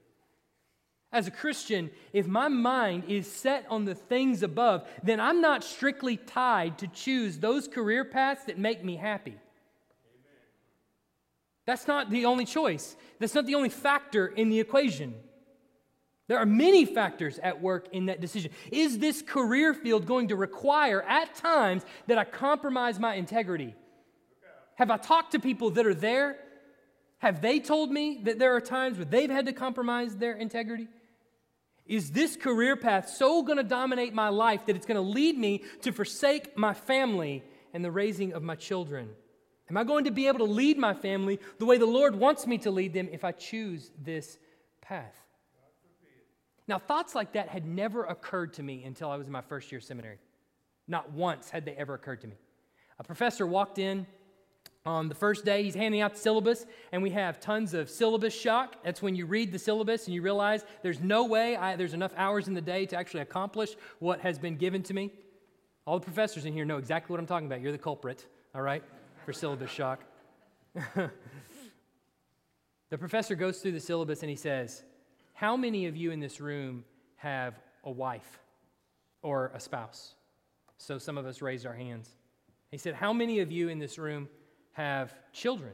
As 1.12 1.28
a 1.28 1.32
Christian, 1.32 1.92
if 2.12 2.28
my 2.28 2.50
mind 2.50 3.06
is 3.08 3.32
set 3.32 3.66
on 3.70 3.86
the 3.86 3.96
things 3.96 4.44
above, 4.44 4.86
then 5.02 5.22
I'm 5.22 5.40
not 5.40 5.64
strictly 5.64 6.18
tied 6.18 6.78
to 6.80 6.88
choose 6.88 7.40
those 7.40 7.70
career 7.70 8.04
paths 8.04 8.44
that 8.46 8.58
make 8.58 8.84
me 8.84 8.98
happy. 8.98 9.38
That's 11.66 11.88
not 11.88 12.10
the 12.10 12.26
only 12.26 12.46
choice. 12.46 12.96
That's 13.20 13.34
not 13.34 13.46
the 13.46 13.56
only 13.56 13.70
factor 13.70 14.28
in 14.28 14.50
the 14.50 14.60
equation. 14.60 15.16
There 16.28 16.40
are 16.40 16.46
many 16.46 16.86
factors 16.86 17.40
at 17.40 17.62
work 17.62 17.88
in 17.92 18.08
that 18.08 18.20
decision. 18.20 18.52
Is 18.72 19.00
this 19.00 19.22
career 19.22 19.74
field 19.74 20.06
going 20.06 20.30
to 20.30 20.36
require 20.36 21.02
at 21.04 21.36
times 21.36 21.84
that 22.08 22.18
I 22.18 22.24
compromise 22.24 23.00
my 23.00 23.14
integrity? 23.16 23.76
Have 24.76 24.92
I 24.92 24.98
talked 24.98 25.32
to 25.32 25.40
people 25.40 25.70
that 25.72 25.86
are 25.86 25.94
there? 25.94 26.38
Have 27.26 27.42
they 27.42 27.60
told 27.60 27.92
me 27.92 28.22
that 28.26 28.38
there 28.38 28.56
are 28.56 28.62
times 28.62 29.00
where 29.00 29.06
they've 29.06 29.32
had 29.32 29.48
to 29.48 29.52
compromise 29.52 30.16
their 30.16 30.34
integrity? 30.34 30.88
Is 31.88 32.12
this 32.12 32.36
career 32.36 32.76
path 32.76 33.10
so 33.10 33.42
going 33.42 33.58
to 33.58 33.64
dominate 33.64 34.14
my 34.14 34.30
life 34.30 34.68
that 34.68 34.76
it's 34.76 34.86
going 34.86 35.04
to 35.04 35.14
lead 35.14 35.36
me 35.36 35.64
to 35.82 35.92
forsake 35.92 36.56
my 36.56 36.76
family 36.76 37.44
and 37.74 37.84
the 37.84 37.90
raising 37.90 38.34
of 38.34 38.44
my 38.44 38.54
children? 38.54 39.10
Am 39.72 39.76
I 39.76 39.84
going 39.84 40.04
to 40.04 40.12
be 40.12 40.28
able 40.28 40.38
to 40.38 40.54
lead 40.54 40.78
my 40.78 40.94
family 40.94 41.40
the 41.58 41.66
way 41.66 41.80
the 41.80 41.88
Lord 41.88 42.16
wants 42.16 42.46
me 42.46 42.60
to 42.60 42.70
lead 42.70 42.94
them 42.94 43.10
if 43.12 43.24
I 43.24 43.32
choose 43.32 43.90
this 44.00 44.38
path? 44.82 45.16
Now, 46.68 46.78
thoughts 46.78 47.16
like 47.16 47.34
that 47.34 47.50
had 47.50 47.66
never 47.66 48.04
occurred 48.04 48.54
to 48.54 48.62
me 48.62 48.84
until 48.84 49.10
I 49.10 49.16
was 49.16 49.26
in 49.26 49.34
my 49.34 49.42
first 49.42 49.72
year 49.72 49.80
of 49.80 49.84
seminary. 49.84 50.20
Not 50.88 51.12
once 51.12 51.50
had 51.50 51.66
they 51.66 51.74
ever 51.74 51.96
occurred 51.96 52.22
to 52.22 52.28
me. 52.28 52.36
A 53.00 53.04
professor 53.04 53.48
walked 53.48 53.80
in 53.80 54.06
on 54.86 55.10
the 55.10 55.16
first 55.16 55.46
day, 55.46 55.64
he's 55.64 55.76
handing 55.76 56.02
out 56.02 56.14
the 56.14 56.20
syllabus, 56.20 56.66
and 56.92 57.02
we 57.02 57.10
have 57.12 57.40
tons 57.40 57.74
of 57.74 57.90
syllabus 57.90 58.34
shock. 58.34 58.84
That's 58.84 59.02
when 59.02 59.16
you 59.16 59.26
read 59.26 59.52
the 59.52 59.60
syllabus 59.60 60.06
and 60.06 60.14
you 60.14 60.22
realize 60.22 60.64
there's 60.84 61.00
no 61.00 61.26
way 61.26 61.56
I, 61.56 61.76
there's 61.76 61.94
enough 61.94 62.12
hours 62.16 62.48
in 62.48 62.54
the 62.54 62.62
day 62.62 62.86
to 62.88 62.96
actually 62.96 63.22
accomplish 63.22 63.76
what 64.00 64.20
has 64.22 64.38
been 64.38 64.58
given 64.58 64.84
to 64.84 64.94
me. 64.94 65.12
All 65.88 66.00
the 66.00 66.06
professors 66.06 66.46
in 66.46 66.54
here 66.54 66.66
know 66.66 66.78
exactly 66.78 67.14
what 67.14 67.20
I'm 67.20 67.26
talking 67.26 67.48
about. 67.48 67.62
You're 67.62 67.72
the 67.72 67.78
culprit, 67.78 68.26
all 68.54 68.62
right, 68.62 68.84
for 69.26 69.34
syllabus 69.34 69.72
shock. 69.72 70.04
the 70.96 71.12
professor 72.98 73.36
goes 73.36 73.60
through 73.60 73.72
the 73.72 73.80
syllabus 73.80 74.22
and 74.22 74.30
he 74.30 74.36
says, 74.36 74.84
how 75.36 75.58
many 75.58 75.86
of 75.86 75.98
you 75.98 76.12
in 76.12 76.22
this 76.22 76.40
room 76.40 76.86
have 77.18 77.60
a 77.84 77.92
wife 77.92 78.40
or 79.22 79.52
a 79.54 79.60
spouse? 79.60 80.16
So 80.78 80.98
some 80.98 81.18
of 81.18 81.26
us 81.26 81.42
raised 81.42 81.66
our 81.66 81.74
hands. 81.74 82.10
He 82.72 82.78
said, 82.78 82.96
How 82.96 83.12
many 83.12 83.40
of 83.40 83.52
you 83.52 83.68
in 83.68 83.78
this 83.78 83.98
room 83.98 84.30
have 84.76 85.14
children? 85.32 85.72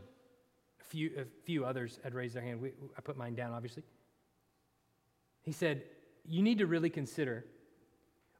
A 0.80 0.84
few, 0.84 1.12
a 1.18 1.26
few 1.44 1.66
others 1.66 2.00
had 2.04 2.14
raised 2.14 2.36
their 2.36 2.44
hand. 2.44 2.62
We, 2.62 2.72
I 2.98 3.02
put 3.02 3.18
mine 3.18 3.36
down, 3.36 3.52
obviously. 3.52 3.84
He 5.42 5.52
said, 5.52 5.84
You 6.26 6.42
need 6.42 6.60
to 6.60 6.68
really 6.68 6.90
consider 6.90 7.46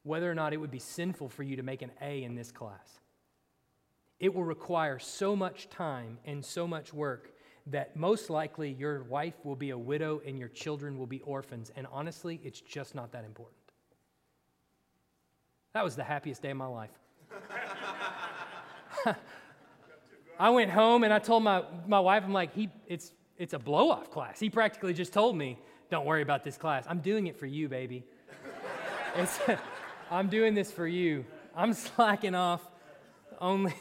whether 0.04 0.30
or 0.30 0.36
not 0.36 0.54
it 0.54 0.58
would 0.58 0.72
be 0.72 0.80
sinful 0.80 1.30
for 1.30 1.44
you 1.44 1.56
to 1.56 1.64
make 1.64 1.82
an 1.82 1.92
A 2.02 2.24
in 2.24 2.36
this 2.36 2.52
class. 2.52 3.00
It 4.20 4.34
will 4.34 4.44
require 4.44 5.00
so 5.00 5.36
much 5.36 5.70
time 5.70 6.20
and 6.26 6.46
so 6.46 6.68
much 6.68 6.94
work 6.94 7.32
that 7.68 7.96
most 7.96 8.30
likely 8.30 8.72
your 8.72 9.04
wife 9.04 9.34
will 9.44 9.56
be 9.56 9.72
a 9.72 9.78
widow 9.78 10.22
and 10.26 10.38
your 10.38 10.48
children 10.48 10.98
will 10.98 11.08
be 11.08 11.22
orphans. 11.22 11.72
And 11.76 11.88
honestly, 11.92 12.40
it's 12.44 12.62
just 12.62 12.94
not 12.96 13.12
that 13.14 13.26
important. 13.26 13.58
That 15.74 15.84
was 15.84 15.96
the 15.96 16.04
happiest 16.04 16.42
day 16.42 16.52
of 16.52 16.58
my 16.58 16.66
life. 16.68 16.92
I 20.40 20.50
went 20.50 20.72
home 20.72 21.04
and 21.04 21.14
I 21.14 21.20
told 21.20 21.44
my, 21.44 21.64
my 21.88 22.00
wife, 22.00 22.24
I'm 22.24 22.34
like, 22.34 22.54
he, 22.54 22.70
it's, 22.88 23.12
it's 23.38 23.54
a 23.54 23.60
blow 23.60 23.92
off 23.92 24.10
class. 24.10 24.40
He 24.40 24.50
practically 24.50 24.94
just 24.94 25.14
told 25.14 25.36
me, 25.36 25.58
don't 25.90 26.06
worry 26.06 26.22
about 26.22 26.44
this 26.44 26.58
class. 26.58 26.86
I'm 26.88 27.00
doing 27.00 27.28
it 27.28 27.38
for 27.38 27.46
you, 27.46 27.70
baby. 27.70 28.04
I'm 30.12 30.30
doing 30.30 30.54
this 30.54 30.72
for 30.72 30.88
you. 30.88 31.26
I'm 31.56 31.74
slacking 31.74 32.36
off 32.36 32.62
only, 33.40 33.74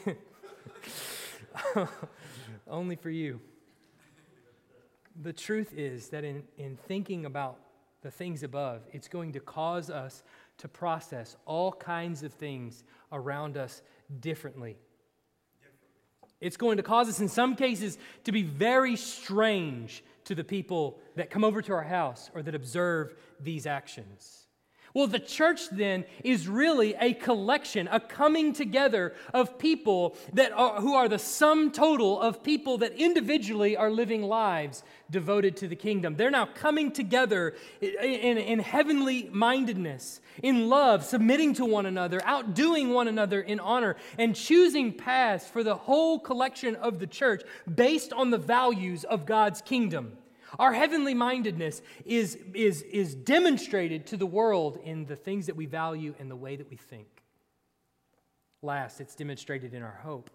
only 2.67 2.95
for 2.95 3.09
you 3.09 3.39
the 5.19 5.33
truth 5.33 5.73
is 5.75 6.09
that 6.09 6.23
in, 6.23 6.43
in 6.57 6.77
thinking 6.87 7.25
about 7.25 7.57
the 8.01 8.11
things 8.11 8.43
above, 8.43 8.81
it's 8.91 9.07
going 9.07 9.31
to 9.33 9.39
cause 9.39 9.89
us 9.89 10.23
to 10.57 10.67
process 10.67 11.35
all 11.45 11.71
kinds 11.71 12.23
of 12.23 12.33
things 12.33 12.83
around 13.11 13.57
us 13.57 13.81
differently. 14.19 14.77
It's 16.41 16.57
going 16.57 16.77
to 16.77 16.83
cause 16.83 17.07
us, 17.07 17.19
in 17.19 17.29
some 17.29 17.55
cases, 17.55 17.97
to 18.23 18.31
be 18.31 18.43
very 18.43 18.95
strange 18.95 20.03
to 20.25 20.35
the 20.35 20.43
people 20.43 20.99
that 21.15 21.29
come 21.29 21.43
over 21.43 21.61
to 21.61 21.73
our 21.73 21.83
house 21.83 22.31
or 22.33 22.41
that 22.41 22.55
observe 22.55 23.15
these 23.39 23.65
actions. 23.65 24.47
Well, 24.93 25.07
the 25.07 25.19
church 25.19 25.69
then 25.69 26.05
is 26.23 26.47
really 26.47 26.95
a 26.95 27.13
collection, 27.13 27.87
a 27.91 27.99
coming 27.99 28.51
together 28.51 29.13
of 29.33 29.57
people 29.57 30.15
that 30.33 30.51
are, 30.51 30.81
who 30.81 30.95
are 30.95 31.07
the 31.07 31.19
sum 31.19 31.71
total 31.71 32.19
of 32.19 32.43
people 32.43 32.79
that 32.79 32.93
individually 32.93 33.77
are 33.77 33.89
living 33.89 34.23
lives 34.23 34.83
devoted 35.09 35.55
to 35.57 35.67
the 35.67 35.75
kingdom. 35.75 36.15
They're 36.15 36.31
now 36.31 36.45
coming 36.45 36.91
together 36.91 37.55
in, 37.79 37.89
in, 37.99 38.37
in 38.37 38.59
heavenly 38.59 39.29
mindedness, 39.31 40.19
in 40.43 40.67
love, 40.67 41.05
submitting 41.05 41.53
to 41.55 41.65
one 41.65 41.85
another, 41.85 42.21
outdoing 42.25 42.89
one 42.89 43.07
another 43.07 43.41
in 43.41 43.59
honor, 43.59 43.95
and 44.17 44.35
choosing 44.35 44.93
paths 44.93 45.47
for 45.47 45.63
the 45.63 45.75
whole 45.75 46.19
collection 46.19 46.75
of 46.75 46.99
the 46.99 47.07
church 47.07 47.43
based 47.73 48.11
on 48.11 48.29
the 48.29 48.37
values 48.37 49.03
of 49.05 49.25
God's 49.25 49.61
kingdom. 49.61 50.17
Our 50.59 50.73
heavenly 50.73 51.13
mindedness 51.13 51.81
is, 52.05 52.37
is, 52.53 52.81
is 52.83 53.15
demonstrated 53.15 54.07
to 54.07 54.17
the 54.17 54.25
world 54.25 54.79
in 54.83 55.05
the 55.05 55.15
things 55.15 55.45
that 55.45 55.55
we 55.55 55.65
value 55.65 56.13
and 56.19 56.29
the 56.29 56.35
way 56.35 56.55
that 56.55 56.69
we 56.69 56.77
think. 56.77 57.07
Last, 58.61 59.01
it's 59.01 59.15
demonstrated 59.15 59.73
in 59.73 59.81
our 59.81 59.99
hope. 60.03 60.29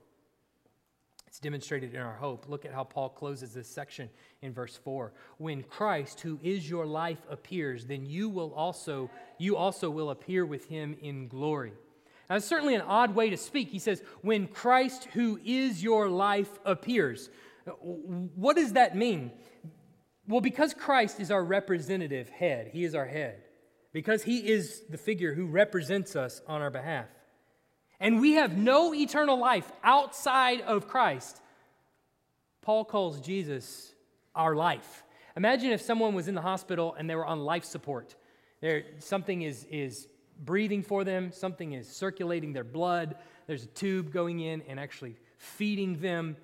It's 1.27 1.39
demonstrated 1.39 1.95
in 1.95 2.01
our 2.01 2.15
hope. 2.15 2.47
Look 2.49 2.65
at 2.65 2.73
how 2.73 2.85
Paul 2.85 3.11
closes 3.11 3.53
this 3.53 3.69
section 3.69 4.09
in 4.41 4.55
verse 4.55 4.77
4. 4.77 5.13
When 5.37 5.63
Christ, 5.65 6.21
who 6.21 6.41
is 6.43 6.69
your 6.69 6.87
life, 6.87 7.19
appears, 7.29 7.85
then 7.85 8.07
you 8.07 8.29
will 8.31 8.55
also 8.55 9.11
you 9.39 9.57
also 9.57 9.91
will 9.91 10.11
appear 10.11 10.47
with 10.47 10.67
him 10.67 10.97
in 11.03 11.29
glory. 11.29 11.75
Now, 12.31 12.37
it's 12.37 12.47
certainly 12.47 12.75
an 12.75 12.81
odd 12.81 13.15
way 13.15 13.31
to 13.31 13.37
speak. 13.37 13.69
He 13.69 13.79
says, 13.79 14.03
When 14.23 14.47
Christ, 14.47 15.09
who 15.13 15.39
is 15.45 15.83
your 15.83 16.09
life, 16.09 16.59
appears. 16.65 17.29
What 17.65 18.57
does 18.57 18.73
that 18.73 18.97
mean? 18.97 19.31
Well, 20.29 20.41
because 20.41 20.75
Christ 20.75 21.21
is 21.21 21.31
our 21.31 21.45
representative 21.45 22.29
head, 22.29 22.69
he 22.73 22.85
is 22.85 22.95
our 22.95 23.07
head, 23.07 23.43
because 23.93 24.23
he 24.23 24.39
is 24.39 24.83
the 24.91 24.99
figure 24.99 25.35
who 25.35 25.47
represents 25.47 26.17
us 26.17 26.43
on 26.47 26.63
our 26.63 26.71
behalf, 26.71 27.07
and 28.01 28.21
we 28.21 28.33
have 28.33 28.57
no 28.57 28.95
eternal 28.95 29.39
life 29.39 29.71
outside 29.83 30.61
of 30.63 30.89
Christ, 30.89 31.41
Paul 32.61 32.85
calls 32.85 33.21
Jesus 33.21 33.95
our 34.35 34.55
life. 34.55 35.05
Imagine 35.37 35.71
if 35.71 35.81
someone 35.81 36.15
was 36.15 36.29
in 36.29 36.35
the 36.35 36.43
hospital 36.43 36.95
and 36.99 37.09
they 37.09 37.15
were 37.15 37.25
on 37.25 37.41
life 37.41 37.65
support. 37.65 38.17
There, 38.61 38.85
something 38.99 39.43
is, 39.43 39.67
is 39.71 40.09
breathing 40.45 40.83
for 40.83 41.05
them, 41.05 41.31
something 41.31 41.73
is 41.73 41.89
circulating 41.89 42.53
their 42.53 42.65
blood, 42.65 43.17
there's 43.47 43.65
a 43.65 43.69
tube 43.69 44.13
going 44.13 44.41
in 44.41 44.63
and 44.63 44.81
actually 44.81 45.17
feeding 45.39 46.01
them. 46.01 46.37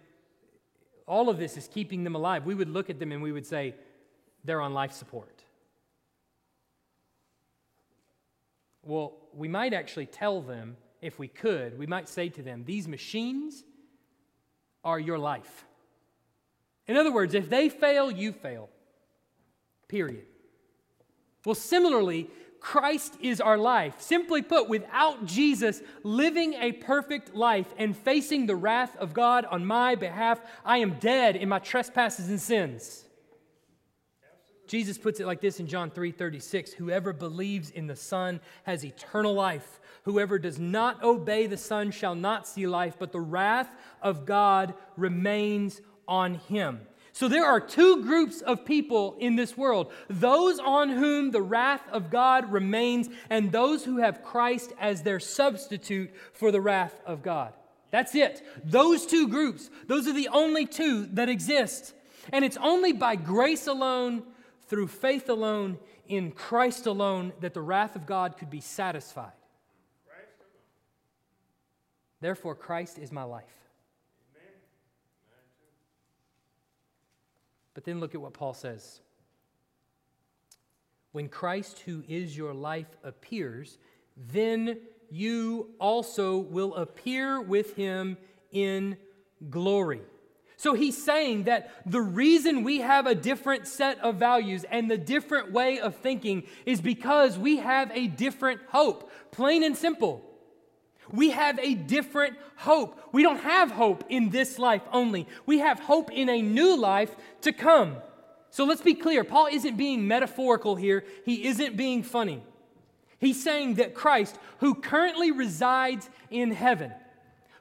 All 1.12 1.28
of 1.28 1.36
this 1.36 1.58
is 1.58 1.68
keeping 1.68 2.04
them 2.04 2.14
alive. 2.14 2.46
We 2.46 2.54
would 2.54 2.70
look 2.70 2.88
at 2.88 2.98
them 2.98 3.12
and 3.12 3.20
we 3.20 3.32
would 3.32 3.44
say, 3.46 3.74
they're 4.44 4.62
on 4.62 4.72
life 4.72 4.92
support. 4.92 5.44
Well, 8.82 9.12
we 9.34 9.46
might 9.46 9.74
actually 9.74 10.06
tell 10.06 10.40
them, 10.40 10.78
if 11.02 11.18
we 11.18 11.28
could, 11.28 11.78
we 11.78 11.86
might 11.86 12.08
say 12.08 12.30
to 12.30 12.42
them, 12.42 12.64
these 12.64 12.88
machines 12.88 13.62
are 14.82 14.98
your 14.98 15.18
life. 15.18 15.66
In 16.86 16.96
other 16.96 17.12
words, 17.12 17.34
if 17.34 17.50
they 17.50 17.68
fail, 17.68 18.10
you 18.10 18.32
fail. 18.32 18.70
Period. 19.88 20.24
Well, 21.44 21.54
similarly, 21.54 22.30
Christ 22.62 23.16
is 23.20 23.40
our 23.40 23.58
life. 23.58 24.00
Simply 24.00 24.40
put, 24.40 24.68
without 24.68 25.26
Jesus 25.26 25.82
living 26.04 26.54
a 26.54 26.70
perfect 26.70 27.34
life 27.34 27.66
and 27.76 27.96
facing 27.96 28.46
the 28.46 28.54
wrath 28.54 28.96
of 28.96 29.12
God 29.12 29.44
on 29.44 29.66
my 29.66 29.96
behalf, 29.96 30.40
I 30.64 30.78
am 30.78 30.94
dead 31.00 31.34
in 31.34 31.48
my 31.48 31.58
trespasses 31.58 32.28
and 32.28 32.40
sins. 32.40 33.04
Jesus 34.68 34.96
puts 34.96 35.18
it 35.18 35.26
like 35.26 35.40
this 35.40 35.58
in 35.58 35.66
John 35.66 35.90
3 35.90 36.12
36 36.12 36.72
Whoever 36.74 37.12
believes 37.12 37.70
in 37.70 37.88
the 37.88 37.96
Son 37.96 38.40
has 38.62 38.84
eternal 38.84 39.34
life. 39.34 39.80
Whoever 40.04 40.38
does 40.38 40.60
not 40.60 41.02
obey 41.02 41.48
the 41.48 41.56
Son 41.56 41.90
shall 41.90 42.14
not 42.14 42.46
see 42.46 42.68
life, 42.68 42.94
but 42.96 43.10
the 43.10 43.20
wrath 43.20 43.74
of 44.00 44.24
God 44.24 44.74
remains 44.96 45.80
on 46.06 46.36
him. 46.36 46.80
So 47.12 47.28
there 47.28 47.44
are 47.44 47.60
two 47.60 48.02
groups 48.02 48.40
of 48.40 48.64
people 48.64 49.16
in 49.18 49.36
this 49.36 49.56
world 49.56 49.92
those 50.08 50.58
on 50.58 50.88
whom 50.88 51.30
the 51.30 51.42
wrath 51.42 51.82
of 51.90 52.10
God 52.10 52.50
remains, 52.50 53.08
and 53.28 53.52
those 53.52 53.84
who 53.84 53.98
have 53.98 54.22
Christ 54.22 54.72
as 54.80 55.02
their 55.02 55.20
substitute 55.20 56.10
for 56.32 56.50
the 56.50 56.60
wrath 56.60 57.00
of 57.06 57.22
God. 57.22 57.52
That's 57.90 58.14
it. 58.14 58.42
Those 58.64 59.04
two 59.04 59.28
groups, 59.28 59.70
those 59.86 60.08
are 60.08 60.14
the 60.14 60.28
only 60.28 60.64
two 60.64 61.06
that 61.12 61.28
exist. 61.28 61.92
And 62.32 62.44
it's 62.44 62.56
only 62.56 62.92
by 62.92 63.16
grace 63.16 63.66
alone, 63.66 64.22
through 64.68 64.86
faith 64.86 65.28
alone, 65.28 65.78
in 66.08 66.32
Christ 66.32 66.86
alone, 66.86 67.34
that 67.40 67.52
the 67.52 67.60
wrath 67.60 67.94
of 67.94 68.06
God 68.06 68.38
could 68.38 68.48
be 68.48 68.60
satisfied. 68.60 69.32
Therefore, 72.22 72.54
Christ 72.54 72.98
is 72.98 73.12
my 73.12 73.24
life. 73.24 73.61
But 77.74 77.84
then 77.84 78.00
look 78.00 78.14
at 78.14 78.20
what 78.20 78.32
Paul 78.32 78.54
says. 78.54 79.00
When 81.12 81.28
Christ, 81.28 81.80
who 81.80 82.02
is 82.08 82.36
your 82.36 82.54
life, 82.54 82.96
appears, 83.04 83.78
then 84.16 84.78
you 85.10 85.70
also 85.78 86.38
will 86.38 86.74
appear 86.74 87.40
with 87.40 87.76
him 87.76 88.16
in 88.50 88.96
glory. 89.50 90.00
So 90.56 90.74
he's 90.74 91.02
saying 91.02 91.44
that 91.44 91.72
the 91.90 92.00
reason 92.00 92.62
we 92.62 92.82
have 92.82 93.06
a 93.06 93.14
different 93.14 93.66
set 93.66 93.98
of 93.98 94.16
values 94.16 94.64
and 94.70 94.90
the 94.90 94.96
different 94.96 95.50
way 95.50 95.80
of 95.80 95.96
thinking 95.96 96.44
is 96.64 96.80
because 96.80 97.36
we 97.36 97.56
have 97.56 97.90
a 97.92 98.06
different 98.06 98.60
hope, 98.68 99.10
plain 99.32 99.64
and 99.64 99.76
simple. 99.76 100.24
We 101.12 101.30
have 101.30 101.58
a 101.58 101.74
different 101.74 102.36
hope. 102.56 102.98
We 103.12 103.22
don't 103.22 103.40
have 103.40 103.70
hope 103.70 104.04
in 104.08 104.30
this 104.30 104.58
life 104.58 104.82
only, 104.92 105.28
we 105.46 105.58
have 105.58 105.80
hope 105.80 106.10
in 106.10 106.28
a 106.28 106.40
new 106.42 106.76
life 106.76 107.14
to 107.42 107.52
come. 107.52 107.96
So 108.50 108.64
let's 108.64 108.82
be 108.82 108.94
clear 108.94 109.24
Paul 109.24 109.48
isn't 109.50 109.76
being 109.76 110.06
metaphorical 110.06 110.76
here, 110.76 111.04
he 111.24 111.46
isn't 111.46 111.76
being 111.76 112.02
funny. 112.02 112.42
He's 113.18 113.42
saying 113.42 113.74
that 113.74 113.94
Christ, 113.94 114.36
who 114.58 114.74
currently 114.74 115.30
resides 115.30 116.10
in 116.30 116.50
heaven, 116.50 116.92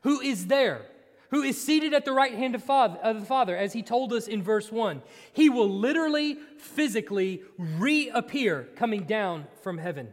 who 0.02 0.20
is 0.20 0.48
there, 0.48 0.82
who 1.30 1.44
is 1.44 1.62
seated 1.62 1.94
at 1.94 2.04
the 2.04 2.12
right 2.12 2.34
hand 2.34 2.56
of, 2.56 2.64
father, 2.64 2.98
of 2.98 3.20
the 3.20 3.26
Father, 3.26 3.56
as 3.56 3.72
he 3.72 3.82
told 3.82 4.12
us 4.12 4.28
in 4.28 4.44
verse 4.44 4.72
1, 4.72 5.02
he 5.32 5.50
will 5.50 5.70
literally, 5.70 6.38
physically 6.58 7.42
reappear 7.58 8.70
coming 8.76 9.04
down 9.04 9.48
from 9.62 9.78
heaven. 9.78 10.10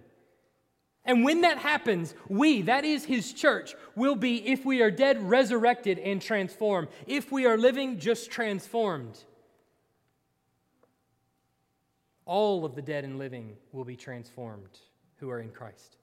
And 1.09 1.25
when 1.25 1.41
that 1.41 1.57
happens, 1.57 2.15
we, 2.29 2.61
that 2.63 2.85
is 2.85 3.03
his 3.03 3.33
church, 3.33 3.75
will 3.97 4.15
be, 4.15 4.47
if 4.47 4.67
we 4.67 4.83
are 4.83 4.91
dead, 4.91 5.23
resurrected 5.23 5.99
and 5.99 6.21
transformed. 6.21 6.89
If 7.07 7.33
we 7.33 7.47
are 7.47 7.57
living, 7.57 7.99
just 7.99 8.31
transformed. 8.31 9.19
All 12.27 12.67
of 12.67 12.75
the 12.75 12.83
dead 12.83 13.05
and 13.05 13.19
living 13.19 13.57
will 13.73 13.87
be 13.87 13.97
transformed 13.97 14.69
who 15.17 15.31
are 15.31 15.41
in 15.41 15.49
Christ. 15.49 15.97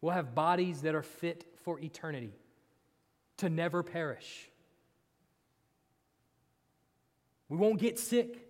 We'll 0.00 0.14
have 0.14 0.34
bodies 0.34 0.80
that 0.80 0.94
are 0.94 1.02
fit 1.02 1.44
for 1.62 1.78
eternity, 1.80 2.32
to 3.36 3.50
never 3.50 3.82
perish. 3.82 4.48
We 7.50 7.58
won't 7.58 7.78
get 7.78 7.98
sick. 7.98 8.46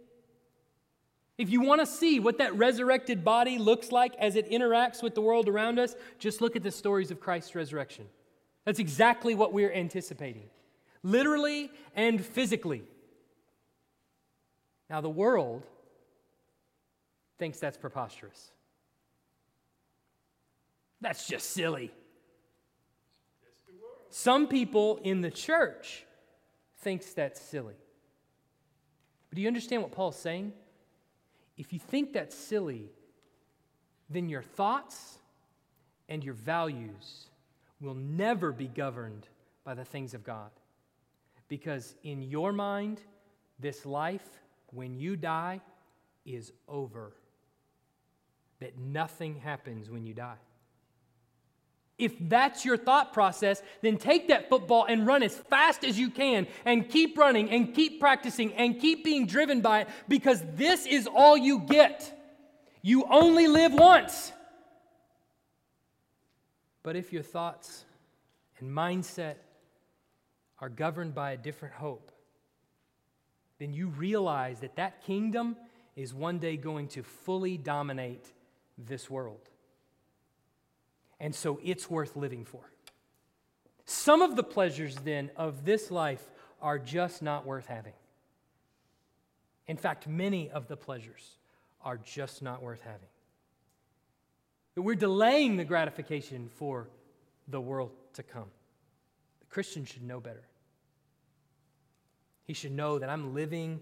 If 1.40 1.48
you 1.48 1.62
want 1.62 1.80
to 1.80 1.86
see 1.86 2.20
what 2.20 2.36
that 2.36 2.54
resurrected 2.54 3.24
body 3.24 3.56
looks 3.56 3.90
like 3.90 4.14
as 4.16 4.36
it 4.36 4.50
interacts 4.50 5.02
with 5.02 5.14
the 5.14 5.22
world 5.22 5.48
around 5.48 5.78
us, 5.78 5.94
just 6.18 6.42
look 6.42 6.54
at 6.54 6.62
the 6.62 6.70
stories 6.70 7.10
of 7.10 7.18
Christ's 7.18 7.54
resurrection. 7.54 8.04
That's 8.66 8.78
exactly 8.78 9.34
what 9.34 9.54
we're 9.54 9.72
anticipating, 9.72 10.50
literally 11.02 11.70
and 11.96 12.22
physically. 12.22 12.82
Now, 14.90 15.00
the 15.00 15.08
world 15.08 15.64
thinks 17.38 17.58
that's 17.58 17.78
preposterous. 17.78 18.50
That's 21.00 21.26
just 21.26 21.52
silly. 21.52 21.90
Some 24.10 24.46
people 24.46 25.00
in 25.04 25.22
the 25.22 25.30
church 25.30 26.04
thinks 26.80 27.14
that's 27.14 27.40
silly. 27.40 27.76
But 29.30 29.36
do 29.36 29.40
you 29.40 29.48
understand 29.48 29.80
what 29.80 29.92
Paul's 29.92 30.18
saying? 30.18 30.52
If 31.60 31.74
you 31.74 31.78
think 31.78 32.14
that's 32.14 32.34
silly, 32.34 32.88
then 34.08 34.30
your 34.30 34.40
thoughts 34.40 35.18
and 36.08 36.24
your 36.24 36.32
values 36.32 37.26
will 37.82 37.92
never 37.94 38.50
be 38.50 38.66
governed 38.66 39.28
by 39.62 39.74
the 39.74 39.84
things 39.84 40.14
of 40.14 40.24
God. 40.24 40.50
Because 41.48 41.94
in 42.02 42.22
your 42.22 42.50
mind, 42.50 43.02
this 43.58 43.84
life, 43.84 44.26
when 44.72 44.98
you 44.98 45.16
die, 45.16 45.60
is 46.24 46.50
over. 46.66 47.12
That 48.60 48.78
nothing 48.78 49.36
happens 49.36 49.90
when 49.90 50.06
you 50.06 50.14
die. 50.14 50.38
If 52.00 52.14
that's 52.18 52.64
your 52.64 52.76
thought 52.76 53.12
process, 53.12 53.62
then 53.82 53.98
take 53.98 54.28
that 54.28 54.48
football 54.48 54.86
and 54.88 55.06
run 55.06 55.22
as 55.22 55.36
fast 55.36 55.84
as 55.84 55.98
you 55.98 56.10
can 56.10 56.46
and 56.64 56.88
keep 56.88 57.18
running 57.18 57.50
and 57.50 57.74
keep 57.74 58.00
practicing 58.00 58.54
and 58.54 58.80
keep 58.80 59.04
being 59.04 59.26
driven 59.26 59.60
by 59.60 59.82
it 59.82 59.88
because 60.08 60.42
this 60.54 60.86
is 60.86 61.06
all 61.06 61.36
you 61.36 61.60
get. 61.60 62.16
You 62.82 63.04
only 63.10 63.46
live 63.46 63.74
once. 63.74 64.32
But 66.82 66.96
if 66.96 67.12
your 67.12 67.22
thoughts 67.22 67.84
and 68.58 68.70
mindset 68.70 69.34
are 70.58 70.70
governed 70.70 71.14
by 71.14 71.32
a 71.32 71.36
different 71.36 71.74
hope, 71.74 72.10
then 73.58 73.74
you 73.74 73.88
realize 73.88 74.60
that 74.60 74.76
that 74.76 75.04
kingdom 75.04 75.56
is 75.94 76.14
one 76.14 76.38
day 76.38 76.56
going 76.56 76.88
to 76.88 77.02
fully 77.02 77.58
dominate 77.58 78.32
this 78.78 79.10
world 79.10 79.49
and 81.20 81.34
so 81.34 81.60
it's 81.62 81.88
worth 81.88 82.16
living 82.16 82.44
for. 82.44 82.72
Some 83.84 84.22
of 84.22 84.36
the 84.36 84.42
pleasures, 84.42 84.96
then, 85.04 85.30
of 85.36 85.64
this 85.64 85.90
life 85.90 86.24
are 86.62 86.78
just 86.78 87.22
not 87.22 87.46
worth 87.46 87.66
having. 87.66 87.92
In 89.66 89.76
fact, 89.76 90.08
many 90.08 90.50
of 90.50 90.66
the 90.66 90.76
pleasures 90.76 91.36
are 91.82 91.98
just 91.98 92.42
not 92.42 92.62
worth 92.62 92.80
having. 92.82 93.08
We're 94.76 94.94
delaying 94.94 95.56
the 95.56 95.64
gratification 95.64 96.48
for 96.56 96.88
the 97.48 97.60
world 97.60 97.90
to 98.14 98.22
come. 98.22 98.46
The 99.40 99.46
Christian 99.46 99.84
should 99.84 100.02
know 100.02 100.20
better. 100.20 100.42
He 102.44 102.54
should 102.54 102.72
know 102.72 102.98
that 102.98 103.10
I'm 103.10 103.34
living 103.34 103.80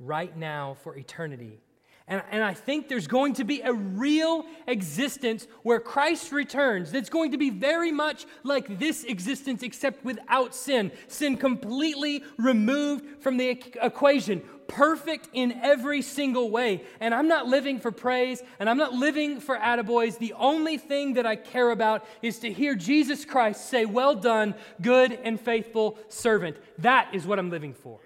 right 0.00 0.34
now 0.36 0.76
for 0.82 0.96
eternity. 0.96 1.60
And, 2.08 2.22
and 2.30 2.42
I 2.42 2.54
think 2.54 2.88
there's 2.88 3.06
going 3.06 3.34
to 3.34 3.44
be 3.44 3.60
a 3.60 3.72
real 3.72 4.46
existence 4.66 5.46
where 5.62 5.78
Christ 5.78 6.32
returns 6.32 6.90
that's 6.90 7.10
going 7.10 7.32
to 7.32 7.38
be 7.38 7.50
very 7.50 7.92
much 7.92 8.24
like 8.44 8.78
this 8.78 9.04
existence, 9.04 9.62
except 9.62 10.04
without 10.04 10.54
sin. 10.54 10.90
Sin 11.06 11.36
completely 11.36 12.24
removed 12.38 13.04
from 13.20 13.36
the 13.36 13.48
equation, 13.48 14.42
perfect 14.68 15.28
in 15.34 15.52
every 15.62 16.00
single 16.00 16.50
way. 16.50 16.82
And 16.98 17.14
I'm 17.14 17.28
not 17.28 17.46
living 17.46 17.78
for 17.78 17.92
praise 17.92 18.42
and 18.58 18.70
I'm 18.70 18.78
not 18.78 18.94
living 18.94 19.38
for 19.38 19.56
attaboys. 19.58 20.18
The 20.18 20.32
only 20.32 20.78
thing 20.78 21.14
that 21.14 21.26
I 21.26 21.36
care 21.36 21.70
about 21.70 22.06
is 22.22 22.38
to 22.38 22.50
hear 22.50 22.74
Jesus 22.74 23.26
Christ 23.26 23.68
say, 23.68 23.84
Well 23.84 24.14
done, 24.14 24.54
good 24.80 25.12
and 25.12 25.38
faithful 25.38 25.98
servant. 26.08 26.56
That 26.78 27.10
is 27.12 27.26
what 27.26 27.38
I'm 27.38 27.50
living 27.50 27.74
for. 27.74 28.00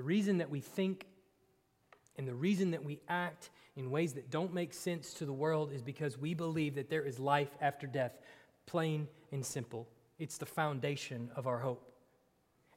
The 0.00 0.04
reason 0.04 0.38
that 0.38 0.48
we 0.48 0.60
think 0.60 1.04
and 2.16 2.26
the 2.26 2.32
reason 2.32 2.70
that 2.70 2.82
we 2.82 3.00
act 3.06 3.50
in 3.76 3.90
ways 3.90 4.14
that 4.14 4.30
don't 4.30 4.54
make 4.54 4.72
sense 4.72 5.12
to 5.12 5.26
the 5.26 5.32
world 5.34 5.72
is 5.74 5.82
because 5.82 6.16
we 6.16 6.32
believe 6.32 6.76
that 6.76 6.88
there 6.88 7.02
is 7.02 7.18
life 7.18 7.50
after 7.60 7.86
death, 7.86 8.12
plain 8.64 9.08
and 9.30 9.44
simple. 9.44 9.86
It's 10.18 10.38
the 10.38 10.46
foundation 10.46 11.30
of 11.36 11.46
our 11.46 11.58
hope. 11.58 11.86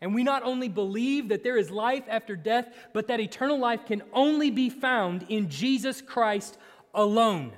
And 0.01 0.13
we 0.13 0.25
not 0.25 0.43
only 0.43 0.67
believe 0.67 1.29
that 1.29 1.45
there 1.45 1.55
is 1.55 1.71
life 1.71 2.03
after 2.09 2.35
death, 2.35 2.67
but 2.91 3.07
that 3.07 3.21
eternal 3.21 3.57
life 3.57 3.85
can 3.85 4.01
only 4.11 4.51
be 4.51 4.69
found 4.69 5.25
in 5.29 5.47
Jesus 5.47 6.01
Christ 6.01 6.57
alone. 6.93 7.53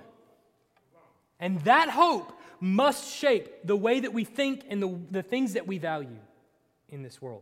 And 1.39 1.59
that 1.61 1.89
hope 1.89 2.39
must 2.59 3.11
shape 3.11 3.65
the 3.65 3.75
way 3.75 4.01
that 4.01 4.13
we 4.13 4.25
think 4.25 4.63
and 4.69 4.79
the, 4.79 4.99
the 5.09 5.23
things 5.23 5.53
that 5.53 5.65
we 5.65 5.79
value 5.79 6.19
in 6.87 7.01
this 7.01 7.19
world. 7.19 7.41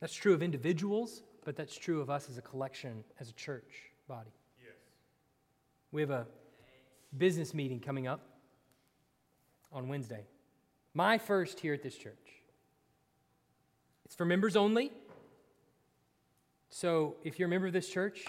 That's 0.00 0.14
true 0.14 0.32
of 0.32 0.42
individuals, 0.42 1.22
but 1.44 1.56
that's 1.56 1.76
true 1.76 2.00
of 2.00 2.10
us 2.10 2.28
as 2.30 2.38
a 2.38 2.42
collection, 2.42 3.04
as 3.18 3.28
a 3.28 3.34
church 3.34 3.92
body. 4.08 4.32
Yes. 4.62 4.74
We 5.92 6.00
have 6.00 6.10
a 6.10 6.26
business 7.16 7.52
meeting 7.52 7.80
coming 7.80 8.06
up 8.06 8.22
on 9.72 9.88
Wednesday. 9.88 10.24
My 10.94 11.18
first 11.18 11.60
here 11.60 11.74
at 11.74 11.82
this 11.82 11.96
church. 11.96 12.14
It's 14.04 14.14
for 14.14 14.24
members 14.24 14.56
only. 14.56 14.90
So 16.70 17.16
if 17.22 17.38
you're 17.38 17.46
a 17.46 17.50
member 17.50 17.66
of 17.66 17.72
this 17.72 17.88
church, 17.88 18.24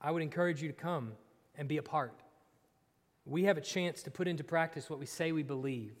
I 0.00 0.10
would 0.10 0.22
encourage 0.22 0.60
you 0.60 0.68
to 0.68 0.74
come 0.74 1.12
and 1.56 1.68
be 1.68 1.76
a 1.76 1.82
part. 1.82 2.20
We 3.26 3.44
have 3.44 3.56
a 3.56 3.62
chance 3.62 4.02
to 4.02 4.10
put 4.10 4.28
into 4.28 4.44
practice 4.44 4.90
what 4.90 4.98
we 4.98 5.06
say 5.06 5.32
we 5.32 5.42
believe. 5.42 5.94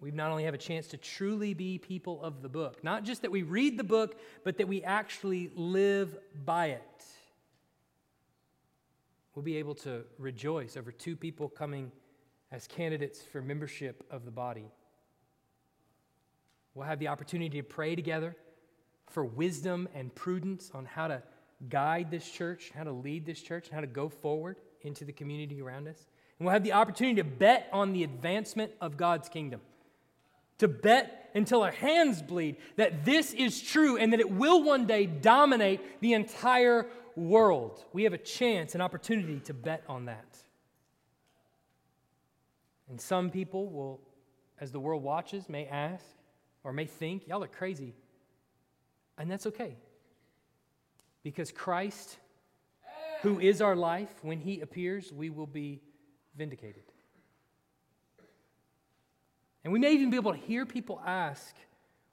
We 0.00 0.10
not 0.10 0.30
only 0.30 0.44
have 0.44 0.54
a 0.54 0.58
chance 0.58 0.88
to 0.88 0.96
truly 0.96 1.54
be 1.54 1.78
people 1.78 2.22
of 2.22 2.42
the 2.42 2.48
book, 2.48 2.84
not 2.84 3.04
just 3.04 3.22
that 3.22 3.30
we 3.30 3.42
read 3.42 3.78
the 3.78 3.84
book, 3.84 4.20
but 4.44 4.58
that 4.58 4.68
we 4.68 4.82
actually 4.82 5.50
live 5.54 6.16
by 6.44 6.66
it. 6.66 7.04
We'll 9.34 9.42
be 9.42 9.56
able 9.56 9.74
to 9.76 10.04
rejoice 10.18 10.76
over 10.76 10.92
two 10.92 11.16
people 11.16 11.48
coming 11.48 11.92
as 12.52 12.66
candidates 12.66 13.22
for 13.22 13.40
membership 13.40 14.04
of 14.10 14.24
the 14.24 14.30
body. 14.30 14.66
We'll 16.74 16.86
have 16.86 16.98
the 16.98 17.08
opportunity 17.08 17.58
to 17.58 17.62
pray 17.62 17.96
together 17.96 18.36
for 19.08 19.24
wisdom 19.24 19.88
and 19.94 20.14
prudence 20.14 20.70
on 20.74 20.84
how 20.84 21.08
to 21.08 21.22
guide 21.70 22.10
this 22.10 22.30
church, 22.30 22.70
how 22.74 22.84
to 22.84 22.92
lead 22.92 23.24
this 23.24 23.40
church, 23.40 23.66
and 23.68 23.74
how 23.74 23.80
to 23.80 23.86
go 23.86 24.10
forward 24.10 24.56
into 24.82 25.06
the 25.06 25.12
community 25.12 25.62
around 25.62 25.88
us. 25.88 26.06
And 26.38 26.46
we'll 26.46 26.52
have 26.52 26.64
the 26.64 26.72
opportunity 26.72 27.16
to 27.16 27.24
bet 27.24 27.68
on 27.72 27.94
the 27.94 28.04
advancement 28.04 28.72
of 28.80 28.98
God's 28.98 29.30
kingdom 29.30 29.60
to 30.58 30.68
bet 30.68 31.30
until 31.34 31.62
our 31.62 31.70
hands 31.70 32.22
bleed 32.22 32.56
that 32.76 33.04
this 33.04 33.32
is 33.34 33.60
true 33.60 33.96
and 33.96 34.12
that 34.12 34.20
it 34.20 34.30
will 34.30 34.62
one 34.62 34.86
day 34.86 35.06
dominate 35.06 36.00
the 36.00 36.14
entire 36.14 36.86
world. 37.14 37.84
We 37.92 38.04
have 38.04 38.12
a 38.12 38.18
chance, 38.18 38.74
an 38.74 38.80
opportunity 38.80 39.40
to 39.40 39.54
bet 39.54 39.84
on 39.88 40.06
that. 40.06 40.38
And 42.88 43.00
some 43.00 43.30
people 43.30 43.68
will, 43.68 44.00
as 44.60 44.72
the 44.72 44.80
world 44.80 45.02
watches, 45.02 45.48
may 45.48 45.66
ask 45.66 46.04
or 46.64 46.72
may 46.72 46.86
think, 46.86 47.26
y'all 47.26 47.42
are 47.42 47.48
crazy. 47.48 47.94
And 49.18 49.30
that's 49.30 49.46
okay. 49.46 49.76
Because 51.22 51.50
Christ, 51.50 52.18
who 53.22 53.40
is 53.40 53.60
our 53.60 53.74
life, 53.74 54.10
when 54.22 54.38
he 54.38 54.60
appears, 54.60 55.12
we 55.12 55.30
will 55.30 55.46
be 55.46 55.80
vindicated. 56.36 56.84
And 59.66 59.72
we 59.72 59.80
may 59.80 59.94
even 59.94 60.10
be 60.10 60.16
able 60.16 60.32
to 60.32 60.38
hear 60.38 60.64
people 60.64 61.02
ask, 61.04 61.56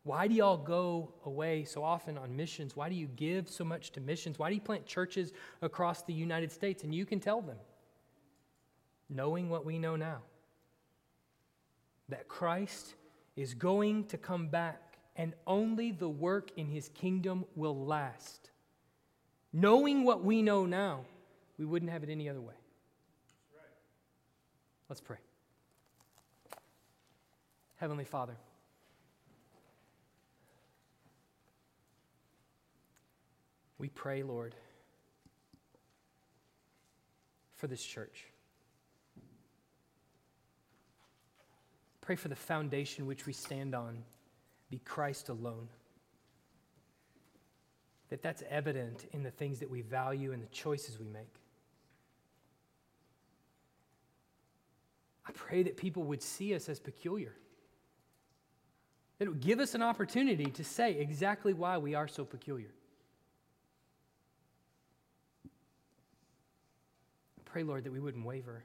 why 0.02 0.28
do 0.28 0.34
y'all 0.34 0.58
go 0.58 1.14
away 1.24 1.66
so 1.66 1.84
often 1.84 2.18
on 2.18 2.36
missions? 2.36 2.76
Why 2.76 2.90
do 2.90 2.96
you 2.96 3.06
give 3.06 3.48
so 3.48 3.64
much 3.64 3.92
to 3.92 4.02
missions? 4.02 4.40
Why 4.40 4.50
do 4.50 4.56
you 4.56 4.62
plant 4.62 4.88
churches 4.88 5.34
across 5.62 6.02
the 6.02 6.14
United 6.14 6.52
States? 6.52 6.84
And 6.84 6.96
you 6.96 7.06
can 7.06 7.20
tell 7.20 7.44
them, 7.44 7.58
knowing 9.08 9.52
what 9.52 9.66
we 9.66 9.78
know 9.78 9.96
now, 9.96 10.24
that 12.10 12.28
Christ 12.28 12.96
is 13.36 13.54
going 13.54 14.06
to 14.06 14.18
come 14.18 14.48
back 14.48 14.98
and 15.16 15.36
only 15.46 15.92
the 15.92 16.10
work 16.10 16.50
in 16.58 16.68
his 16.68 16.90
kingdom 16.96 17.46
will 17.56 17.86
last. 17.86 18.50
Knowing 19.54 20.04
what 20.04 20.24
we 20.24 20.42
know 20.42 20.66
now, 20.66 21.02
we 21.60 21.66
wouldn't 21.66 21.92
have 21.92 22.02
it 22.02 22.10
any 22.10 22.28
other 22.28 22.42
way. 22.42 22.56
Let's 24.90 25.02
pray. 25.02 25.18
Heavenly 27.84 28.06
Father, 28.06 28.38
we 33.78 33.90
pray, 33.90 34.24
Lord, 34.24 34.56
for 37.56 37.68
this 37.68 37.84
church. 37.84 38.24
Pray 42.00 42.16
for 42.16 42.30
the 42.30 42.38
foundation 42.38 43.06
which 43.06 43.26
we 43.26 43.34
stand 43.34 43.76
on 43.76 44.06
be 44.70 44.80
Christ 44.86 45.28
alone. 45.28 45.68
That 48.12 48.22
that's 48.22 48.44
evident 48.50 49.08
in 49.12 49.24
the 49.24 49.32
things 49.32 49.60
that 49.60 49.70
we 49.70 49.82
value 49.82 50.32
and 50.32 50.42
the 50.42 50.48
choices 50.48 50.98
we 50.98 51.10
make. 51.10 51.36
I 55.28 55.34
pray 55.34 55.64
that 55.64 55.76
people 55.76 56.04
would 56.04 56.22
see 56.22 56.56
us 56.56 56.70
as 56.70 56.80
peculiar. 56.80 57.34
It 59.20 59.28
would 59.30 59.42
give 59.42 59.60
us 59.60 59.76
an 59.76 59.82
opportunity 59.82 60.46
to 60.46 60.64
say 60.64 60.94
exactly 60.94 61.54
why 61.54 61.78
we 61.78 61.96
are 61.96 62.08
so 62.08 62.26
peculiar. 62.26 62.72
Pray, 67.46 67.64
Lord, 67.64 67.84
that 67.84 67.92
we 67.92 68.00
wouldn't 68.00 68.26
waver. 68.26 68.64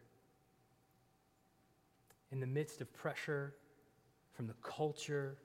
In 2.32 2.40
the 2.40 2.46
midst 2.46 2.80
of 2.80 2.92
pressure 2.94 3.55
from 4.32 4.46
the 4.46 4.55
culture, 4.62 5.36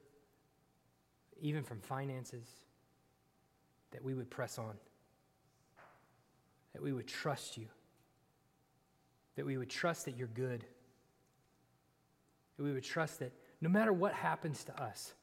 even 1.41 1.63
from 1.63 1.81
finances, 1.81 2.47
that 3.91 4.03
we 4.03 4.13
would 4.13 4.29
press 4.29 4.57
on, 4.57 4.75
that 6.71 6.81
we 6.81 6.93
would 6.93 7.07
trust 7.07 7.57
you, 7.57 7.67
that 9.35 9.45
we 9.45 9.57
would 9.57 9.69
trust 9.69 10.05
that 10.05 10.17
you're 10.17 10.27
good, 10.27 10.65
that 12.57 12.63
we 12.63 12.71
would 12.71 12.83
trust 12.83 13.19
that 13.19 13.33
no 13.63 13.69
matter 13.69 13.93
what 13.93 14.11
happens 14.11 14.65
to 14.65 14.83
us, 14.83 15.13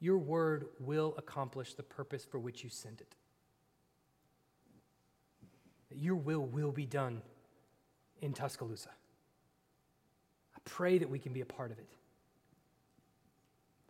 your 0.00 0.16
word 0.16 0.68
will 0.80 1.14
accomplish 1.18 1.74
the 1.74 1.82
purpose 1.82 2.24
for 2.24 2.38
which 2.38 2.64
you 2.64 2.70
sent 2.70 3.02
it. 3.02 3.14
Your 5.94 6.14
will 6.14 6.46
will 6.46 6.72
be 6.72 6.86
done 6.86 7.20
in 8.22 8.32
Tuscaloosa. 8.32 8.88
I 8.88 10.58
pray 10.64 10.96
that 10.96 11.10
we 11.10 11.18
can 11.18 11.34
be 11.34 11.42
a 11.42 11.46
part 11.46 11.72
of 11.72 11.78
it. 11.78 11.90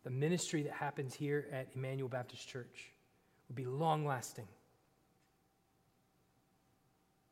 The 0.02 0.10
ministry 0.10 0.64
that 0.64 0.72
happens 0.72 1.14
here 1.14 1.46
at 1.52 1.68
Emmanuel 1.76 2.08
Baptist 2.08 2.48
Church 2.48 2.90
will 3.48 3.54
be 3.54 3.64
long 3.64 4.04
lasting. 4.04 4.48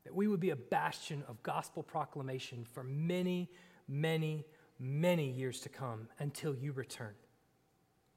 That 0.04 0.14
we 0.14 0.28
would 0.28 0.38
be 0.38 0.50
a 0.50 0.56
bastion 0.56 1.24
of 1.26 1.42
gospel 1.42 1.82
proclamation 1.82 2.64
for 2.72 2.84
many, 2.84 3.50
many, 3.88 4.44
many 4.78 5.30
years 5.30 5.60
to 5.60 5.68
come 5.68 6.08
until 6.18 6.54
you 6.54 6.72
return 6.72 7.14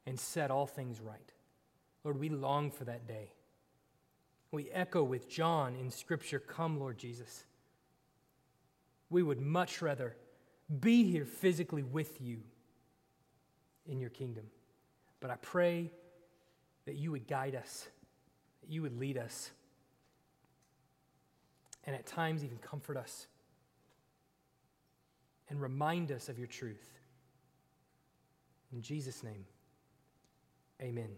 and 0.06 0.20
set 0.20 0.52
all 0.52 0.66
things 0.66 1.00
right. 1.00 1.32
Lord, 2.04 2.20
we 2.20 2.30
long 2.30 2.72
for 2.72 2.86
that 2.86 3.08
day. 3.08 3.32
We 4.52 4.70
echo 4.72 5.04
with 5.04 5.30
John 5.30 5.76
in 5.76 5.92
Scripture, 5.92 6.40
Come, 6.40 6.80
Lord 6.80 6.98
Jesus. 6.98 7.46
We 9.10 9.22
would 9.22 9.40
much 9.40 9.82
rather 9.82 10.16
be 10.80 11.04
here 11.10 11.26
physically 11.26 11.84
with 11.84 12.22
you 12.22 12.40
in 13.88 14.00
your 14.00 14.10
kingdom. 14.10 14.46
But 15.20 15.32
I 15.32 15.36
pray 15.36 15.92
that 16.86 16.96
you 16.96 17.12
would 17.12 17.28
guide 17.28 17.56
us, 17.56 17.88
that 18.62 18.72
you 18.72 18.82
would 18.82 18.98
lead 19.00 19.18
us, 19.18 19.52
and 21.86 21.96
at 21.96 22.06
times 22.06 22.44
even 22.44 22.58
comfort 22.58 22.98
us 22.98 23.28
and 25.50 25.62
remind 25.62 26.12
us 26.12 26.30
of 26.30 26.38
your 26.38 26.48
truth. 26.48 27.00
In 28.72 28.82
Jesus' 28.82 29.24
name, 29.24 29.46
amen. 30.82 31.10